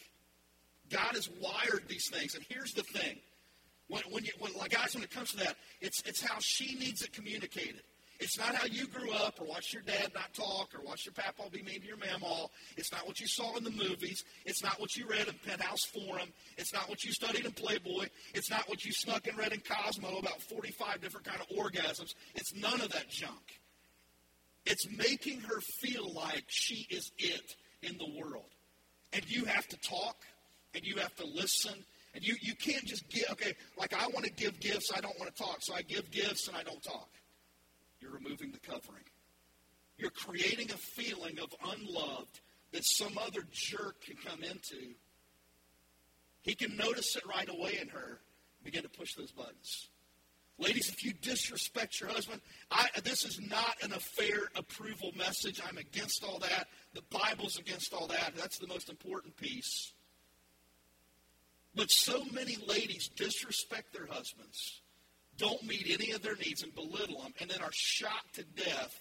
God 0.90 1.14
has 1.14 1.28
wired 1.40 1.84
these 1.88 2.08
things. 2.10 2.34
And 2.34 2.44
here's 2.48 2.72
the 2.72 2.82
thing. 2.82 3.18
When, 3.88 4.02
when, 4.10 4.24
you, 4.24 4.32
when, 4.38 4.52
guys, 4.70 4.94
when 4.94 5.04
it 5.04 5.10
comes 5.10 5.32
to 5.32 5.38
that, 5.38 5.56
it's, 5.80 6.02
it's 6.06 6.22
how 6.22 6.38
she 6.40 6.74
needs 6.78 7.02
it 7.02 7.12
communicated. 7.12 7.82
It's 8.22 8.38
not 8.38 8.54
how 8.54 8.66
you 8.66 8.86
grew 8.86 9.10
up 9.10 9.40
or 9.40 9.46
watched 9.46 9.72
your 9.72 9.82
dad 9.82 10.12
not 10.14 10.32
talk 10.32 10.68
or 10.76 10.80
watched 10.86 11.06
your 11.06 11.12
papa 11.12 11.50
be 11.50 11.60
mean 11.62 11.80
to 11.80 11.86
your 11.88 11.96
mamaw. 11.96 12.48
It's 12.76 12.92
not 12.92 13.04
what 13.04 13.18
you 13.18 13.26
saw 13.26 13.56
in 13.56 13.64
the 13.64 13.70
movies. 13.70 14.22
It's 14.46 14.62
not 14.62 14.80
what 14.80 14.94
you 14.94 15.08
read 15.08 15.26
in 15.26 15.34
Penthouse 15.44 15.84
Forum. 15.92 16.28
It's 16.56 16.72
not 16.72 16.88
what 16.88 17.02
you 17.02 17.12
studied 17.12 17.44
in 17.44 17.50
Playboy. 17.50 18.06
It's 18.32 18.48
not 18.48 18.68
what 18.68 18.84
you 18.84 18.92
snuck 18.92 19.26
and 19.26 19.36
read 19.36 19.52
in 19.52 19.60
Cosmo 19.60 20.18
about 20.18 20.40
45 20.40 21.00
different 21.00 21.26
kind 21.26 21.40
of 21.40 21.48
orgasms. 21.48 22.14
It's 22.36 22.54
none 22.54 22.80
of 22.80 22.92
that 22.92 23.10
junk. 23.10 23.60
It's 24.66 24.86
making 24.96 25.40
her 25.40 25.60
feel 25.80 26.12
like 26.14 26.44
she 26.46 26.86
is 26.90 27.10
it 27.18 27.56
in 27.82 27.98
the 27.98 28.22
world. 28.22 28.50
And 29.12 29.28
you 29.28 29.46
have 29.46 29.66
to 29.66 29.76
talk 29.78 30.16
and 30.76 30.84
you 30.86 31.00
have 31.00 31.14
to 31.16 31.26
listen. 31.26 31.74
And 32.14 32.22
you, 32.22 32.36
you 32.40 32.54
can't 32.54 32.84
just 32.84 33.08
give, 33.08 33.24
okay, 33.32 33.54
like 33.76 33.92
I 33.94 34.06
want 34.06 34.26
to 34.26 34.32
give 34.32 34.60
gifts, 34.60 34.92
I 34.94 35.00
don't 35.00 35.18
want 35.18 35.34
to 35.34 35.42
talk. 35.42 35.56
So 35.62 35.74
I 35.74 35.82
give 35.82 36.08
gifts 36.12 36.46
and 36.46 36.56
I 36.56 36.62
don't 36.62 36.82
talk. 36.84 37.08
You're 38.02 38.12
removing 38.12 38.50
the 38.50 38.58
covering. 38.58 39.04
You're 39.96 40.10
creating 40.10 40.70
a 40.72 40.76
feeling 40.76 41.38
of 41.38 41.54
unloved 41.72 42.40
that 42.72 42.84
some 42.84 43.16
other 43.18 43.42
jerk 43.52 44.02
can 44.04 44.16
come 44.16 44.42
into. 44.42 44.94
He 46.42 46.54
can 46.54 46.76
notice 46.76 47.14
it 47.14 47.22
right 47.26 47.48
away 47.48 47.78
in 47.80 47.88
her, 47.88 48.20
and 48.56 48.64
begin 48.64 48.82
to 48.82 48.88
push 48.88 49.14
those 49.14 49.30
buttons. 49.30 49.88
Ladies, 50.58 50.88
if 50.88 51.04
you 51.04 51.12
disrespect 51.12 52.00
your 52.00 52.10
husband, 52.10 52.40
I, 52.70 52.88
this 53.04 53.24
is 53.24 53.40
not 53.40 53.76
an 53.82 53.92
affair 53.92 54.50
approval 54.56 55.12
message. 55.16 55.60
I'm 55.66 55.78
against 55.78 56.24
all 56.24 56.40
that. 56.40 56.68
The 56.94 57.02
Bible's 57.10 57.58
against 57.58 57.94
all 57.94 58.06
that. 58.08 58.32
That's 58.36 58.58
the 58.58 58.66
most 58.66 58.90
important 58.90 59.36
piece. 59.36 59.92
But 61.74 61.90
so 61.90 62.24
many 62.32 62.56
ladies 62.66 63.08
disrespect 63.08 63.92
their 63.92 64.06
husbands 64.06 64.82
don't 65.38 65.62
meet 65.64 65.86
any 65.90 66.12
of 66.12 66.22
their 66.22 66.36
needs 66.36 66.62
and 66.62 66.74
belittle 66.74 67.22
them, 67.22 67.32
and 67.40 67.50
then 67.50 67.60
are 67.60 67.72
shot 67.72 68.24
to 68.34 68.44
death 68.44 68.98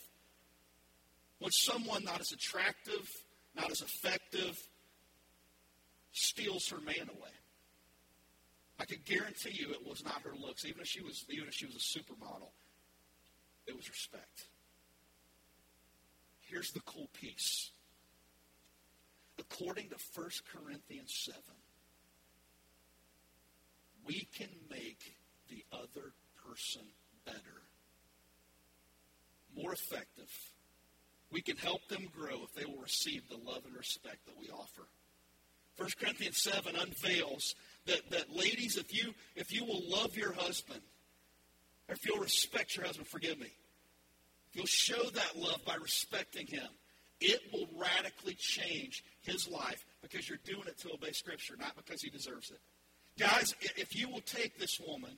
when 1.39 1.51
someone 1.51 2.03
not 2.03 2.21
as 2.21 2.31
attractive, 2.31 3.09
not 3.55 3.71
as 3.71 3.81
effective, 3.81 4.57
steals 6.11 6.69
her 6.69 6.79
man 6.79 7.09
away. 7.09 7.29
I 8.79 8.85
can 8.85 8.99
guarantee 9.05 9.51
you 9.53 9.71
it 9.71 9.85
was 9.85 10.03
not 10.03 10.21
her 10.23 10.33
looks, 10.39 10.65
even 10.65 10.81
if 10.81 10.87
she 10.87 11.01
was 11.01 11.25
even 11.29 11.47
if 11.47 11.53
she 11.53 11.65
was 11.65 11.75
a 11.75 11.99
supermodel. 11.99 12.51
It 13.67 13.75
was 13.75 13.87
respect. 13.87 14.45
Here's 16.41 16.71
the 16.71 16.81
cool 16.81 17.07
piece. 17.13 17.71
According 19.39 19.89
to 19.89 19.95
1 20.13 20.29
Corinthians 20.53 21.13
7, 21.25 21.41
we 24.05 24.27
can 24.35 24.49
make 24.69 25.15
the 25.49 25.63
other 25.71 26.13
person 26.51 26.81
better, 27.25 27.61
more 29.55 29.73
effective. 29.73 30.29
We 31.31 31.41
can 31.41 31.55
help 31.55 31.87
them 31.87 32.09
grow 32.13 32.43
if 32.43 32.53
they 32.53 32.65
will 32.65 32.81
receive 32.81 33.23
the 33.29 33.37
love 33.37 33.61
and 33.65 33.75
respect 33.75 34.25
that 34.25 34.37
we 34.37 34.49
offer. 34.49 34.87
1 35.77 35.89
Corinthians 35.99 36.41
7 36.41 36.75
unveils 36.75 37.55
that, 37.85 38.01
that 38.11 38.35
ladies, 38.35 38.77
if 38.77 38.93
you 38.93 39.13
if 39.35 39.53
you 39.53 39.63
will 39.63 39.81
love 39.87 40.17
your 40.17 40.33
husband, 40.33 40.81
or 41.87 41.95
if 41.95 42.05
you'll 42.05 42.19
respect 42.19 42.75
your 42.75 42.85
husband, 42.85 43.07
forgive 43.07 43.39
me, 43.39 43.51
if 44.49 44.55
you'll 44.55 44.65
show 44.65 45.01
that 45.01 45.37
love 45.37 45.63
by 45.65 45.75
respecting 45.75 46.47
him, 46.47 46.67
it 47.21 47.39
will 47.53 47.67
radically 47.79 48.33
change 48.33 49.03
his 49.21 49.47
life 49.47 49.85
because 50.01 50.27
you're 50.27 50.39
doing 50.43 50.67
it 50.67 50.77
to 50.79 50.91
obey 50.91 51.11
Scripture, 51.11 51.55
not 51.57 51.75
because 51.77 52.01
he 52.01 52.09
deserves 52.09 52.51
it. 52.51 52.59
Guys, 53.17 53.55
if 53.77 53.95
you 53.95 54.09
will 54.09 54.21
take 54.21 54.57
this 54.57 54.79
woman 54.79 55.11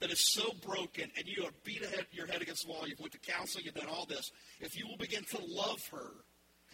that 0.00 0.10
is 0.10 0.20
so 0.32 0.52
broken 0.64 1.10
and 1.16 1.26
you 1.26 1.42
have 1.42 1.64
beat 1.64 1.82
your 2.12 2.26
head 2.26 2.42
against 2.42 2.66
the 2.66 2.72
wall, 2.72 2.86
you've 2.86 3.00
went 3.00 3.12
to 3.12 3.18
counseling, 3.18 3.64
you've 3.64 3.74
done 3.74 3.88
all 3.88 4.06
this, 4.06 4.30
if 4.60 4.78
you 4.78 4.86
will 4.86 4.96
begin 4.98 5.24
to 5.24 5.38
love 5.46 5.86
her 5.90 6.12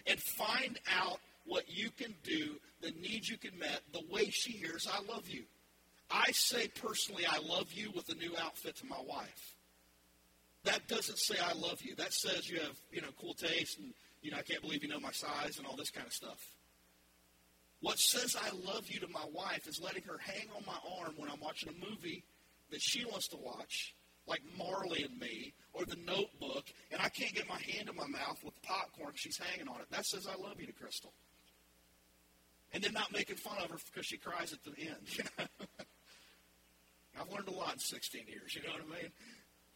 and 0.06 0.18
find 0.20 0.78
out 1.00 1.18
what 1.44 1.64
you 1.68 1.90
can 1.90 2.14
do, 2.22 2.56
the 2.80 2.90
needs 3.00 3.28
you 3.28 3.38
can 3.38 3.56
met, 3.58 3.80
the 3.92 4.02
way 4.10 4.28
she 4.30 4.52
hears, 4.52 4.88
I 4.90 5.00
love 5.12 5.28
you. 5.28 5.44
I 6.10 6.30
say 6.32 6.68
personally, 6.68 7.24
I 7.28 7.38
love 7.38 7.72
you 7.72 7.90
with 7.94 8.08
a 8.08 8.14
new 8.14 8.32
outfit 8.40 8.76
to 8.76 8.86
my 8.86 9.00
wife. 9.06 9.56
That 10.64 10.86
doesn't 10.86 11.18
say 11.18 11.36
I 11.42 11.54
love 11.54 11.82
you. 11.82 11.96
That 11.96 12.12
says 12.12 12.48
you 12.48 12.60
have, 12.60 12.76
you 12.92 13.00
know, 13.00 13.08
cool 13.20 13.34
taste 13.34 13.78
and, 13.78 13.94
you 14.20 14.30
know, 14.30 14.36
I 14.36 14.42
can't 14.42 14.62
believe 14.62 14.82
you 14.82 14.88
know 14.88 15.00
my 15.00 15.10
size 15.10 15.58
and 15.58 15.66
all 15.66 15.76
this 15.76 15.90
kind 15.90 16.06
of 16.06 16.12
stuff. 16.12 16.38
What 17.80 17.98
says 17.98 18.36
I 18.36 18.50
love 18.72 18.88
you 18.88 19.00
to 19.00 19.08
my 19.08 19.24
wife 19.32 19.66
is 19.66 19.80
letting 19.80 20.04
her 20.04 20.18
hang 20.18 20.48
on 20.56 20.62
my 20.64 20.78
arm 21.00 21.14
when 21.16 21.28
I'm 21.28 21.40
watching 21.40 21.68
a 21.68 21.90
movie 21.90 22.22
that 22.72 22.82
she 22.82 23.04
wants 23.04 23.28
to 23.28 23.36
watch, 23.36 23.94
like 24.26 24.40
Marley 24.58 25.04
and 25.04 25.18
Me 25.18 25.54
or 25.72 25.84
The 25.84 25.96
Notebook, 25.96 26.64
and 26.90 27.00
I 27.00 27.08
can't 27.08 27.34
get 27.34 27.48
my 27.48 27.58
hand 27.58 27.88
in 27.88 27.96
my 27.96 28.06
mouth 28.06 28.38
with 28.44 28.54
the 28.54 28.60
popcorn. 28.66 29.12
She's 29.14 29.38
hanging 29.38 29.68
on 29.68 29.80
it. 29.80 29.86
That 29.90 30.04
says 30.04 30.26
I 30.26 30.40
love 30.42 30.60
you 30.60 30.66
to 30.66 30.72
Crystal. 30.72 31.12
And 32.72 32.82
then 32.82 32.94
not 32.94 33.12
making 33.12 33.36
fun 33.36 33.58
of 33.62 33.70
her 33.70 33.76
because 33.92 34.06
she 34.06 34.16
cries 34.16 34.52
at 34.52 34.62
the 34.64 34.72
end. 34.80 35.06
I've 37.20 37.30
learned 37.30 37.48
a 37.48 37.52
lot 37.52 37.74
in 37.74 37.78
16 37.78 38.22
years. 38.26 38.54
You 38.54 38.62
know 38.62 38.72
what 38.72 38.96
I 38.98 39.02
mean? 39.02 39.12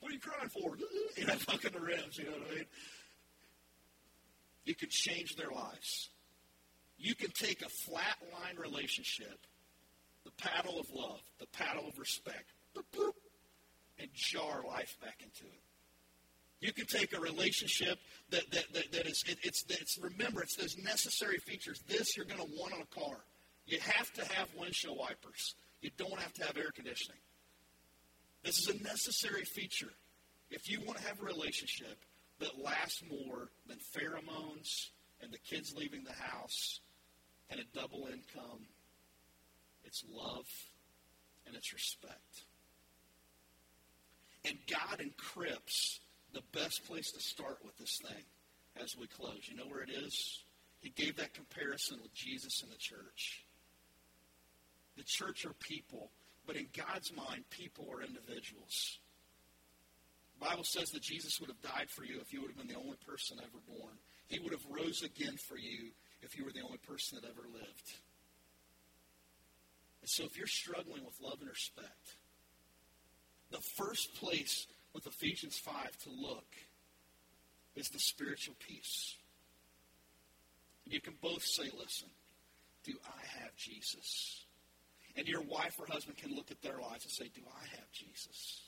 What 0.01 0.11
are 0.11 0.15
you 0.15 0.21
crying 0.21 0.49
for? 0.49 0.77
You 1.17 1.27
know, 1.27 1.35
fucking 1.35 1.73
the 1.73 1.81
ribs. 1.81 2.19
You 2.19 2.25
know 2.25 2.33
what 2.33 2.51
I 2.53 2.55
mean? 2.57 2.65
You 4.65 4.75
can 4.75 4.89
change 4.91 5.37
their 5.37 5.51
lives. 5.51 6.11
You 6.99 7.15
can 7.15 7.31
take 7.31 7.63
a 7.63 7.69
flat 7.69 8.17
line 8.33 8.57
relationship, 8.59 9.47
the 10.25 10.31
paddle 10.33 10.79
of 10.79 10.87
love, 10.95 11.21
the 11.39 11.47
paddle 11.47 11.87
of 11.89 11.99
respect, 11.99 12.53
and 13.99 14.09
jar 14.15 14.63
life 14.67 14.97
back 15.01 15.21
into 15.23 15.45
it. 15.45 15.61
You 16.61 16.73
can 16.73 16.87
take 16.87 17.17
a 17.17 17.21
relationship 17.21 17.99
that, 18.31 18.51
that, 18.51 18.73
that, 18.73 18.93
that 18.93 19.07
is, 19.07 19.23
it, 19.29 19.39
it's, 19.43 19.65
it's, 19.69 19.99
remember, 19.99 20.43
it's 20.43 20.57
those 20.57 20.77
necessary 20.79 21.39
features. 21.39 21.83
This 21.87 22.17
you're 22.17 22.27
going 22.27 22.41
to 22.41 22.49
want 22.59 22.73
on 22.73 22.81
a 22.81 23.01
car. 23.01 23.19
You 23.67 23.79
have 23.81 24.13
to 24.15 24.25
have 24.35 24.49
windshield 24.59 24.97
wipers. 24.99 25.55
You 25.83 25.91
don't 25.97 26.19
have 26.19 26.33
to 26.35 26.45
have 26.45 26.57
air 26.57 26.71
conditioning. 26.75 27.19
This 28.43 28.59
is 28.59 28.69
a 28.69 28.83
necessary 28.83 29.45
feature. 29.45 29.93
If 30.51 30.71
you 30.71 30.81
want 30.87 30.99
to 30.99 31.07
have 31.07 31.21
a 31.21 31.25
relationship 31.25 31.99
that 32.39 32.63
lasts 32.63 33.03
more 33.11 33.49
than 33.67 33.79
pheromones 33.79 34.91
and 35.21 35.33
the 35.33 35.39
kids 35.39 35.75
leaving 35.77 36.05
the 36.05 36.13
house 36.13 36.81
and 37.51 37.61
a 37.61 37.79
double 37.79 38.07
income, 38.07 38.67
it's 39.85 40.05
love 40.11 40.47
and 41.47 41.55
it's 41.55 41.73
respect. 41.73 42.45
And 44.47 44.59
God 44.69 45.01
encrypts 45.01 45.99
the 46.33 46.43
best 46.53 46.87
place 46.87 47.11
to 47.13 47.21
start 47.21 47.59
with 47.65 47.77
this 47.79 48.01
thing 48.03 48.23
as 48.81 48.97
we 48.97 49.07
close. 49.07 49.41
You 49.45 49.57
know 49.57 49.67
where 49.67 49.83
it 49.83 49.91
is? 49.91 50.45
He 50.81 50.91
gave 50.91 51.17
that 51.17 51.35
comparison 51.35 51.99
with 52.01 52.15
Jesus 52.15 52.63
and 52.63 52.71
the 52.71 52.77
church. 52.77 53.45
The 54.97 55.03
church 55.05 55.45
are 55.45 55.55
people, 55.55 56.11
but 56.47 56.57
in 56.57 56.69
God's 56.77 57.13
mind, 57.13 57.45
people 57.51 57.87
are 57.91 58.03
individuals. 58.03 58.99
The 60.39 60.47
Bible 60.47 60.65
says 60.65 60.91
that 60.91 61.03
Jesus 61.03 61.41
would 61.41 61.51
have 61.51 61.61
died 61.63 61.91
for 61.91 62.05
you 62.05 62.21
if 62.21 62.33
you 62.33 62.41
would 62.41 62.51
have 62.51 62.59
been 62.59 62.69
the 62.69 62.81
only 62.81 62.99
person 63.07 63.39
ever 63.41 63.59
born. 63.67 63.95
He 64.29 64.39
would 64.39 64.53
have 64.53 64.65
rose 64.71 65.03
again 65.03 65.37
for 65.37 65.57
you 65.57 65.91
if 66.23 66.39
you 66.39 66.45
were 66.45 66.53
the 66.53 66.63
only 66.63 66.79
person 66.79 67.19
that 67.21 67.29
ever 67.29 67.49
lived. 67.53 67.89
And 70.03 70.09
so 70.09 70.25
if 70.25 70.37
you're 70.37 70.47
struggling 70.47 71.05
with 71.05 71.21
love 71.21 71.39
and 71.41 71.49
respect, 71.49 72.17
the 73.51 73.61
first 73.61 74.15
place 74.15 74.67
with 74.93 75.07
Ephesians 75.07 75.59
5 75.59 75.75
to 76.05 76.11
look 76.11 76.47
is 77.75 77.89
the 77.91 77.99
spiritual 77.99 78.55
piece. 78.67 79.17
You 80.87 81.01
can 81.01 81.15
both 81.21 81.45
say, 81.45 81.65
listen, 81.79 82.09
do 82.85 82.93
I 83.05 83.41
have 83.41 83.55
Jesus? 83.57 84.45
And 85.17 85.27
your 85.27 85.43
wife 85.43 85.77
or 85.79 85.87
husband 85.87 86.17
can 86.17 86.35
look 86.35 86.51
at 86.51 86.63
their 86.63 86.79
lives 86.79 87.05
and 87.05 87.13
say, 87.13 87.31
do 87.35 87.43
I 87.47 87.67
have 87.77 87.91
Jesus? 87.93 88.63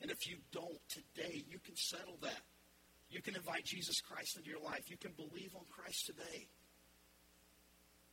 And 0.00 0.10
if 0.10 0.28
you 0.28 0.36
don't 0.52 0.78
today, 0.88 1.44
you 1.48 1.58
can 1.58 1.76
settle 1.76 2.18
that. 2.22 2.42
You 3.10 3.22
can 3.22 3.34
invite 3.34 3.64
Jesus 3.64 4.00
Christ 4.00 4.36
into 4.36 4.48
your 4.48 4.60
life. 4.60 4.90
You 4.90 4.96
can 4.96 5.12
believe 5.12 5.54
on 5.56 5.64
Christ 5.70 6.06
today. 6.06 6.46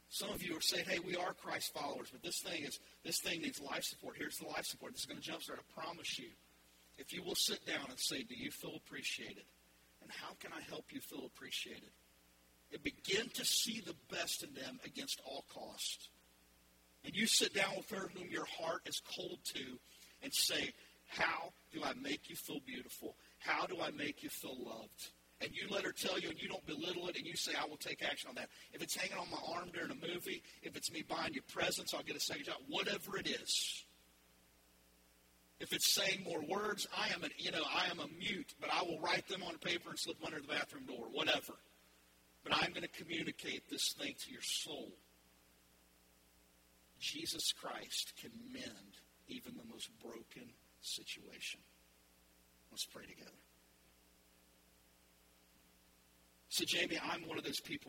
Some 0.10 0.30
of 0.30 0.44
you 0.44 0.58
are 0.58 0.62
saying, 0.62 0.86
hey, 0.88 1.00
we 1.00 1.16
are 1.16 1.34
Christ 1.34 1.74
followers, 1.74 2.10
but 2.12 2.24
this 2.24 2.40
thing 2.40 2.64
is 2.64 2.80
this 3.04 3.20
thing 3.20 3.42
needs 3.42 3.60
life 3.60 3.84
support. 3.84 4.16
Here's 4.18 4.38
the 4.38 4.48
life 4.48 4.66
support. 4.66 4.94
This 4.94 5.02
is 5.02 5.08
going 5.08 5.22
to 5.22 5.32
jumpstart. 5.32 5.60
I 5.60 5.82
promise 5.82 6.18
you. 6.20 6.30
If 6.98 7.12
you 7.12 7.24
will 7.24 7.36
sit 7.36 7.66
down 7.66 7.88
and 7.90 8.00
say, 8.00 8.24
Do 8.24 8.36
you 8.36 8.52
feel 8.52 8.76
appreciated? 8.76 9.44
And 10.02 10.12
how 10.12 10.34
can 10.40 10.52
I 10.54 10.62
help 10.70 10.86
you 10.92 11.02
feel 11.02 11.26
appreciated? 11.26 11.90
And 12.72 12.82
begin 12.84 13.30
to 13.34 13.46
see 13.46 13.82
the 13.82 13.96
best 14.10 14.44
in 14.44 14.54
them 14.54 14.80
against 14.86 15.20
all 15.26 15.44
cost. 15.54 16.10
And 17.04 17.16
you 17.16 17.28
sit 17.28 17.54
down 17.54 17.76
with 17.78 17.90
her 17.90 18.10
whom 18.16 18.30
your 18.30 18.46
heart 18.46 18.82
is 18.86 19.02
cold 19.16 19.40
to 19.56 19.80
and 20.24 20.34
say, 20.34 20.74
How 21.08 21.52
do 21.74 21.84
I 21.84 21.94
make 21.94 22.30
you 22.30 22.36
feel 22.36 22.60
beautiful? 22.66 23.16
How 23.40 23.66
do 23.66 23.78
I 23.82 23.92
make 23.92 24.24
you 24.24 24.30
feel 24.30 24.56
loved? 24.58 25.12
And 25.46 25.54
you 25.56 25.68
let 25.70 25.84
her 25.84 25.92
tell 25.92 26.20
you 26.20 26.30
and 26.30 26.42
you 26.42 26.48
don't 26.48 26.66
belittle 26.66 27.08
it 27.08 27.18
and 27.18 27.26
you 27.26 27.36
say, 27.36 27.52
I 27.54 27.68
will 27.68 27.78
take 27.78 28.04
action 28.04 28.30
on 28.30 28.36
that. 28.36 28.50
If 28.74 28.82
it's 28.82 28.96
hanging 28.96 29.18
on 29.18 29.30
my 29.30 29.38
arm 29.56 29.70
during 29.72 29.92
a 29.92 29.96
movie, 29.96 30.42
if 30.64 30.76
it's 30.76 30.92
me 30.92 31.04
buying 31.08 31.36
you 31.36 31.42
presents, 31.54 31.94
I'll 31.94 32.02
get 32.02 32.16
a 32.16 32.20
second 32.20 32.46
job, 32.46 32.56
whatever 32.68 33.18
it 33.20 33.28
is. 33.28 33.86
If 35.60 35.72
it's 35.72 35.94
saying 35.94 36.24
more 36.24 36.42
words, 36.42 36.88
I 36.98 37.14
am 37.14 37.24
a, 37.24 37.28
you 37.38 37.52
know, 37.52 37.62
I 37.64 37.92
am 37.92 38.00
a 38.00 38.08
mute, 38.08 38.56
but 38.60 38.72
I 38.74 38.82
will 38.82 39.00
write 39.00 39.28
them 39.28 39.44
on 39.44 39.60
paper 39.60 39.92
and 39.92 40.00
slip 40.00 40.20
them 40.20 40.26
under 40.26 40.42
the 40.42 40.48
bathroom 40.48 40.86
door, 40.88 41.06
whatever. 41.12 41.54
But 42.44 42.56
I'm 42.56 42.72
going 42.72 42.82
to 42.82 43.04
communicate 43.04 43.70
this 43.70 43.94
thing 43.94 44.16
to 44.26 44.32
your 44.32 44.42
soul. 44.42 44.94
Jesus 47.00 47.54
Christ 47.54 48.14
can 48.20 48.32
mend 48.52 48.98
even 49.28 49.54
the 49.56 49.72
most 49.72 49.92
broken 50.02 50.50
situation. 50.82 51.60
Let's 52.72 52.86
pray 52.86 53.06
together. 53.06 53.45
So, 56.56 56.64
Jamie, 56.64 56.98
I'm 57.04 57.28
one 57.28 57.38
of 57.38 57.44
those 57.44 57.60
people 57.60 57.84